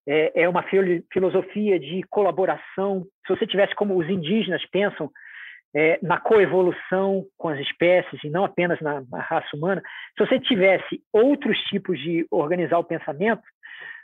é, 0.07 0.43
é 0.43 0.49
uma 0.49 0.63
filosofia 1.11 1.79
de 1.79 2.03
colaboração. 2.03 3.05
Se 3.25 3.35
você 3.35 3.47
tivesse 3.47 3.75
como 3.75 3.97
os 3.97 4.09
indígenas 4.09 4.65
pensam 4.69 5.09
é, 5.75 5.97
na 6.01 6.19
coevolução 6.19 7.25
com 7.37 7.49
as 7.49 7.59
espécies 7.59 8.23
e 8.23 8.29
não 8.29 8.45
apenas 8.45 8.79
na, 8.79 9.01
na, 9.09 9.19
raça 9.19 9.55
humana, 9.55 9.81
se 10.17 10.25
você 10.25 10.39
tivesse 10.39 11.01
outros 11.11 11.57
tipos 11.63 11.99
de 11.99 12.25
organizar 12.29 12.77
o 12.77 12.83
pensamento, 12.83 13.41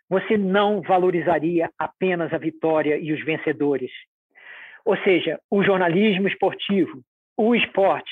você 0.09 0.37
não 0.37 0.81
valorizaria 0.81 1.69
apenas 1.77 2.33
a 2.33 2.37
vitória 2.37 2.97
e 2.97 3.13
os 3.13 3.23
vencedores. 3.23 3.91
Ou 4.83 4.97
seja, 5.03 5.39
o 5.51 5.63
jornalismo 5.63 6.27
esportivo, 6.27 7.01
o 7.37 7.53
esporte, 7.53 8.09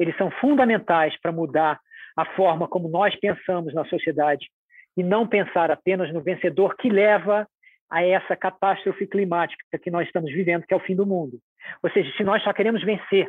eles 0.00 0.16
são 0.16 0.30
fundamentais 0.30 1.14
para 1.20 1.30
mudar 1.30 1.78
a 2.16 2.24
forma 2.34 2.66
como 2.66 2.88
nós 2.88 3.14
pensamos 3.20 3.74
na 3.74 3.84
sociedade 3.84 4.48
e 4.96 5.02
não 5.02 5.26
pensar 5.26 5.70
apenas 5.70 6.12
no 6.12 6.22
vencedor 6.22 6.74
que 6.76 6.88
leva 6.88 7.46
a 7.90 8.02
essa 8.02 8.34
catástrofe 8.34 9.06
climática 9.06 9.78
que 9.78 9.90
nós 9.90 10.06
estamos 10.06 10.32
vivendo, 10.32 10.64
que 10.66 10.72
é 10.72 10.76
o 10.76 10.80
fim 10.80 10.96
do 10.96 11.06
mundo. 11.06 11.38
Ou 11.82 11.90
seja, 11.90 12.10
se 12.16 12.24
nós 12.24 12.42
só 12.42 12.52
queremos 12.52 12.82
vencer 12.82 13.26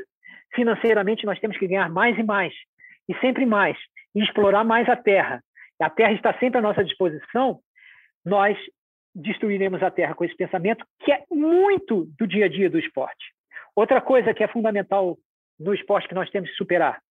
financeiramente, 0.54 1.26
nós 1.26 1.40
temos 1.40 1.58
que 1.58 1.68
ganhar 1.68 1.90
mais 1.90 2.18
e 2.18 2.24
mais, 2.24 2.54
e 3.10 3.16
sempre 3.20 3.46
mais, 3.46 3.78
e 4.16 4.24
explorar 4.24 4.64
mais 4.64 4.88
a 4.88 4.96
Terra. 4.96 5.44
A 5.82 5.90
Terra 5.90 6.14
está 6.14 6.34
sempre 6.40 6.60
à 6.60 6.62
nossa 6.62 6.84
disposição, 6.84 7.60
nós 8.26 8.58
destruiremos 9.14 9.84
a 9.84 9.92
Terra 9.92 10.14
com 10.14 10.24
esse 10.24 10.36
pensamento, 10.36 10.86
que 11.02 11.12
é 11.12 11.24
muito 11.30 12.08
do 12.18 12.26
dia 12.26 12.46
a 12.46 12.50
dia 12.50 12.70
do 12.70 12.80
esporte. 12.80 13.26
Outra 13.76 14.00
coisa 14.00 14.34
que 14.34 14.44
é 14.44 14.48
fundamental 14.48 15.18
no 15.62 15.74
esporte 15.74 16.08
que 16.08 16.16
nós 16.16 16.30
temos 16.30 16.50
que 16.50 16.56
superar 16.56 17.02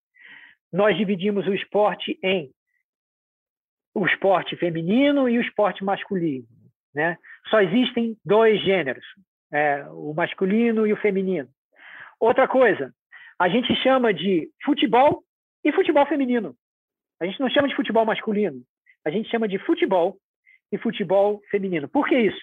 nós 0.72 0.96
dividimos 0.96 1.46
o 1.46 1.54
esporte 1.54 2.18
em 2.22 2.50
o 3.92 4.06
esporte 4.06 4.56
feminino 4.56 5.28
e 5.28 5.38
o 5.38 5.40
esporte 5.40 5.82
masculino. 5.82 6.46
Né? 6.94 7.18
Só 7.48 7.60
existem 7.60 8.16
dois 8.24 8.62
gêneros, 8.62 9.04
é, 9.52 9.84
o 9.90 10.14
masculino 10.14 10.86
e 10.86 10.92
o 10.92 10.96
feminino. 10.96 11.48
Outra 12.20 12.46
coisa, 12.46 12.94
a 13.38 13.48
gente 13.48 13.74
chama 13.82 14.14
de 14.14 14.48
futebol 14.64 15.24
e 15.64 15.72
futebol 15.72 16.06
feminino. 16.06 16.54
A 17.20 17.26
gente 17.26 17.40
não 17.40 17.50
chama 17.50 17.68
de 17.68 17.74
futebol 17.74 18.04
masculino, 18.04 18.62
a 19.04 19.10
gente 19.10 19.28
chama 19.28 19.48
de 19.48 19.58
futebol 19.58 20.16
e 20.72 20.78
futebol 20.78 21.40
feminino. 21.50 21.88
Por 21.88 22.06
que 22.06 22.16
isso? 22.16 22.40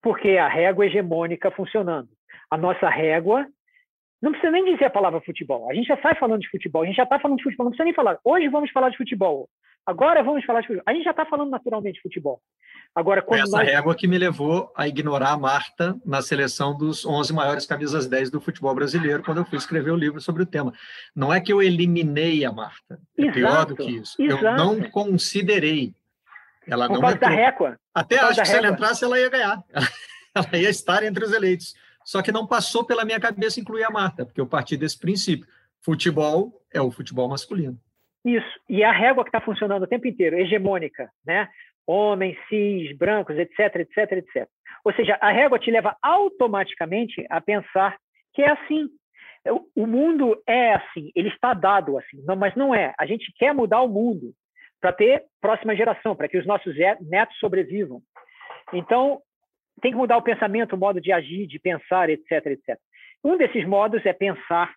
Porque 0.00 0.36
a 0.36 0.48
régua 0.48 0.86
hegemônica 0.86 1.50
funcionando. 1.50 2.08
A 2.50 2.56
nossa 2.56 2.88
régua 2.88 3.46
Não 4.22 4.30
precisa 4.30 4.50
nem 4.50 4.64
dizer 4.64 4.86
a 4.86 4.90
palavra 4.90 5.20
futebol. 5.20 5.70
A 5.70 5.74
gente 5.74 5.86
já 5.86 6.00
sai 6.00 6.14
falando 6.14 6.40
de 6.40 6.50
futebol, 6.50 6.82
a 6.82 6.86
gente 6.86 6.96
já 6.96 7.02
está 7.02 7.18
falando 7.18 7.38
de 7.38 7.44
futebol, 7.44 7.64
não 7.64 7.70
precisa 7.70 7.84
nem 7.84 7.94
falar. 7.94 8.18
Hoje 8.24 8.48
vamos 8.48 8.70
falar 8.70 8.90
de 8.90 8.96
futebol. 8.96 9.48
Agora 9.86 10.22
vamos 10.22 10.44
falar 10.44 10.62
de 10.62 10.68
futebol. 10.68 10.84
A 10.86 10.94
gente 10.94 11.04
já 11.04 11.10
está 11.10 11.26
falando 11.26 11.50
naturalmente 11.50 11.96
de 11.96 12.02
futebol. 12.02 12.40
Agora, 12.94 13.20
quando 13.20 13.42
Essa 13.42 13.58
nós... 13.58 13.68
régua 13.68 13.94
que 13.94 14.06
me 14.06 14.16
levou 14.16 14.72
a 14.76 14.86
ignorar 14.86 15.32
a 15.32 15.36
Marta 15.36 15.96
na 16.06 16.22
seleção 16.22 16.76
dos 16.76 17.04
11 17.04 17.32
maiores 17.32 17.66
camisas 17.66 18.06
10 18.06 18.30
do 18.30 18.40
futebol 18.40 18.74
brasileiro, 18.74 19.22
quando 19.22 19.38
eu 19.38 19.44
fui 19.44 19.58
escrever 19.58 19.90
o 19.90 19.96
livro 19.96 20.20
sobre 20.20 20.44
o 20.44 20.46
tema. 20.46 20.72
Não 21.14 21.32
é 21.32 21.40
que 21.40 21.52
eu 21.52 21.60
eliminei 21.60 22.44
a 22.44 22.52
Marta. 22.52 23.00
É 23.18 23.22
exato, 23.22 23.34
pior 23.34 23.66
do 23.66 23.76
que 23.76 23.90
isso. 23.90 24.22
Exato. 24.22 24.44
Eu 24.44 24.56
não 24.56 24.90
considerei. 24.90 25.92
Ela 26.66 26.86
Por 26.86 26.94
não 26.94 27.00
causa 27.00 27.16
entrou. 27.16 27.30
da 27.30 27.36
régua. 27.36 27.78
Até 27.92 28.18
acho 28.20 28.40
que 28.40 28.48
se 28.48 28.56
ela 28.56 28.68
entrasse, 28.68 29.04
ela 29.04 29.18
ia 29.18 29.28
ganhar. 29.28 29.62
Ela 30.36 30.58
ia 30.58 30.68
estar 30.68 31.04
entre 31.04 31.24
os 31.24 31.32
eleitos. 31.32 31.76
Só 32.04 32.22
que 32.22 32.32
não 32.32 32.46
passou 32.46 32.84
pela 32.84 33.04
minha 33.04 33.18
cabeça 33.18 33.58
incluir 33.58 33.84
a 33.84 33.90
Marta, 33.90 34.26
porque 34.26 34.40
eu 34.40 34.46
parti 34.46 34.76
desse 34.76 34.98
princípio. 34.98 35.46
Futebol 35.82 36.62
é 36.72 36.80
o 36.80 36.90
futebol 36.90 37.28
masculino. 37.28 37.78
Isso. 38.24 38.60
E 38.68 38.82
a 38.82 38.92
régua 38.92 39.24
que 39.24 39.28
está 39.28 39.40
funcionando 39.40 39.82
o 39.82 39.86
tempo 39.86 40.06
inteiro, 40.06 40.36
hegemônica, 40.36 41.10
né? 41.26 41.48
Homens, 41.86 42.38
cis, 42.48 42.96
brancos, 42.96 43.36
etc, 43.36 43.76
etc, 43.76 44.12
etc. 44.12 44.48
Ou 44.84 44.92
seja, 44.94 45.18
a 45.20 45.30
régua 45.30 45.58
te 45.58 45.70
leva 45.70 45.96
automaticamente 46.02 47.24
a 47.28 47.40
pensar 47.40 47.96
que 48.32 48.42
é 48.42 48.50
assim. 48.50 48.88
O 49.74 49.86
mundo 49.86 50.42
é 50.46 50.72
assim, 50.72 51.10
ele 51.14 51.28
está 51.28 51.52
dado 51.52 51.98
assim, 51.98 52.22
não, 52.24 52.34
mas 52.34 52.54
não 52.54 52.74
é. 52.74 52.94
A 52.98 53.04
gente 53.04 53.30
quer 53.36 53.52
mudar 53.52 53.82
o 53.82 53.88
mundo 53.88 54.32
para 54.80 54.90
ter 54.92 55.24
próxima 55.38 55.76
geração, 55.76 56.16
para 56.16 56.28
que 56.28 56.38
os 56.38 56.46
nossos 56.46 56.74
netos 57.02 57.38
sobrevivam. 57.38 58.02
Então, 58.72 59.20
tem 59.84 59.92
que 59.92 59.98
mudar 59.98 60.16
o 60.16 60.22
pensamento, 60.22 60.74
o 60.74 60.78
modo 60.78 60.98
de 60.98 61.12
agir, 61.12 61.46
de 61.46 61.58
pensar, 61.58 62.08
etc, 62.08 62.46
etc. 62.46 62.78
Um 63.22 63.36
desses 63.36 63.66
modos 63.66 64.04
é 64.06 64.14
pensar 64.14 64.74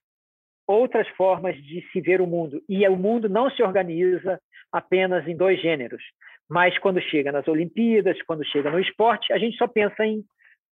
outras 0.67 1.07
formas 1.15 1.55
de 1.63 1.81
se 1.93 2.01
ver 2.01 2.19
o 2.19 2.27
mundo. 2.27 2.61
E 2.67 2.85
o 2.89 2.97
mundo 2.97 3.29
não 3.29 3.49
se 3.49 3.63
organiza 3.63 4.37
apenas 4.69 5.25
em 5.25 5.37
dois 5.37 5.61
gêneros. 5.61 6.03
Mas 6.49 6.77
quando 6.79 6.99
chega 6.99 7.31
nas 7.31 7.47
Olimpíadas, 7.47 8.21
quando 8.23 8.43
chega 8.47 8.69
no 8.69 8.81
esporte, 8.81 9.31
a 9.31 9.37
gente 9.37 9.55
só 9.55 9.65
pensa 9.65 10.05
em 10.05 10.25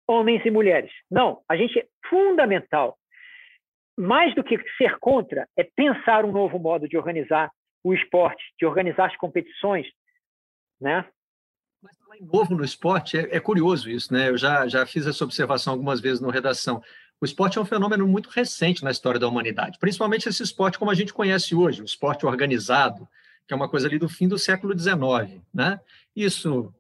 homens 0.05 0.45
e 0.45 0.51
mulheres. 0.51 0.91
Não, 1.09 1.39
a 1.47 1.55
gente 1.55 1.79
é 1.79 1.85
fundamental. 2.09 2.97
Mais 3.97 4.35
do 4.35 4.43
que 4.43 4.59
ser 4.77 4.99
contra, 4.99 5.47
é 5.57 5.63
pensar 5.63 6.25
um 6.25 6.31
novo 6.33 6.59
modo 6.59 6.89
de 6.89 6.97
organizar 6.97 7.49
o 7.85 7.93
esporte, 7.93 8.43
de 8.59 8.65
organizar 8.65 9.05
as 9.05 9.15
competições, 9.15 9.87
né? 10.81 11.05
Novo 12.21 12.55
no 12.55 12.63
esporte 12.63 13.17
é, 13.17 13.35
é, 13.35 13.39
curioso 13.39 13.89
isso, 13.89 14.13
né? 14.13 14.29
Eu 14.29 14.37
já, 14.37 14.67
já 14.67 14.85
fiz 14.85 15.05
essa 15.05 15.23
observação 15.23 15.73
algumas 15.73 15.99
vezes 15.99 16.21
no 16.21 16.29
redação. 16.29 16.81
O 17.19 17.25
esporte 17.25 17.57
é 17.57 17.61
um 17.61 17.65
fenômeno 17.65 18.07
muito 18.07 18.29
recente 18.29 18.83
na 18.83 18.91
história 18.91 19.19
da 19.19 19.27
humanidade, 19.27 19.79
principalmente 19.79 20.27
esse 20.27 20.43
esporte 20.43 20.77
como 20.77 20.91
a 20.91 20.95
gente 20.95 21.13
conhece 21.13 21.55
hoje, 21.55 21.81
o 21.81 21.85
esporte 21.85 22.25
organizado, 22.25 23.07
que 23.47 23.53
é 23.53 23.55
uma 23.55 23.69
coisa 23.69 23.87
ali 23.87 23.97
do 23.97 24.09
fim 24.09 24.27
do 24.27 24.37
século 24.37 24.77
XIX, 24.77 25.41
né? 25.53 25.79
Isso 26.15 26.73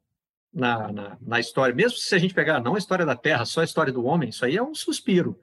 na, 0.53 0.91
na, 0.91 1.17
na 1.21 1.39
história, 1.39 1.73
mesmo 1.73 1.97
se 1.97 2.13
a 2.13 2.17
gente 2.17 2.33
pegar 2.33 2.59
não 2.59 2.75
a 2.75 2.77
história 2.77 3.05
da 3.05 3.15
Terra, 3.15 3.45
só 3.45 3.61
a 3.61 3.65
história 3.65 3.93
do 3.93 4.05
homem, 4.05 4.29
isso 4.29 4.45
aí 4.45 4.57
é 4.57 4.63
um 4.63 4.75
suspiro. 4.75 5.39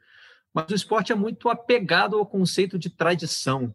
Mas 0.53 0.70
o 0.70 0.74
esporte 0.74 1.12
é 1.12 1.14
muito 1.14 1.49
apegado 1.49 2.18
ao 2.18 2.26
conceito 2.26 2.78
de 2.78 2.90
tradição, 2.90 3.74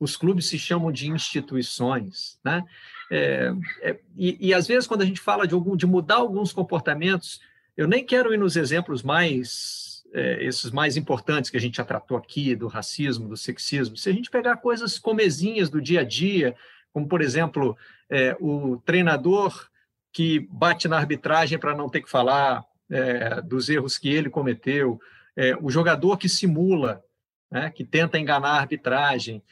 os 0.00 0.16
clubes 0.16 0.48
se 0.48 0.58
chamam 0.58 0.92
de 0.92 1.08
instituições, 1.08 2.38
né? 2.44 2.62
É, 3.10 3.52
é, 3.80 3.98
e, 4.16 4.48
e, 4.48 4.54
às 4.54 4.66
vezes 4.66 4.86
quando 4.86 5.02
a 5.02 5.06
gente 5.06 5.20
fala 5.20 5.46
de, 5.46 5.54
algum, 5.54 5.76
de 5.76 5.86
mudar 5.86 6.16
alguns 6.16 6.52
comportamentos, 6.52 7.40
eu 7.76 7.88
nem 7.88 8.04
quero 8.04 8.34
ir 8.34 8.38
nos 8.38 8.56
exemplos 8.56 9.02
mais 9.02 10.04
é, 10.12 10.44
esses 10.44 10.70
mais 10.70 10.96
importantes 10.96 11.50
que 11.50 11.56
a 11.56 11.60
gente 11.60 11.76
já 11.76 11.84
tratou 11.84 12.16
aqui 12.16 12.54
do 12.54 12.66
racismo, 12.66 13.28
do 13.28 13.36
sexismo. 13.36 13.96
Se 13.96 14.08
a 14.08 14.12
gente 14.12 14.30
pegar 14.30 14.56
coisas 14.56 14.98
comezinhas 14.98 15.70
do 15.70 15.80
dia 15.80 16.00
a 16.00 16.04
dia, 16.04 16.54
como 16.92 17.08
por 17.08 17.20
exemplo 17.20 17.76
é, 18.10 18.36
o 18.40 18.78
treinador 18.84 19.68
que 20.12 20.40
bate 20.50 20.88
na 20.88 20.96
arbitragem 20.96 21.58
para 21.58 21.76
não 21.76 21.88
ter 21.88 22.02
que 22.02 22.10
falar 22.10 22.64
é, 22.90 23.40
dos 23.42 23.68
erros 23.68 23.98
que 23.98 24.08
ele 24.08 24.30
cometeu, 24.30 25.00
é, 25.36 25.56
o 25.60 25.70
jogador 25.70 26.16
que 26.16 26.28
simula, 26.28 27.02
né, 27.50 27.70
que 27.70 27.84
tenta 27.84 28.18
enganar 28.18 28.50
a 28.50 28.60
arbitragem, 28.60 29.42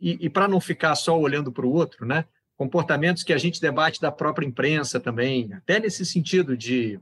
e, 0.00 0.26
e 0.26 0.28
para 0.28 0.48
não 0.48 0.60
ficar 0.60 0.96
só 0.96 1.16
olhando 1.16 1.52
para 1.52 1.64
o 1.64 1.72
outro, 1.72 2.04
né? 2.04 2.24
Comportamentos 2.60 3.22
que 3.22 3.32
a 3.32 3.38
gente 3.38 3.58
debate 3.58 4.02
da 4.02 4.12
própria 4.12 4.46
imprensa 4.46 5.00
também, 5.00 5.50
até 5.54 5.80
nesse 5.80 6.04
sentido 6.04 6.54
de 6.54 7.00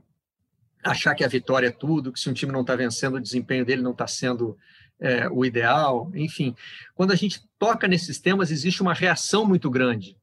achar 0.81 1.13
que 1.13 1.21
a 1.21 1.27
vitória 1.27 1.67
é 1.67 1.71
tudo, 1.71 2.13
que 2.13 2.19
se 2.21 2.29
um 2.29 2.33
time 2.33 2.53
não 2.53 2.61
está 2.61 2.77
vencendo, 2.77 3.15
o 3.15 3.19
desempenho 3.21 3.65
dele 3.65 3.81
não 3.81 3.91
está 3.91 4.07
sendo 4.07 4.57
é, 5.01 5.27
o 5.27 5.43
ideal, 5.43 6.09
enfim. 6.15 6.55
Quando 6.95 7.11
a 7.11 7.15
gente 7.15 7.41
toca 7.59 7.89
nesses 7.89 8.21
temas, 8.21 8.51
existe 8.51 8.81
uma 8.81 8.93
reação 8.93 9.45
muito 9.45 9.69
grande 9.69 10.15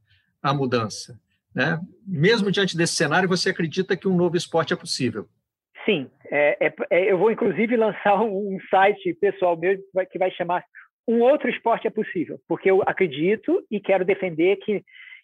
à 0.43 0.55
mudança. 0.55 1.21
Né? 1.55 1.79
Mesmo 2.07 2.51
diante 2.51 2.75
desse 2.75 2.95
cenário, 2.95 3.29
você 3.29 3.51
acredita 3.51 3.95
que 3.95 4.09
um 4.09 4.17
novo 4.17 4.39
esporte 4.39 4.73
é 4.73 4.77
possível? 4.77 5.29
Sim, 5.85 6.11
é, 6.31 6.69
é, 6.69 6.75
é 6.91 7.13
eu 7.13 7.19
vou 7.19 7.31
inclusive 7.31 7.77
lançar 7.77 8.23
um, 8.23 8.57
site 8.71 9.13
pessoal 9.21 9.55
meu 9.55 9.77
que 10.11 10.19
vai 10.19 10.31
chamar 10.31 10.65
um 11.07 11.21
outro 11.21 11.49
esporte 11.49 11.87
é 11.87 11.91
possível, 11.91 12.41
porque 12.49 12.71
eu 12.71 12.83
acredito 12.83 13.65
e 13.71 13.79
quero 13.79 14.05
defender 14.05 14.57
que, 14.57 14.83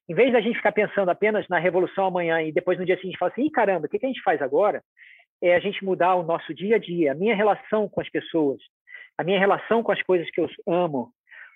em 0.08 0.14
vez 0.14 0.32
da 0.32 0.40
gente 0.40 0.56
ficar 0.56 0.72
pensando 0.72 1.10
apenas 1.10 1.46
na 1.48 1.58
revolução 1.58 2.06
amanhã 2.06 2.42
e 2.42 2.52
depois 2.52 2.78
no 2.78 2.84
dia 2.84 2.96
seguinte 2.96 3.18
falar 3.18 3.32
assim, 3.32 3.48
caramba, 3.50 3.86
o 3.86 3.88
que 3.88 4.04
a 4.04 4.08
gente 4.08 4.22
faz 4.22 4.42
agora? 4.42 4.82
É 5.40 5.54
a 5.54 5.60
gente 5.60 5.84
mudar 5.84 6.14
o 6.14 6.22
nosso 6.22 6.54
dia 6.54 6.76
a 6.76 6.78
dia, 6.78 7.12
a 7.12 7.14
minha 7.14 7.34
relação 7.34 7.88
com 7.88 8.00
as 8.00 8.08
pessoas, 8.08 8.60
a 9.18 9.24
minha 9.24 9.38
relação 9.38 9.82
com 9.82 9.92
as 9.92 10.02
coisas 10.02 10.30
que 10.30 10.40
eu 10.40 10.48
amo, 10.66 11.10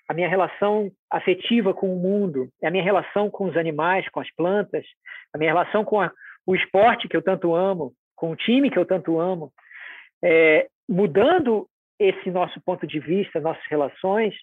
a 0.07 0.13
minha 0.13 0.27
relação 0.27 0.89
afetiva 1.11 1.73
com 1.73 1.93
o 1.93 1.99
mundo, 1.99 2.49
a 2.63 2.71
minha 2.71 2.83
relação 2.83 3.29
com 3.29 3.45
os 3.45 3.57
animais, 3.57 4.07
com 4.09 4.21
as 4.21 4.33
plantas, 4.35 4.85
a 5.33 5.37
minha 5.37 5.51
relação 5.51 5.83
com 5.83 5.99
a, 5.99 6.11
o 6.45 6.55
esporte 6.55 7.07
que 7.07 7.17
eu 7.17 7.21
tanto 7.21 7.53
amo, 7.53 7.93
com 8.15 8.31
o 8.31 8.35
time 8.35 8.69
que 8.69 8.79
eu 8.79 8.85
tanto 8.85 9.19
amo. 9.19 9.51
É, 10.23 10.67
mudando 10.87 11.67
esse 11.99 12.31
nosso 12.31 12.59
ponto 12.61 12.87
de 12.87 12.99
vista, 12.99 13.39
nossas 13.39 13.65
relações 13.69 14.33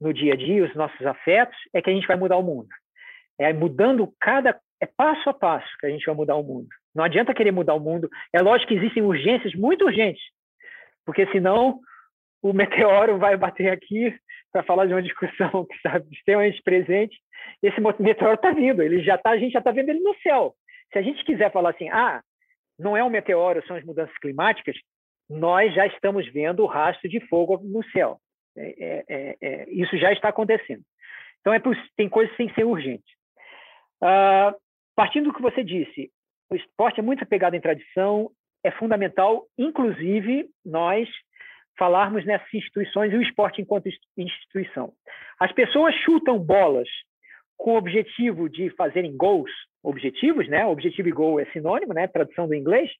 no 0.00 0.12
dia 0.12 0.34
a 0.34 0.36
dia, 0.36 0.64
os 0.64 0.74
nossos 0.74 1.06
afetos, 1.06 1.56
é 1.72 1.80
que 1.80 1.88
a 1.88 1.92
gente 1.92 2.06
vai 2.06 2.16
mudar 2.16 2.36
o 2.36 2.42
mundo. 2.42 2.68
É 3.38 3.52
mudando 3.52 4.12
cada 4.20 4.58
é 4.80 4.86
passo 4.86 5.28
a 5.30 5.34
passo 5.34 5.68
que 5.78 5.86
a 5.86 5.90
gente 5.90 6.04
vai 6.04 6.14
mudar 6.14 6.36
o 6.36 6.42
mundo. 6.42 6.68
Não 6.94 7.04
adianta 7.04 7.34
querer 7.34 7.50
mudar 7.50 7.74
o 7.74 7.80
mundo. 7.80 8.08
É 8.32 8.40
lógico 8.40 8.68
que 8.68 8.74
existem 8.74 9.02
urgências 9.02 9.54
muito 9.54 9.84
urgentes, 9.84 10.22
porque 11.04 11.26
senão 11.32 11.80
o 12.42 12.52
meteoro 12.52 13.18
vai 13.18 13.36
bater 13.36 13.70
aqui 13.70 14.14
para 14.52 14.62
falar 14.62 14.86
de 14.86 14.92
uma 14.92 15.02
discussão 15.02 15.64
que 15.66 15.74
está 15.76 16.00
extremamente 16.10 16.62
presente. 16.62 17.18
Esse 17.62 17.80
meteoro 17.80 18.34
está 18.34 18.50
vindo, 18.50 18.82
ele 18.82 19.02
já 19.02 19.16
tá, 19.16 19.30
a 19.30 19.38
gente 19.38 19.52
já 19.52 19.60
está 19.60 19.70
vendo 19.70 19.88
ele 19.88 20.00
no 20.00 20.14
céu. 20.22 20.54
Se 20.92 20.98
a 20.98 21.02
gente 21.02 21.24
quiser 21.24 21.50
falar 21.52 21.70
assim, 21.70 21.88
ah, 21.88 22.22
não 22.78 22.96
é 22.96 23.02
um 23.02 23.10
meteoro, 23.10 23.64
são 23.66 23.76
as 23.76 23.84
mudanças 23.84 24.16
climáticas, 24.18 24.76
nós 25.28 25.74
já 25.74 25.86
estamos 25.86 26.26
vendo 26.32 26.62
o 26.62 26.66
rastro 26.66 27.08
de 27.08 27.20
fogo 27.28 27.60
no 27.62 27.82
céu. 27.90 28.18
É, 28.56 28.74
é, 28.78 29.04
é, 29.08 29.36
é 29.42 29.70
isso 29.70 29.96
já 29.98 30.12
está 30.12 30.28
acontecendo. 30.28 30.82
Então, 31.40 31.52
é 31.52 31.60
tem 31.96 32.08
coisas 32.08 32.34
sem 32.36 32.52
ser 32.54 32.64
urgentes. 32.64 33.15
Uh, 34.02 34.54
partindo 34.94 35.24
do 35.24 35.34
que 35.34 35.42
você 35.42 35.62
disse, 35.64 36.10
o 36.50 36.54
esporte 36.54 37.00
é 37.00 37.02
muito 37.02 37.22
apegado 37.22 37.54
em 37.54 37.60
tradição, 37.60 38.30
é 38.64 38.70
fundamental, 38.70 39.46
inclusive, 39.58 40.48
nós 40.64 41.08
falarmos 41.78 42.24
nessas 42.24 42.52
instituições 42.52 43.12
e 43.12 43.16
o 43.16 43.22
esporte 43.22 43.60
enquanto 43.60 43.88
instituição. 44.16 44.92
As 45.38 45.52
pessoas 45.52 45.94
chutam 45.96 46.38
bolas 46.38 46.88
com 47.56 47.72
o 47.72 47.76
objetivo 47.76 48.48
de 48.48 48.70
fazerem 48.70 49.16
gols, 49.16 49.50
objetivos, 49.82 50.48
né? 50.48 50.64
Objetivo 50.66 51.08
e 51.08 51.12
gol 51.12 51.40
é 51.40 51.44
sinônimo, 51.46 51.92
né? 51.92 52.06
Tradução 52.06 52.46
do 52.46 52.54
inglês. 52.54 52.90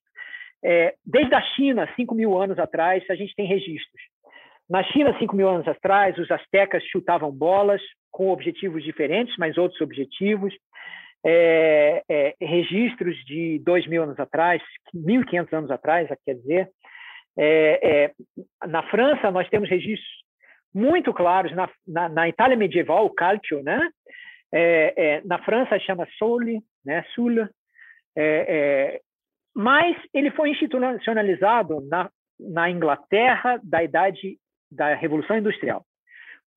É, 0.64 0.94
desde 1.04 1.34
a 1.34 1.40
China, 1.40 1.88
5 1.96 2.14
mil 2.14 2.40
anos 2.40 2.58
atrás, 2.58 3.04
a 3.10 3.14
gente 3.14 3.34
tem 3.34 3.46
registros. 3.46 4.02
Na 4.68 4.82
China, 4.82 5.16
5 5.18 5.36
mil 5.36 5.48
anos 5.48 5.68
atrás, 5.68 6.18
os 6.18 6.30
astecas 6.30 6.82
chutavam 6.84 7.30
bolas 7.30 7.80
com 8.10 8.30
objetivos 8.30 8.82
diferentes, 8.82 9.36
mas 9.38 9.56
outros 9.56 9.80
objetivos. 9.80 10.54
É, 11.24 12.02
é, 12.08 12.34
registros 12.40 13.16
de 13.24 13.58
2 13.64 13.86
mil 13.86 14.02
anos 14.02 14.18
atrás, 14.18 14.62
1.500 14.94 15.52
anos 15.52 15.70
atrás, 15.70 16.08
quer 16.24 16.34
dizer. 16.34 16.70
É, 17.38 17.80
é, 17.82 18.66
na 18.66 18.82
França, 18.84 19.30
nós 19.30 19.48
temos 19.48 19.68
registros 19.68 20.08
muito 20.74 21.12
claros. 21.12 21.52
Na, 21.54 21.68
na, 21.86 22.08
na 22.08 22.28
Itália 22.28 22.56
medieval, 22.56 23.06
o 23.06 23.14
calcio, 23.14 23.62
né? 23.62 23.88
É, 24.52 25.20
na 25.24 25.38
França 25.38 25.78
chama 25.80 26.06
sole, 26.18 26.60
né? 26.84 27.04
Sula. 27.14 27.50
É, 28.16 29.00
mas 29.54 29.96
ele 30.14 30.30
foi 30.30 30.50
institucionalizado 30.50 31.80
na, 31.88 32.10
na 32.38 32.70
Inglaterra 32.70 33.60
da 33.62 33.82
idade 33.82 34.38
da 34.70 34.94
Revolução 34.94 35.36
Industrial. 35.36 35.84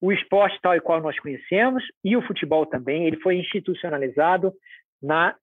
O 0.02 0.12
esporte 0.12 0.60
tal 0.62 0.76
e 0.76 0.82
qual 0.82 1.02
nós 1.02 1.20
conhecemos 1.20 1.84
e 2.04 2.16
o 2.16 2.22
futebol 2.22 2.66
também, 2.66 3.06
ele 3.06 3.18
foi 3.18 3.36
institucionalizado 3.36 4.54
na 5.02 5.36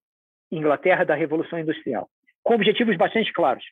Inglaterra 0.50 1.04
da 1.04 1.14
Revolução 1.14 1.58
Industrial, 1.58 2.08
com 2.42 2.54
objetivos 2.54 2.96
bastante 2.96 3.32
claros. 3.32 3.64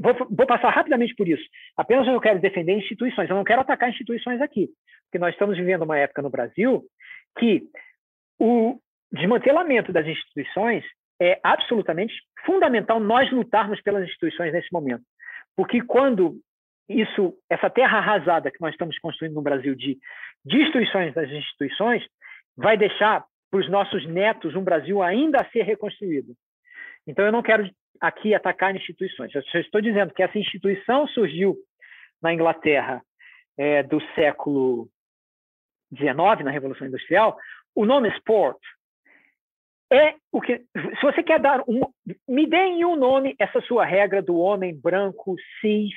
vou, 0.00 0.14
vou, 0.30 0.46
passar 0.46 0.70
rapidamente 0.70 1.14
por 1.14 1.26
isso. 1.26 1.44
Apenas 1.76 2.06
eu 2.06 2.20
quero 2.20 2.40
defender 2.40 2.76
instituições, 2.76 3.28
eu 3.28 3.36
não 3.36 3.44
quero 3.44 3.60
atacar 3.60 3.90
instituições 3.90 4.40
aqui, 4.40 4.68
porque 5.06 5.18
nós 5.18 5.32
estamos 5.32 5.56
vivendo 5.56 5.82
uma 5.82 5.98
época 5.98 6.22
no 6.22 6.30
Brasil 6.30 6.84
que 7.38 7.62
o 8.38 8.78
desmantelamento 9.12 9.92
das 9.92 10.06
instituições 10.06 10.84
é 11.20 11.38
absolutamente 11.42 12.14
fundamental 12.44 13.00
nós 13.00 13.30
lutarmos 13.32 13.80
pelas 13.82 14.04
instituições 14.04 14.52
nesse 14.52 14.72
momento. 14.72 15.02
Porque 15.56 15.80
quando 15.80 16.36
isso, 16.88 17.34
essa 17.48 17.70
terra 17.70 17.98
arrasada 17.98 18.50
que 18.50 18.60
nós 18.60 18.72
estamos 18.72 18.98
construindo 18.98 19.34
no 19.34 19.42
Brasil 19.42 19.74
de 19.74 19.98
destruições 20.44 21.14
das 21.14 21.30
instituições, 21.30 22.04
vai 22.56 22.76
deixar 22.76 23.24
para 23.50 23.60
os 23.60 23.70
nossos 23.70 24.06
netos 24.06 24.54
um 24.54 24.64
Brasil 24.64 25.02
ainda 25.02 25.40
a 25.40 25.50
ser 25.50 25.62
reconstruído. 25.62 26.34
Então, 27.06 27.24
eu 27.24 27.32
não 27.32 27.42
quero 27.42 27.68
aqui 28.00 28.34
atacar 28.34 28.74
instituições. 28.74 29.32
Eu 29.34 29.60
estou 29.60 29.80
dizendo 29.80 30.12
que 30.12 30.22
essa 30.22 30.38
instituição 30.38 31.06
surgiu 31.08 31.56
na 32.22 32.32
Inglaterra 32.32 33.02
é, 33.56 33.82
do 33.82 34.00
século 34.14 34.88
XIX, 35.94 36.44
na 36.44 36.50
Revolução 36.50 36.86
Industrial. 36.86 37.38
O 37.74 37.84
nome 37.84 38.08
sport 38.16 38.58
é 39.92 40.14
o 40.32 40.40
que. 40.40 40.58
Se 40.58 41.02
você 41.02 41.22
quer 41.22 41.38
dar 41.40 41.62
um. 41.68 41.82
Me 42.28 42.46
dê 42.46 42.56
em 42.56 42.84
um 42.84 42.96
nome 42.96 43.34
essa 43.38 43.60
sua 43.62 43.84
regra 43.84 44.20
do 44.22 44.36
homem 44.36 44.74
branco, 44.74 45.36
cis. 45.60 45.94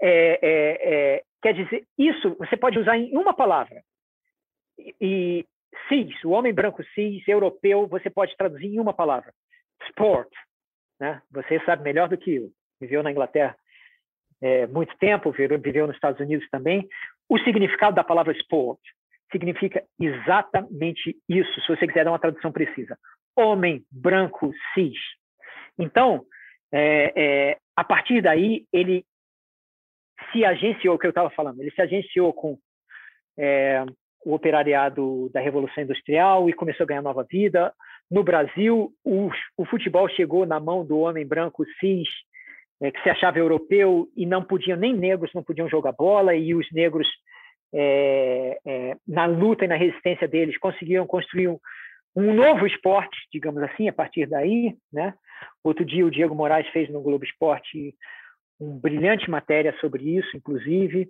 É, 0.00 0.38
é, 0.42 1.16
é, 1.16 1.22
quer 1.42 1.54
dizer, 1.54 1.84
isso 1.96 2.34
você 2.38 2.56
pode 2.56 2.78
usar 2.78 2.96
em 2.96 3.16
uma 3.16 3.34
palavra. 3.34 3.82
E, 5.00 5.44
cis, 5.88 6.24
o 6.24 6.30
homem 6.30 6.52
branco 6.52 6.82
cis, 6.94 7.26
europeu, 7.26 7.86
você 7.86 8.08
pode 8.08 8.36
traduzir 8.36 8.66
em 8.66 8.80
uma 8.80 8.94
palavra: 8.94 9.32
sport. 9.88 10.28
Né? 11.00 11.20
Você 11.30 11.60
sabe 11.64 11.82
melhor 11.82 12.08
do 12.08 12.18
que 12.18 12.34
eu. 12.34 12.50
Viveu 12.80 13.02
na 13.02 13.10
Inglaterra 13.10 13.56
é, 14.40 14.66
muito 14.66 14.96
tempo, 14.98 15.32
viveu 15.32 15.86
nos 15.86 15.96
Estados 15.96 16.20
Unidos 16.20 16.48
também. 16.50 16.88
O 17.28 17.38
significado 17.40 17.96
da 17.96 18.04
palavra 18.04 18.32
sport 18.32 18.78
significa 19.30 19.84
exatamente 20.00 21.16
isso, 21.28 21.60
se 21.60 21.68
você 21.68 21.86
quiser 21.86 22.04
dar 22.04 22.12
uma 22.12 22.18
tradução 22.18 22.50
precisa. 22.50 22.96
Homem 23.36 23.84
branco 23.90 24.52
cis. 24.74 24.96
Então, 25.78 26.24
é, 26.72 27.12
é, 27.16 27.58
a 27.76 27.84
partir 27.84 28.22
daí, 28.22 28.66
ele 28.72 29.04
se 30.32 30.44
agenciou, 30.44 30.94
o 30.94 30.98
que 30.98 31.06
eu 31.06 31.10
estava 31.10 31.30
falando, 31.30 31.60
ele 31.60 31.70
se 31.70 31.80
agenciou 31.80 32.32
com 32.32 32.58
é, 33.38 33.84
o 34.24 34.34
operariado 34.34 35.30
da 35.32 35.40
Revolução 35.40 35.82
Industrial 35.82 36.48
e 36.48 36.52
começou 36.52 36.84
a 36.84 36.86
ganhar 36.86 37.02
nova 37.02 37.24
vida. 37.24 37.72
No 38.10 38.22
Brasil, 38.22 38.92
o, 39.04 39.30
o 39.56 39.64
futebol 39.66 40.08
chegou 40.08 40.46
na 40.46 40.58
mão 40.58 40.84
do 40.84 40.98
homem 40.98 41.26
branco 41.26 41.64
cis, 41.78 42.08
é, 42.80 42.90
que 42.90 43.02
se 43.02 43.10
achava 43.10 43.38
europeu 43.38 44.08
e 44.16 44.24
não 44.26 44.42
podiam, 44.42 44.76
nem 44.76 44.94
negros 44.94 45.30
não 45.34 45.42
podiam 45.42 45.68
jogar 45.68 45.92
bola, 45.92 46.34
e 46.34 46.54
os 46.54 46.66
negros 46.72 47.08
é, 47.72 48.58
é, 48.66 48.96
na 49.06 49.26
luta 49.26 49.64
e 49.64 49.68
na 49.68 49.76
resistência 49.76 50.26
deles, 50.26 50.58
conseguiram 50.58 51.06
construir 51.06 51.48
um, 51.48 51.58
um, 52.16 52.32
novo 52.32 52.66
esporte, 52.66 53.16
digamos 53.32 53.62
assim, 53.62 53.88
a 53.88 53.92
partir 53.92 54.26
daí. 54.26 54.74
Né? 54.92 55.14
Outro 55.62 55.84
dia 55.84 56.06
o 56.06 56.10
Diego 56.10 56.34
Moraes 56.34 56.68
fez 56.68 56.88
no 56.88 57.02
Globo 57.02 57.24
Esporte 57.24 57.94
uma 58.60 58.80
brilhante 58.80 59.30
matéria 59.30 59.74
sobre 59.80 60.16
isso, 60.16 60.36
inclusive. 60.36 61.08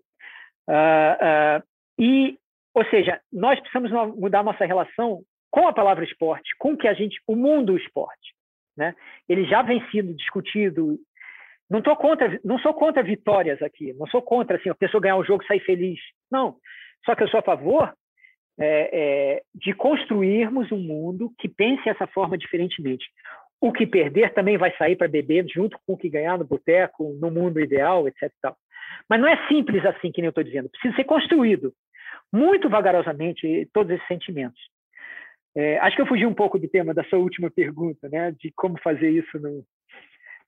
Uh, 0.69 1.61
uh, 1.61 1.63
e, 1.99 2.39
ou 2.75 2.85
seja, 2.87 3.21
nós 3.33 3.59
precisamos 3.61 3.91
mudar 4.17 4.43
nossa 4.43 4.65
relação 4.65 5.23
com 5.51 5.67
a 5.67 5.73
palavra 5.73 6.05
esporte, 6.05 6.51
com 6.59 6.77
que 6.77 6.87
a 6.87 6.95
gente, 6.95 7.21
o 7.27 7.35
mundo 7.35 7.73
do 7.73 7.79
esporte. 7.79 8.35
Né? 8.77 8.95
Ele 9.29 9.45
já 9.45 9.63
vem 9.63 9.83
sendo 9.91 10.15
discutido 10.15 10.99
não 11.71 11.83
tô 11.83 11.95
contra, 11.97 12.41
não 12.43 12.59
sou 12.59 12.73
contra 12.73 13.03
vitórias 13.03 13.61
aqui, 13.61 13.93
não 13.95 14.07
sou 14.07 14.23
contra 14.23 14.57
assim, 14.57 14.71
a 14.71 14.75
pessoa 14.75 15.01
ganhar 15.01 15.17
o 15.17 15.25
jogo 15.25 15.45
e 15.45 15.47
sair 15.47 15.61
feliz. 15.61 16.01
Não. 16.31 16.57
Só 17.05 17.15
que 17.15 17.23
eu 17.23 17.29
sou 17.29 17.41
a 17.41 17.43
favor 17.43 17.93
é, 18.59 18.91
é, 18.93 19.43
de 19.55 19.75
construirmos 19.75 20.73
um 20.73 20.79
mundo 20.79 21.31
que 21.39 21.49
pense 21.49 21.89
essa 21.89 22.07
forma 22.07 22.39
diferentemente. 22.39 23.07
O 23.61 23.73
que 23.73 23.87
perder 23.87 24.33
também 24.35 24.57
vai 24.57 24.75
sair 24.77 24.97
para 24.97 25.09
beber 25.09 25.47
junto 25.49 25.79
com 25.87 25.95
o 25.95 25.97
que 25.97 26.09
ganhar 26.09 26.39
no 26.39 26.45
boteco, 26.45 27.17
no 27.21 27.31
mundo 27.31 27.61
ideal, 27.61 28.07
etc. 28.07 28.31
Mas 29.09 29.21
não 29.21 29.29
é 29.29 29.49
simples 29.49 29.85
assim, 29.85 30.13
que 30.13 30.21
nem 30.21 30.27
eu 30.27 30.31
estou 30.31 30.45
dizendo. 30.45 30.69
Precisa 30.69 30.95
ser 30.95 31.05
construído 31.05 31.73
muito 32.33 32.69
vagarosamente 32.69 33.69
todos 33.73 33.93
esses 33.93 34.07
sentimentos. 34.07 34.61
É, 35.57 35.79
acho 35.79 35.97
que 35.97 36.03
eu 36.03 36.07
fugi 36.07 36.25
um 36.25 36.35
pouco 36.35 36.59
do 36.59 36.69
tema 36.69 36.95
da 36.95 37.03
sua 37.05 37.19
última 37.19 37.51
pergunta, 37.51 38.09
né, 38.09 38.33
de 38.39 38.53
como 38.55 38.79
fazer 38.81 39.11
isso 39.11 39.39
no, 39.41 39.65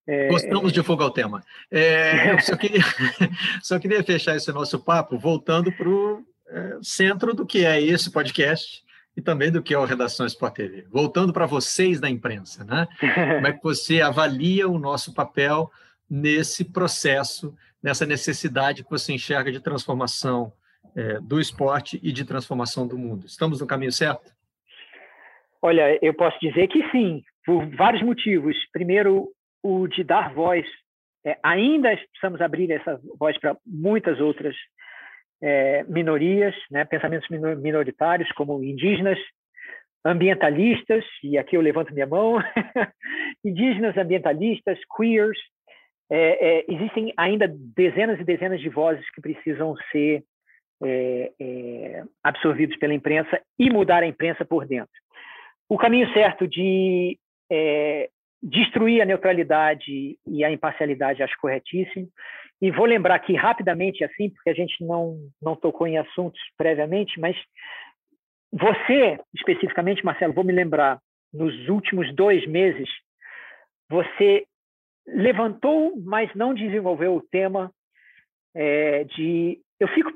é... 0.07 0.29
Gostamos 0.29 0.73
de 0.73 0.83
fogo 0.83 1.03
ao 1.03 1.11
tema. 1.11 1.43
É, 1.71 2.33
eu 2.33 2.41
só 2.41 2.57
queria, 2.59 2.83
só 3.63 3.79
queria 3.79 4.03
fechar 4.03 4.37
esse 4.37 4.51
nosso 4.53 4.83
papo 4.85 5.19
voltando 5.19 5.71
para 5.73 5.89
o 5.89 6.25
é, 6.49 6.79
centro 6.83 7.35
do 7.35 7.47
que 7.47 7.65
é 7.65 7.81
esse 7.81 8.11
podcast 8.11 8.83
e 9.21 9.23
também 9.23 9.53
do 9.53 9.63
que 9.63 9.75
é 9.75 9.79
o 9.79 9.85
Redação 9.85 10.27
Sport 10.27 10.55
TV. 10.55 10.87
Voltando 10.91 11.33
para 11.33 11.47
vocês 11.47 12.01
da 12.01 12.09
imprensa, 12.09 12.65
né? 12.65 12.89
Como 13.37 13.47
é 13.47 13.53
que 13.53 13.63
você 13.63 14.01
avalia 14.01 14.69
o 14.69 14.79
nosso 14.79 15.15
papel 15.15 15.71
nesse 16.09 16.65
processo, 16.65 17.55
nessa 17.83 18.07
necessidade 18.07 18.83
que 18.83 18.91
você 18.91 19.13
enxerga 19.13 19.53
de 19.53 19.61
transformação 19.61 20.53
é, 20.97 21.21
do 21.21 21.39
esporte 21.39 22.01
e 22.03 22.11
de 22.11 22.25
transformação 22.25 22.87
do 22.87 22.99
mundo? 22.99 23.27
Estamos 23.27 23.61
no 23.61 23.67
caminho 23.67 23.93
certo? 23.93 24.33
Olha, 25.63 25.99
eu 26.03 26.15
posso 26.15 26.39
dizer 26.41 26.67
que 26.69 26.91
sim, 26.91 27.23
por 27.45 27.65
vários 27.77 28.03
motivos. 28.03 28.57
Primeiro, 28.73 29.29
o 29.63 29.87
de 29.87 30.03
dar 30.03 30.33
voz. 30.33 30.67
É, 31.25 31.39
ainda 31.43 31.95
precisamos 31.95 32.41
abrir 32.41 32.71
essa 32.71 32.99
voz 33.19 33.39
para 33.39 33.55
muitas 33.67 34.19
outras 34.19 34.57
é, 35.43 35.85
minorias, 35.85 36.55
né, 36.71 36.85
pensamentos 36.85 37.29
minoritários, 37.29 38.31
como 38.33 38.63
indígenas, 38.63 39.19
ambientalistas, 40.05 41.05
e 41.23 41.37
aqui 41.37 41.57
eu 41.57 41.61
levanto 41.61 41.93
minha 41.93 42.07
mão, 42.07 42.39
indígenas, 43.45 43.97
ambientalistas, 43.97 44.79
queers. 44.97 45.39
É, 46.13 46.59
é, 46.59 46.65
existem 46.69 47.13
ainda 47.17 47.47
dezenas 47.49 48.19
e 48.19 48.25
dezenas 48.25 48.61
de 48.61 48.69
vozes 48.69 49.09
que 49.13 49.21
precisam 49.21 49.77
ser 49.93 50.25
é, 50.83 51.33
é, 51.39 52.05
absorvidos 52.23 52.77
pela 52.79 52.95
imprensa 52.95 53.41
e 53.59 53.71
mudar 53.71 54.03
a 54.03 54.07
imprensa 54.07 54.45
por 54.45 54.67
dentro. 54.67 54.93
O 55.69 55.79
caminho 55.79 56.13
certo 56.13 56.49
de 56.49 57.17
é, 57.51 58.09
destruir 58.43 59.03
a 59.03 59.05
neutralidade 59.05 60.19
e 60.27 60.45
a 60.45 60.51
imparcialidade 60.51 61.23
acho 61.23 61.39
corretíssimo. 61.39 62.09
E 62.61 62.71
vou 62.71 62.85
lembrar 62.85 63.15
aqui 63.15 63.35
rapidamente, 63.35 64.05
assim, 64.05 64.31
porque 64.31 64.51
a 64.51 64.55
gente 64.55 64.85
não, 64.85 65.17
não 65.41 65.57
tocou 65.57 65.87
em 65.87 65.97
assuntos 65.97 66.41
previamente, 66.57 67.19
mas 67.19 67.37
você, 68.53 69.19
especificamente, 69.35 70.05
Marcelo, 70.05 70.35
vou 70.35 70.45
me 70.45 70.53
lembrar, 70.53 71.01
nos 71.33 71.69
últimos 71.69 72.13
dois 72.15 72.47
meses, 72.47 72.89
você 73.89 74.45
levantou, 75.07 75.95
mas 76.03 76.35
não 76.35 76.53
desenvolveu 76.53 77.15
o 77.15 77.23
tema 77.23 77.73
é, 78.55 79.05
de. 79.05 79.61
Eu 79.79 79.89
fico, 79.89 80.13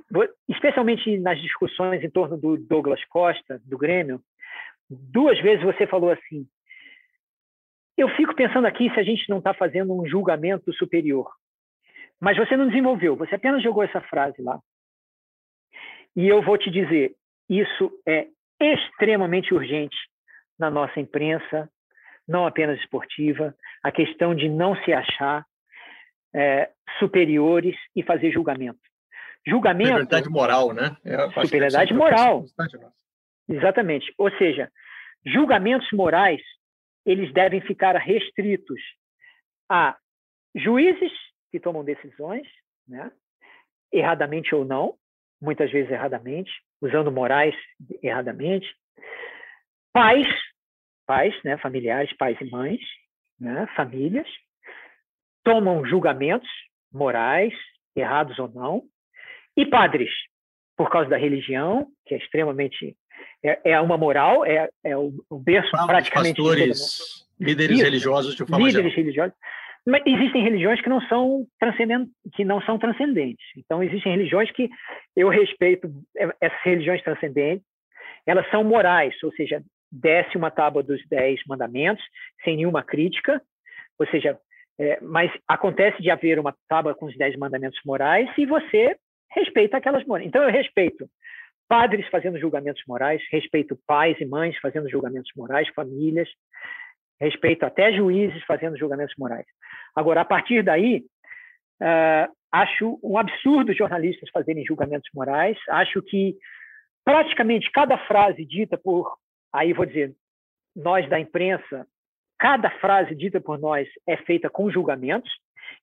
especialmente 0.49 1.17
nas 1.19 1.41
discussões 1.41 2.03
em 2.03 2.11
torno 2.11 2.37
do 2.37 2.57
Douglas 2.59 3.03
Costa, 3.07 3.61
do 3.65 3.79
Grêmio, 3.79 4.21
duas 4.91 5.41
vezes 5.41 5.65
você 5.65 5.87
falou 5.87 6.11
assim: 6.11 6.47
eu 7.97 8.09
fico 8.11 8.35
pensando 8.35 8.67
aqui 8.67 8.93
se 8.93 9.01
a 9.01 9.05
gente 9.05 9.29
não 9.29 9.39
está 9.39 9.55
fazendo 9.55 9.95
um 9.95 10.07
julgamento 10.07 10.73
superior. 10.75 11.31
Mas 12.25 12.39
você 12.39 12.57
não 12.57 12.69
desenvolveu, 12.69 13.15
você 13.15 13.35
apenas 13.35 13.63
jogou 13.63 13.83
essa 13.83 14.01
frase 14.01 14.41
lá. 14.41 14.59
E 16.17 16.27
eu 16.27 16.41
vou 16.41 16.57
te 16.57 16.71
dizer, 16.71 17.15
isso 17.51 17.93
é 18.09 18.29
extremamente 18.59 19.53
urgente 19.53 19.95
na 20.59 20.71
nossa 20.71 20.99
imprensa, 20.99 21.69
não 22.27 22.47
apenas 22.47 22.81
esportiva, 22.81 23.55
a 23.83 23.93
questão 23.93 24.35
de 24.35 24.49
não 24.49 24.75
se 24.85 24.93
achar 24.95 25.45
é, 26.35 26.71
superiores 26.99 27.77
e 27.95 28.03
fazer 28.03 28.33
julgamento. 28.33 28.81
Julgamento. 29.47 29.91
Superioridade 29.91 30.31
moral, 30.31 30.73
né? 30.73 30.97
É, 31.05 31.43
superioridade 31.43 31.93
moral. 31.93 32.47
Exatamente. 33.47 34.15
Ou 34.17 34.31
seja, 34.39 34.73
julgamentos 35.27 35.93
morais 35.93 36.41
eles 37.05 37.31
devem 37.35 37.61
ficar 37.61 37.95
restritos 37.99 38.81
a 39.71 39.95
juízes 40.55 41.13
que 41.55 41.61
tomam 41.61 41.85
decisões, 41.85 42.45
né? 42.89 43.13
erradamente 43.93 44.53
ou 44.53 44.65
não, 44.65 44.97
muitas 45.41 45.71
vezes 45.71 45.89
erradamente, 45.89 46.51
usando 46.83 47.13
morais 47.13 47.55
erradamente, 48.03 48.67
pais, 49.93 50.27
pais, 51.07 51.33
né, 51.45 51.57
familiares, 51.59 52.13
pais 52.17 52.37
e 52.41 52.51
mães, 52.51 52.81
né, 53.39 53.69
famílias, 53.77 54.27
tomam 55.45 55.87
julgamentos 55.87 56.51
morais, 56.93 57.55
errados 57.95 58.37
ou 58.41 58.49
não, 58.49 58.83
e 59.57 59.65
padres, 59.65 60.11
por 60.77 60.91
causa 60.91 61.09
da 61.09 61.17
religião, 61.17 61.87
que 62.05 62.17
é 62.17 62.19
extremamente 62.19 62.97
é, 63.45 63.61
é 63.71 63.81
uma 63.81 63.97
moral, 63.97 64.45
é, 64.45 64.69
é 64.83 64.97
o, 64.97 65.13
o 65.31 65.39
berço 65.39 65.71
praticamente. 65.87 66.35
Pastores, 66.35 67.29
líderes 67.39 67.77
Isso, 67.77 67.85
religiosos 67.85 68.35
de 68.35 68.45
forma 68.45 68.59
Líderes 68.59 68.91
geral. 68.91 68.97
religiosos. 68.97 69.35
Mas 69.87 70.03
existem 70.07 70.43
religiões 70.43 70.81
que 70.81 70.89
não 70.89 71.01
são 71.03 71.47
transcendentes, 71.61 72.13
que 72.35 72.45
não 72.45 72.61
são 72.63 72.79
transcendentes. 72.79 73.45
Então 73.57 73.83
existem 73.83 74.13
religiões 74.13 74.51
que 74.51 74.71
eu 75.15 75.29
respeito 75.29 75.91
é, 76.17 76.29
essas 76.41 76.61
religiões 76.63 77.03
transcendentes. 77.03 77.67
Elas 78.27 78.49
são 78.51 78.65
morais, 78.65 79.15
ou 79.23 79.31
seja, 79.33 79.63
desce 79.93 80.37
uma 80.37 80.51
tábua 80.51 80.83
dos 80.83 81.07
dez 81.09 81.41
mandamentos 81.47 82.03
sem 82.43 82.57
nenhuma 82.57 82.83
crítica, 82.83 83.41
ou 83.99 84.07
seja, 84.07 84.39
é, 84.79 84.99
mas 85.01 85.31
acontece 85.47 86.03
de 86.03 86.11
haver 86.11 86.39
uma 86.39 86.55
tábua 86.69 86.95
com 86.95 87.07
os 87.07 87.17
dez 87.17 87.37
mandamentos 87.37 87.79
morais 87.85 88.29
e 88.37 88.47
você 88.47 88.97
respeita 89.31 89.77
aquelas 89.77 90.05
morais. 90.07 90.27
Então 90.27 90.43
eu 90.43 90.51
respeito 90.51 91.07
padres 91.69 92.07
fazendo 92.09 92.39
julgamentos 92.39 92.83
morais, 92.87 93.23
respeito 93.31 93.79
pais 93.87 94.17
e 94.21 94.25
mães 94.25 94.57
fazendo 94.59 94.89
julgamentos 94.89 95.31
morais, 95.37 95.69
famílias, 95.75 96.29
respeito 97.21 97.65
até 97.65 97.93
juízes 97.93 98.43
fazendo 98.45 98.79
julgamentos 98.79 99.15
morais. 99.19 99.47
Agora, 99.95 100.21
a 100.21 100.25
partir 100.25 100.63
daí, 100.63 101.05
uh, 101.81 102.33
acho 102.53 102.99
um 103.03 103.19
absurdo 103.19 103.73
jornalistas 103.73 104.31
fazerem 104.31 104.65
julgamentos 104.65 105.09
morais, 105.15 105.59
acho 105.69 106.03
que 106.03 106.37
praticamente 107.05 107.71
cada 107.71 107.99
frase 108.07 108.45
dita 108.45 108.79
por, 108.79 109.17
aí 109.53 109.73
vou 109.73 109.87
dizer, 109.87 110.15
nós 110.75 111.09
da 111.09 111.19
imprensa, 111.21 111.87
cada 112.39 112.71
frase 112.79 113.15
dita 113.15 113.41
por 113.41 113.59
nós 113.59 113.89
é 114.07 114.17
feita 114.17 114.51
com 114.51 114.71
julgamentos, 114.71 115.31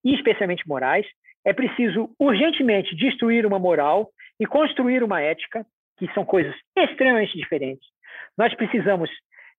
e 0.04 0.14
especialmente 0.16 0.68
morais. 0.68 1.06
É 1.44 1.54
preciso 1.54 2.14
urgentemente 2.20 2.96
destruir 2.96 3.46
uma 3.46 3.58
moral 3.58 4.12
e 4.40 4.46
construir 4.46 5.04
uma 5.04 5.22
ética, 5.22 5.66
que 5.98 6.12
são 6.14 6.26
coisas 6.26 6.56
extremamente 6.76 7.38
diferentes. 7.38 7.88
Nós 8.38 8.54
precisamos 8.56 9.10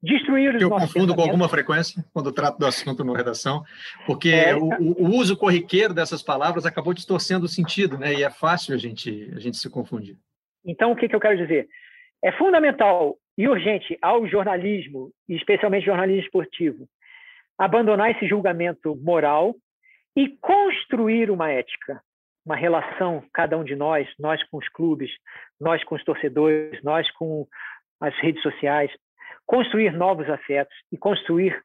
destruir 0.02 0.54
os 0.54 0.60
Eu 0.60 0.70
confundo 0.70 1.14
com 1.14 1.20
alguma 1.20 1.48
frequência 1.48 2.04
quando 2.12 2.32
trato 2.32 2.58
do 2.58 2.66
assunto 2.66 3.04
no 3.04 3.12
redação, 3.12 3.62
porque 4.06 4.30
é, 4.30 4.56
o, 4.56 4.68
o, 4.80 5.10
uso 5.16 5.36
corriqueiro 5.36 5.94
dessas 5.94 6.22
palavras 6.22 6.66
acabou 6.66 6.92
distorcendo 6.92 7.46
o 7.46 7.48
sentido, 7.48 7.96
né? 7.96 8.12
E 8.12 8.24
é 8.24 8.30
fácil 8.30 8.74
a 8.74 8.78
gente, 8.78 9.30
a 9.34 9.38
gente 9.38 9.56
se 9.56 9.70
confundir. 9.70 10.16
Então, 10.64 10.90
o 10.90 10.96
que, 10.96 11.08
que 11.08 11.14
eu 11.14 11.20
quero 11.20 11.36
dizer? 11.36 11.68
É 12.22 12.32
fundamental 12.32 13.16
e 13.38 13.48
urgente 13.48 13.96
ao 14.02 14.26
jornalismo, 14.26 15.10
especialmente 15.28 15.86
jornalismo 15.86 16.22
esportivo, 16.22 16.88
abandonar 17.56 18.10
esse 18.10 18.26
julgamento 18.26 18.96
moral 18.96 19.54
e 20.16 20.28
construir 20.40 21.30
uma 21.30 21.50
ética, 21.50 22.00
uma 22.44 22.56
relação, 22.56 23.24
cada 23.32 23.56
um 23.56 23.64
de 23.64 23.74
nós, 23.74 24.08
nós 24.18 24.42
com 24.48 24.58
os 24.58 24.68
clubes, 24.68 25.10
nós 25.60 25.82
com 25.84 25.94
os 25.94 26.04
torcedores, 26.04 26.82
nós 26.82 27.10
com 27.12 27.46
as 28.00 28.14
redes 28.18 28.42
sociais, 28.42 28.90
construir 29.46 29.92
novos 29.92 30.28
afetos 30.28 30.74
e 30.90 30.96
construir 30.96 31.60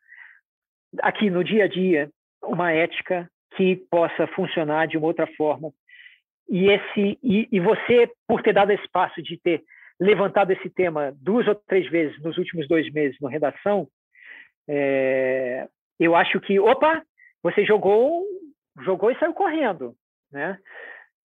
aqui 1.00 1.30
no 1.30 1.44
dia 1.44 1.66
a 1.66 1.68
dia 1.68 2.10
uma 2.44 2.72
ética 2.72 3.30
que 3.56 3.76
possa 3.90 4.28
funcionar 4.28 4.88
de 4.88 4.98
uma 4.98 5.08
outra 5.08 5.28
forma. 5.36 5.72
E 6.50 6.70
esse 6.70 7.18
e, 7.24 7.48
e 7.52 7.60
você, 7.60 8.10
por 8.28 8.42
ter 8.42 8.54
dado 8.54 8.72
esse 8.72 8.88
passo 8.90 9.22
de 9.22 9.38
ter 9.38 9.64
levantado 10.00 10.52
esse 10.52 10.70
tema 10.70 11.14
duas 11.22 11.48
ou 11.48 11.56
três 11.56 11.90
vezes 11.90 12.22
nos 12.22 12.38
últimos 12.38 12.68
dois 12.68 12.92
meses 12.92 13.18
na 13.20 13.30
redação, 13.30 13.88
é, 14.68 15.68
eu 16.00 16.16
acho 16.16 16.40
que, 16.40 16.60
opa, 16.60 17.04
você 17.42 17.66
jogou, 17.66 18.24
jogou 18.82 19.10
e 19.12 19.18
saiu 19.18 19.34
correndo, 19.34 19.96
né? 20.32 20.60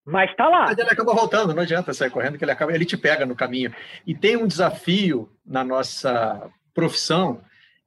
Mas 0.05 0.31
está 0.31 0.49
lá. 0.49 0.67
Mas 0.67 0.79
ele 0.79 0.91
acaba 0.91 1.15
voltando, 1.15 1.55
não 1.55 1.63
adianta 1.63 1.95
sair 1.95 2.11
correndo, 2.11 2.37
que 2.37 2.45
ele 2.45 2.51
acaba, 2.51 2.75
ele 2.75 2.85
te 2.85 2.97
pega 2.97 3.25
no 3.25 3.37
caminho. 3.37 3.73
E 4.07 4.15
tem 4.15 4.37
um 4.37 4.47
desafio 4.47 5.31
na 5.47 5.63
nossa 5.63 6.51
profissão 6.75 7.41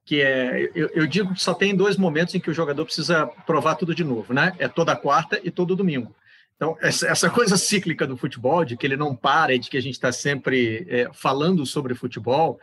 que 0.04 0.22
é, 0.22 0.70
eu, 0.72 0.88
eu, 0.94 1.06
digo 1.06 1.34
que 1.34 1.42
só 1.42 1.52
tem 1.52 1.74
dois 1.74 1.96
momentos 1.96 2.32
em 2.32 2.38
que 2.38 2.48
o 2.48 2.54
jogador 2.54 2.84
precisa 2.84 3.26
provar 3.44 3.74
tudo 3.74 3.92
de 3.92 4.04
novo, 4.04 4.32
né? 4.32 4.54
É 4.56 4.68
toda 4.68 4.94
quarta 4.94 5.40
e 5.42 5.50
todo 5.50 5.74
domingo. 5.74 6.14
Então, 6.54 6.76
essa, 6.80 7.28
coisa 7.28 7.56
cíclica 7.56 8.06
do 8.06 8.16
futebol, 8.16 8.64
de 8.64 8.76
que 8.76 8.86
ele 8.86 8.96
não 8.96 9.16
para 9.16 9.52
e 9.52 9.58
de 9.58 9.68
que 9.68 9.76
a 9.76 9.82
gente 9.82 9.94
está 9.94 10.12
sempre 10.12 10.86
é, 10.88 11.10
falando 11.12 11.66
sobre 11.66 11.94
futebol, 11.94 12.58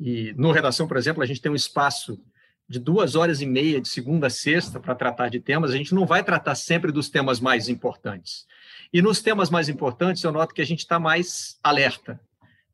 e 0.00 0.34
no 0.38 0.50
Redação, 0.50 0.88
por 0.88 0.96
exemplo, 0.96 1.22
a 1.22 1.26
gente 1.26 1.40
tem 1.40 1.52
um 1.52 1.56
espaço 1.56 2.18
de 2.68 2.80
duas 2.80 3.14
horas 3.14 3.40
e 3.42 3.46
meia 3.46 3.80
de 3.80 3.88
segunda 3.88 4.26
a 4.26 4.30
sexta 4.30 4.80
para 4.80 4.94
tratar 4.94 5.28
de 5.28 5.38
temas, 5.38 5.70
a 5.70 5.76
gente 5.76 5.94
não 5.94 6.06
vai 6.06 6.24
tratar 6.24 6.54
sempre 6.54 6.90
dos 6.90 7.08
temas 7.10 7.38
mais 7.38 7.68
importantes. 7.68 8.46
E 8.96 9.02
nos 9.02 9.20
temas 9.20 9.50
mais 9.50 9.68
importantes, 9.68 10.22
eu 10.22 10.32
noto 10.32 10.54
que 10.54 10.62
a 10.62 10.64
gente 10.64 10.78
está 10.78 10.98
mais 10.98 11.58
alerta. 11.62 12.18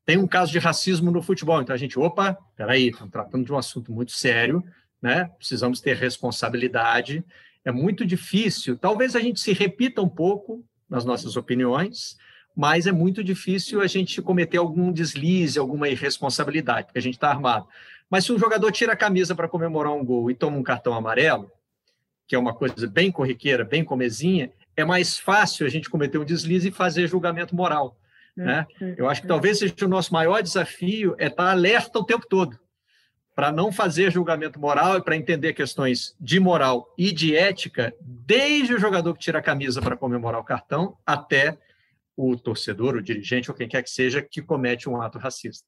Tem 0.06 0.16
um 0.16 0.26
caso 0.28 0.52
de 0.52 0.58
racismo 0.60 1.10
no 1.10 1.20
futebol, 1.20 1.60
então 1.60 1.74
a 1.74 1.76
gente, 1.76 1.98
opa, 1.98 2.38
peraí, 2.56 2.90
estamos 2.90 3.10
tratando 3.10 3.44
de 3.44 3.52
um 3.52 3.58
assunto 3.58 3.90
muito 3.90 4.12
sério, 4.12 4.62
né? 5.02 5.32
precisamos 5.36 5.80
ter 5.80 5.96
responsabilidade. 5.96 7.24
É 7.64 7.72
muito 7.72 8.06
difícil, 8.06 8.78
talvez 8.78 9.16
a 9.16 9.20
gente 9.20 9.40
se 9.40 9.52
repita 9.52 10.00
um 10.00 10.08
pouco 10.08 10.64
nas 10.88 11.04
nossas 11.04 11.36
opiniões, 11.36 12.16
mas 12.54 12.86
é 12.86 12.92
muito 12.92 13.24
difícil 13.24 13.80
a 13.80 13.88
gente 13.88 14.22
cometer 14.22 14.58
algum 14.58 14.92
deslize, 14.92 15.58
alguma 15.58 15.88
irresponsabilidade, 15.88 16.86
porque 16.86 17.00
a 17.00 17.02
gente 17.02 17.14
está 17.14 17.30
armado. 17.30 17.66
Mas 18.08 18.26
se 18.26 18.32
um 18.32 18.38
jogador 18.38 18.70
tira 18.70 18.92
a 18.92 18.96
camisa 18.96 19.34
para 19.34 19.48
comemorar 19.48 19.92
um 19.92 20.04
gol 20.04 20.30
e 20.30 20.36
toma 20.36 20.56
um 20.56 20.62
cartão 20.62 20.94
amarelo, 20.94 21.50
que 22.28 22.36
é 22.36 22.38
uma 22.38 22.54
coisa 22.54 22.86
bem 22.86 23.10
corriqueira, 23.10 23.64
bem 23.64 23.82
comezinha, 23.82 24.52
é 24.76 24.84
mais 24.84 25.18
fácil 25.18 25.66
a 25.66 25.68
gente 25.68 25.90
cometer 25.90 26.18
um 26.18 26.24
deslize 26.24 26.68
e 26.68 26.72
fazer 26.72 27.06
julgamento 27.06 27.54
moral. 27.54 27.96
Hum, 28.36 28.44
né? 28.44 28.66
Hum, 28.80 28.94
Eu 28.96 29.08
acho 29.08 29.20
que 29.20 29.26
hum. 29.26 29.28
talvez 29.28 29.58
seja 29.58 29.74
o 29.82 29.88
nosso 29.88 30.12
maior 30.12 30.42
desafio 30.42 31.14
é 31.18 31.26
estar 31.26 31.50
alerta 31.50 31.98
o 31.98 32.04
tempo 32.04 32.26
todo 32.28 32.58
para 33.34 33.50
não 33.50 33.72
fazer 33.72 34.10
julgamento 34.10 34.60
moral 34.60 34.98
e 34.98 35.02
para 35.02 35.16
entender 35.16 35.54
questões 35.54 36.14
de 36.20 36.38
moral 36.38 36.92
e 36.98 37.10
de 37.12 37.34
ética, 37.34 37.94
desde 38.00 38.74
o 38.74 38.78
jogador 38.78 39.14
que 39.14 39.20
tira 39.20 39.38
a 39.38 39.42
camisa 39.42 39.80
para 39.80 39.96
comemorar 39.96 40.40
o 40.40 40.44
cartão 40.44 40.96
até 41.06 41.56
o 42.14 42.36
torcedor, 42.36 42.96
o 42.96 43.02
dirigente 43.02 43.50
ou 43.50 43.56
quem 43.56 43.68
quer 43.68 43.82
que 43.82 43.90
seja 43.90 44.20
que 44.20 44.42
comete 44.42 44.88
um 44.88 45.00
ato 45.00 45.18
racista. 45.18 45.66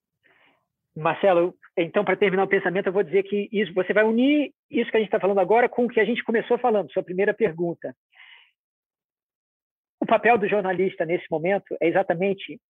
Marcelo, 0.95 1.55
então, 1.77 2.05
para 2.05 2.17
terminar 2.17 2.45
o 2.45 2.49
pensamento, 2.49 2.87
eu 2.87 2.93
vou 2.93 3.03
dizer 3.03 3.25
que 3.25 3.49
isso, 3.51 3.73
você 3.75 3.93
vai 3.93 4.05
unir 4.05 4.53
isso 4.71 4.91
que 4.91 4.97
a 4.97 5.01
gente 5.01 5.09
está 5.09 5.19
falando 5.19 5.41
agora 5.41 5.69
com 5.69 5.87
o 5.87 5.89
que 5.89 5.99
a 5.99 6.05
gente 6.05 6.23
começou 6.23 6.59
falando, 6.59 6.93
sua 6.93 7.03
primeira 7.03 7.35
pergunta. 7.35 7.97
O 10.05 10.07
papel 10.07 10.37
do 10.37 10.47
jornalista 10.47 11.07
nesse 11.07 11.25
momento 11.31 11.75
é 11.81 11.89
exatamente 11.89 12.61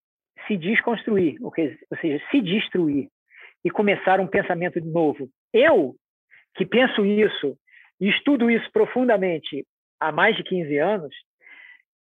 se 0.47 0.57
desconstruir, 0.57 1.37
ou 1.43 1.53
seja, 2.01 2.25
se 2.31 2.41
destruir 2.41 3.09
e 3.65 3.71
começar 3.71 4.21
um 4.21 4.27
pensamento 4.29 4.81
novo. 4.81 5.29
Eu, 5.53 5.97
que 6.55 6.65
penso 6.65 7.05
isso 7.05 7.59
e 8.01 8.09
estudo 8.09 8.49
isso 8.49 8.71
profundamente 8.71 9.67
há 9.99 10.13
mais 10.13 10.37
de 10.37 10.45
15 10.45 10.79
anos, 10.79 11.13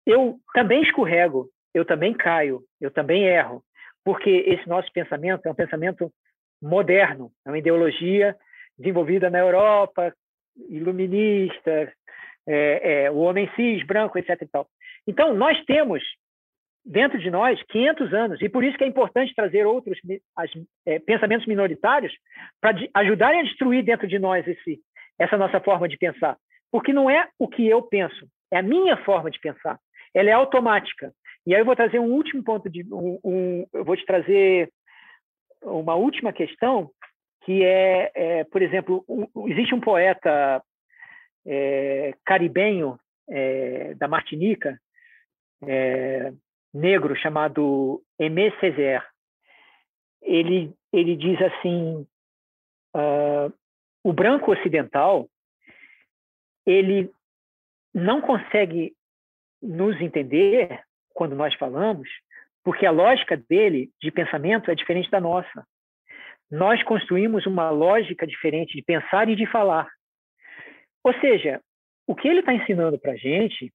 eu 0.05 0.39
também 0.53 0.83
escorrego, 0.83 1.49
eu 1.73 1.87
também 1.87 2.13
caio, 2.13 2.63
eu 2.79 2.91
também 2.91 3.25
erro 3.25 3.65
porque 4.05 4.29
esse 4.29 4.69
nosso 4.69 4.93
pensamento 4.93 5.47
é 5.47 5.51
um 5.51 5.55
pensamento 5.55 6.13
moderno, 6.61 7.33
é 7.47 7.49
uma 7.49 7.59
ideologia 7.59 8.37
desenvolvida 8.79 9.31
na 9.31 9.39
Europa, 9.39 10.13
iluminista, 10.69 11.91
é, 12.47 13.05
é, 13.05 13.11
o 13.11 13.17
homem 13.17 13.51
cis, 13.57 13.83
branco, 13.87 14.19
etc. 14.19 14.43
E 14.43 14.47
tal. 14.47 14.69
Então, 15.07 15.35
nós 15.35 15.63
temos 15.65 16.03
dentro 16.85 17.19
de 17.19 17.31
nós 17.31 17.63
500 17.69 18.13
anos, 18.13 18.43
e 18.43 18.49
por 18.49 18.65
isso 18.65 18.77
que 18.77 18.85
é 18.85 18.87
importante 18.87 19.35
trazer 19.35 19.65
outros 19.67 19.99
as, 20.37 20.51
é, 20.85 20.99
pensamentos 20.99 21.47
minoritários 21.47 22.13
para 22.61 22.77
ajudarem 22.95 23.41
a 23.41 23.45
destruir 23.45 23.85
dentro 23.85 24.07
de 24.07 24.19
nós 24.19 24.47
esse, 24.47 24.81
essa 25.19 25.37
nossa 25.37 25.61
forma 25.61 25.89
de 25.89 25.97
pensar. 25.97 26.37
Porque 26.71 26.93
não 26.93 27.09
é 27.09 27.29
o 27.39 27.47
que 27.47 27.69
eu 27.69 27.83
penso, 27.83 28.27
é 28.51 28.59
a 28.59 28.63
minha 28.63 28.97
forma 28.99 29.31
de 29.31 29.39
pensar. 29.39 29.79
Ela 30.15 30.31
é 30.31 30.33
automática. 30.33 31.13
E 31.47 31.55
aí 31.55 31.61
eu 31.61 31.65
vou 31.65 31.77
trazer 31.77 31.99
um 31.99 32.13
último 32.13 32.43
ponto 32.43 32.69
de 32.69 32.83
um, 32.93 33.19
um 33.25 33.67
eu 33.73 33.85
vou 33.85 33.97
te 33.97 34.05
trazer 34.05 34.71
uma 35.63 35.95
última 35.95 36.33
questão 36.33 36.91
que 37.45 37.65
é, 37.65 38.11
é 38.15 38.45
por 38.45 38.63
exemplo, 38.63 39.05
um, 39.09 39.49
existe 39.49 39.75
um 39.75 39.81
poeta 39.81 40.63
é, 41.47 42.15
caribenho 42.25 42.99
é, 43.29 43.95
da 43.95 44.07
Martinica, 44.07 44.79
é, 45.67 46.33
negro 46.73 47.15
chamado 47.17 48.03
Aimé 48.21 48.51
Césaire. 48.59 49.05
Ele 50.23 50.73
ele 50.93 51.17
diz 51.17 51.41
assim: 51.41 52.07
uh, 52.95 53.53
o 54.05 54.13
branco 54.13 54.53
ocidental 54.53 55.29
ele 56.67 57.11
não 57.95 58.21
consegue 58.21 58.95
nos 59.61 60.01
entender 60.01 60.83
quando 61.15 61.35
nós 61.35 61.55
falamos, 61.55 62.09
porque 62.65 62.87
a 62.87 62.91
lógica 62.91 63.37
dele 63.37 63.91
de 64.01 64.11
pensamento 64.11 64.71
é 64.71 64.75
diferente 64.75 65.11
da 65.11 65.21
nossa. 65.21 65.67
Nós 66.51 66.83
construímos 66.83 67.47
uma 67.47 67.71
lógica 67.71 68.27
diferente 68.27 68.75
de 68.75 68.83
pensar 68.83 69.29
e 69.29 69.37
de 69.37 69.47
falar. 69.47 69.89
Ou 71.05 71.13
seja, 71.21 71.61
o 72.07 72.15
que 72.15 72.29
ele 72.29 72.41
está 72.41 72.53
ensinando 72.53 72.99
para 72.99 73.13
a 73.13 73.17
gente, 73.17 73.73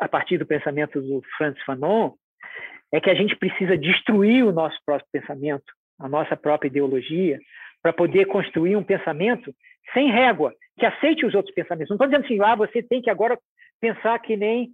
a 0.00 0.08
partir 0.08 0.38
do 0.38 0.46
pensamento 0.46 1.00
do 1.00 1.22
Francis 1.36 1.62
Fanon, 1.64 2.12
é 2.92 3.00
que 3.00 3.10
a 3.10 3.14
gente 3.14 3.36
precisa 3.36 3.76
destruir 3.76 4.44
o 4.44 4.52
nosso 4.52 4.78
próprio 4.84 5.08
pensamento, 5.12 5.72
a 5.98 6.08
nossa 6.08 6.36
própria 6.36 6.68
ideologia, 6.68 7.38
para 7.82 7.92
poder 7.92 8.26
construir 8.26 8.76
um 8.76 8.84
pensamento 8.84 9.54
sem 9.92 10.10
régua, 10.10 10.54
que 10.78 10.86
aceite 10.86 11.26
os 11.26 11.34
outros 11.34 11.54
pensamentos. 11.54 11.90
Não 11.90 11.96
estou 11.96 12.06
dizendo 12.06 12.24
assim, 12.24 12.40
ah, 12.40 12.54
você 12.54 12.82
tem 12.82 13.02
que 13.02 13.10
agora 13.10 13.38
pensar 13.80 14.18
que 14.20 14.36
nem 14.36 14.70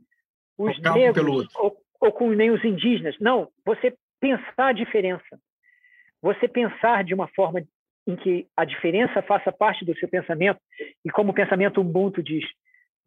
os 0.57 0.79
negros 0.81 1.49
ou, 1.57 1.77
ou 2.01 2.13
com 2.13 2.31
nem 2.31 2.51
os 2.51 2.63
indígenas. 2.65 3.17
Não, 3.21 3.49
você 3.65 3.95
pensar 4.21 4.69
a 4.69 4.73
diferença. 4.73 5.41
Você 6.21 6.49
pensar 6.49 7.05
de 7.05 7.15
uma 7.15 7.29
forma 7.29 7.63
em 8.07 8.17
que 8.17 8.47
a 8.57 8.65
diferença 8.65 9.23
faça 9.23 9.53
parte 9.53 9.85
do 9.85 9.97
seu 9.99 10.09
pensamento, 10.09 10.59
e 11.05 11.11
como 11.11 11.31
o 11.31 11.35
pensamento 11.35 11.81
Ubuntu 11.81 12.23
diz, 12.23 12.45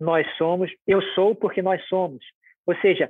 nós 0.02 0.28
somos, 0.36 0.72
eu 0.88 1.02
sou 1.14 1.36
porque 1.36 1.62
nós 1.62 1.86
somos. 1.88 2.26
Ou 2.66 2.76
seja, 2.78 3.10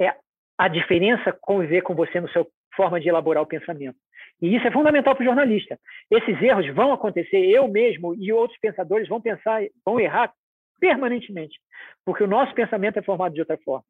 é 0.00 0.14
a 0.56 0.68
diferença 0.68 1.36
conviver 1.40 1.82
com 1.82 1.94
você 1.94 2.20
no 2.20 2.30
seu 2.30 2.48
forma 2.76 3.00
de 3.00 3.08
elaborar 3.08 3.42
o 3.42 3.46
pensamento. 3.46 3.98
E 4.40 4.54
isso 4.54 4.64
é 4.66 4.70
fundamental 4.70 5.16
para 5.16 5.22
o 5.22 5.26
jornalista. 5.26 5.76
Esses 6.08 6.40
erros 6.40 6.72
vão 6.72 6.92
acontecer, 6.92 7.38
eu 7.38 7.66
mesmo 7.66 8.14
e 8.14 8.32
outros 8.32 8.58
pensadores 8.60 9.08
vão 9.08 9.20
pensar, 9.20 9.62
vão 9.84 9.98
errar 9.98 10.32
permanentemente, 10.78 11.58
porque 12.04 12.22
o 12.22 12.28
nosso 12.28 12.54
pensamento 12.54 13.00
é 13.00 13.02
formado 13.02 13.34
de 13.34 13.40
outra 13.40 13.58
forma. 13.58 13.84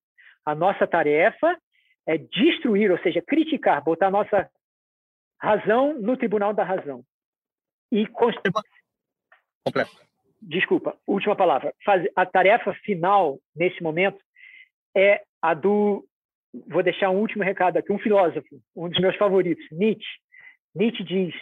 A 0.47 0.55
nossa 0.55 0.87
tarefa 0.87 1.55
é 2.07 2.17
destruir, 2.17 2.91
ou 2.91 2.99
seja, 3.01 3.21
criticar, 3.21 3.85
botar 3.85 4.07
a 4.07 4.11
nossa 4.11 4.51
razão 5.39 6.01
no 6.01 6.17
tribunal 6.17 6.55
da 6.55 6.65
razão. 6.65 7.05
E 7.93 8.07
const... 8.07 8.41
Completo. 9.67 10.08
Desculpa, 10.41 10.97
última 11.07 11.35
palavra. 11.35 11.75
A 12.15 12.25
tarefa 12.25 12.73
final, 12.85 13.39
nesse 13.57 13.83
momento, 13.83 14.19
é 14.97 15.23
a 15.43 15.55
do. 15.55 16.05
Vou 16.69 16.83
deixar 16.83 17.11
um 17.11 17.19
último 17.19 17.43
recado 17.43 17.77
aqui. 17.77 17.93
Um 17.93 17.99
filósofo, 17.99 18.61
um 18.77 18.89
dos 18.89 19.01
meus 19.01 19.17
favoritos, 19.17 19.65
Nietzsche. 19.73 20.09
Nietzsche 20.75 21.03
diz: 21.03 21.35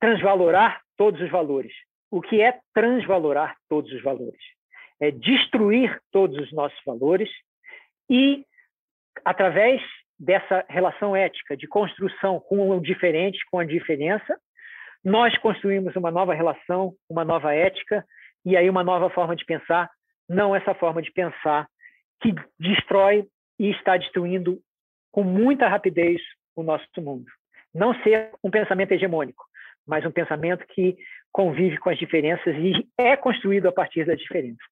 transvalorar 0.00 0.80
todos 0.96 1.20
os 1.20 1.30
valores. 1.30 1.72
O 2.10 2.20
que 2.20 2.40
é 2.40 2.58
transvalorar 2.72 3.56
todos 3.68 3.92
os 3.92 4.02
valores? 4.02 4.40
É 5.00 5.10
destruir 5.10 6.00
todos 6.10 6.38
os 6.38 6.52
nossos 6.52 6.78
valores 6.84 7.30
e, 8.08 8.44
através 9.24 9.82
dessa 10.18 10.64
relação 10.68 11.14
ética 11.14 11.56
de 11.56 11.68
construção 11.68 12.40
com 12.40 12.70
o 12.70 12.80
diferente, 12.80 13.38
com 13.50 13.58
a 13.58 13.64
diferença, 13.64 14.40
nós 15.04 15.36
construímos 15.38 15.94
uma 15.96 16.10
nova 16.10 16.34
relação, 16.34 16.94
uma 17.08 17.24
nova 17.24 17.54
ética 17.54 18.04
e 18.44 18.56
aí 18.56 18.68
uma 18.68 18.84
nova 18.84 19.10
forma 19.10 19.36
de 19.36 19.44
pensar, 19.44 19.90
não 20.28 20.54
essa 20.54 20.74
forma 20.74 21.02
de 21.02 21.12
pensar 21.12 21.68
que 22.20 22.34
destrói 22.58 23.26
e 23.58 23.70
está 23.70 23.96
destruindo 23.96 24.60
com 25.10 25.22
muita 25.22 25.68
rapidez 25.68 26.20
o 26.54 26.62
nosso 26.62 26.86
mundo. 26.98 27.26
Não 27.74 27.94
ser 28.02 28.30
um 28.42 28.50
pensamento 28.50 28.92
hegemônico, 28.92 29.44
mas 29.86 30.04
um 30.04 30.10
pensamento 30.10 30.66
que 30.68 30.96
convive 31.32 31.78
com 31.78 31.90
as 31.90 31.98
diferenças 31.98 32.54
e 32.56 32.86
é 32.98 33.16
construído 33.16 33.68
a 33.68 33.72
partir 33.72 34.04
das 34.04 34.18
diferenças. 34.18 34.66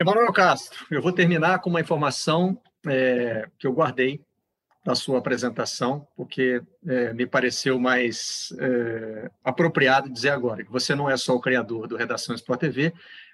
Emanuel 0.00 0.32
Castro, 0.32 0.86
eu 0.90 1.02
vou 1.02 1.12
terminar 1.12 1.60
com 1.60 1.68
uma 1.68 1.80
informação 1.80 2.60
é, 2.88 3.46
que 3.58 3.66
eu 3.66 3.72
guardei 3.72 4.20
da 4.84 4.94
sua 4.94 5.18
apresentação, 5.18 6.06
porque 6.16 6.62
é, 6.86 7.12
me 7.12 7.26
pareceu 7.26 7.78
mais 7.78 8.54
é, 8.58 9.30
apropriado 9.44 10.08
dizer 10.08 10.30
agora 10.30 10.64
que 10.64 10.72
você 10.72 10.94
não 10.94 11.08
é 11.08 11.16
só 11.16 11.34
o 11.34 11.40
criador 11.40 11.86
do 11.86 11.96
Redação 11.96 12.34
Sport 12.34 12.60
TV, 12.60 12.92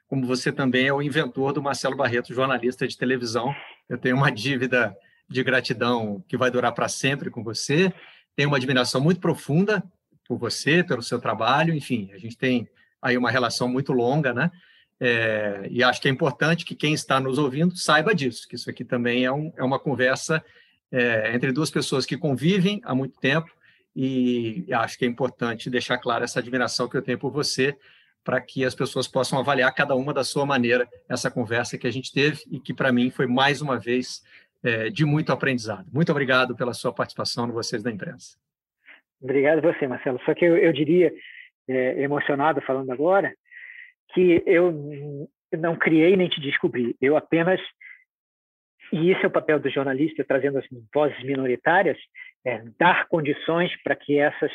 como 0.09 0.27
você 0.27 0.53
também 0.53 0.87
é 0.87 0.93
o 0.93 1.03
inventor 1.03 1.53
do 1.53 1.63
Marcelo 1.63 1.97
Barreto, 1.97 2.35
jornalista 2.35 2.87
de 2.87 2.97
televisão. 2.97 3.55
Eu 3.89 3.99
tenho 3.99 4.17
uma 4.17 4.31
dívida 4.31 4.97
de 5.29 5.43
gratidão 5.43 6.25
que 6.29 6.37
vai 6.37 6.51
durar 6.51 6.73
para 6.73 6.89
sempre 6.89 7.31
com 7.31 7.43
você, 7.43 7.93
tenho 8.35 8.49
uma 8.49 8.57
admiração 8.57 9.01
muito 9.01 9.21
profunda 9.21 9.83
por 10.27 10.39
você, 10.39 10.83
pelo 10.83 11.03
seu 11.03 11.21
trabalho, 11.21 11.75
enfim, 11.75 12.11
a 12.13 12.19
gente 12.19 12.37
tem 12.37 12.69
aí 13.01 13.17
uma 13.17 13.31
relação 13.31 13.69
muito 13.69 13.93
longa, 13.93 14.35
né? 14.35 14.51
É, 14.99 15.69
e 15.71 15.83
acho 15.83 16.01
que 16.01 16.09
é 16.09 16.11
importante 16.11 16.65
que 16.65 16.75
quem 16.75 16.95
está 16.95 17.21
nos 17.21 17.39
ouvindo 17.39 17.77
saiba 17.77 18.15
disso, 18.15 18.49
que 18.49 18.57
isso 18.57 18.69
aqui 18.69 18.85
também 18.85 19.25
é, 19.25 19.33
um, 19.33 19.53
é 19.57 19.63
uma 19.63 19.79
conversa 19.79 20.43
é, 20.93 21.35
entre 21.35 21.53
duas 21.53 21.71
pessoas 21.71 22.07
que 22.07 22.17
convivem 22.17 22.81
há 22.85 22.95
muito 22.95 23.19
tempo 23.19 23.51
e 23.95 24.67
acho 24.73 24.99
que 24.99 25.07
é 25.07 25.09
importante 25.09 25.71
deixar 25.71 25.97
clara 25.99 26.25
essa 26.25 26.39
admiração 26.39 26.89
que 26.89 26.97
eu 26.97 27.03
tenho 27.03 27.19
por 27.19 27.31
você, 27.31 27.75
para 28.23 28.41
que 28.41 28.65
as 28.65 28.75
pessoas 28.75 29.09
possam 29.09 29.39
avaliar 29.39 29.73
cada 29.75 29.95
uma 29.95 30.13
da 30.13 30.23
sua 30.23 30.45
maneira 30.45 30.87
essa 31.09 31.31
conversa 31.31 31.79
que 31.79 31.87
a 31.87 31.91
gente 31.91 32.13
teve 32.13 32.43
e 32.51 32.61
que 32.61 32.75
para 32.75 32.93
mim 32.93 33.11
foi 33.11 33.27
mais 33.27 33.63
uma 33.63 33.79
vez 33.79 34.23
é, 34.63 34.91
de 34.91 35.05
muito 35.05 35.33
aprendizado. 35.33 35.87
Muito 35.93 36.11
obrigado 36.11 36.55
pela 36.55 36.75
sua 36.75 36.93
participação 36.93 37.47
no 37.47 37.53
Vocês 37.53 37.83
da 37.83 37.91
Imprensa. 37.91 38.37
Obrigado 39.21 39.63
você, 39.63 39.87
Marcelo. 39.87 40.21
Só 40.27 40.35
que 40.35 40.45
eu, 40.45 40.57
eu 40.57 40.73
diria, 40.73 41.13
é, 41.69 42.03
emocionado 42.03 42.61
falando 42.63 42.91
agora, 42.91 43.33
que 44.13 44.43
eu 44.45 45.29
não 45.57 45.77
criei 45.77 46.17
nem 46.17 46.29
te 46.29 46.41
descobri. 46.41 46.97
Eu 47.01 47.17
apenas 47.17 47.61
e 48.93 49.11
esse 49.11 49.25
é 49.25 49.27
o 49.27 49.31
papel 49.31 49.59
do 49.59 49.71
jornalista, 49.71 50.25
trazendo 50.25 50.59
as 50.59 50.67
vozes 50.95 51.23
minoritárias, 51.25 51.99
é 52.45 52.63
dar 52.79 53.07
condições 53.09 53.71
para 53.83 53.97
que 53.97 54.19
esses 54.19 54.53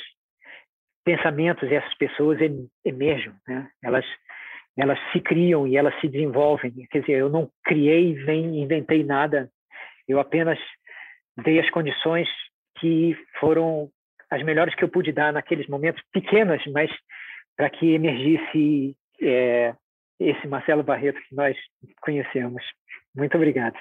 pensamentos 1.03 1.69
e 1.69 1.75
essas 1.75 1.93
pessoas 1.95 2.39
emerjam. 2.85 3.33
Né? 3.47 3.69
Elas, 3.83 4.05
elas 4.77 4.99
se 5.11 5.19
criam 5.19 5.67
e 5.67 5.75
elas 5.75 5.99
se 5.99 6.07
desenvolvem. 6.07 6.71
Quer 6.89 7.01
dizer, 7.01 7.17
eu 7.17 7.29
não 7.29 7.49
criei 7.63 8.13
nem 8.25 8.61
inventei 8.61 9.03
nada, 9.03 9.49
eu 10.07 10.19
apenas 10.19 10.59
dei 11.43 11.59
as 11.59 11.69
condições 11.69 12.27
que 12.79 13.17
foram 13.39 13.89
as 14.29 14.43
melhores 14.43 14.73
que 14.75 14.83
eu 14.83 14.89
pude 14.89 15.11
dar 15.11 15.33
naqueles 15.33 15.67
momentos 15.67 16.01
pequenos, 16.13 16.63
mas 16.67 16.89
para 17.57 17.69
que 17.69 17.93
emergisse 17.93 18.95
é, 19.21 19.75
esse 20.19 20.47
Marcelo 20.47 20.83
Barreto 20.83 21.19
que 21.27 21.35
nós 21.35 21.57
conhecemos. 22.01 22.63
Muito 23.15 23.35
obrigado. 23.35 23.77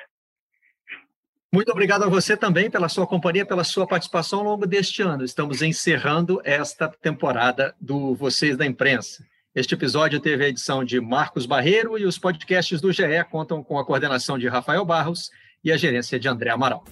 Muito 1.52 1.72
obrigado 1.72 2.04
a 2.04 2.08
você 2.08 2.36
também 2.36 2.70
pela 2.70 2.88
sua 2.88 3.08
companhia, 3.08 3.44
pela 3.44 3.64
sua 3.64 3.84
participação 3.84 4.38
ao 4.38 4.44
longo 4.44 4.66
deste 4.68 5.02
ano. 5.02 5.24
Estamos 5.24 5.62
encerrando 5.62 6.40
esta 6.44 6.88
temporada 6.88 7.74
do 7.80 8.14
Vocês 8.14 8.56
da 8.56 8.64
Imprensa. 8.64 9.24
Este 9.52 9.74
episódio 9.74 10.20
teve 10.20 10.44
a 10.44 10.48
edição 10.48 10.84
de 10.84 11.00
Marcos 11.00 11.46
Barreiro 11.46 11.98
e 11.98 12.04
os 12.04 12.16
podcasts 12.16 12.80
do 12.80 12.92
GE 12.92 13.02
contam 13.28 13.64
com 13.64 13.80
a 13.80 13.84
coordenação 13.84 14.38
de 14.38 14.46
Rafael 14.46 14.84
Barros 14.84 15.28
e 15.64 15.72
a 15.72 15.76
gerência 15.76 16.20
de 16.20 16.28
André 16.28 16.50
Amaral. 16.50 16.84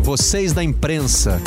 Vocês 0.00 0.54
da 0.54 0.64
Imprensa. 0.64 1.38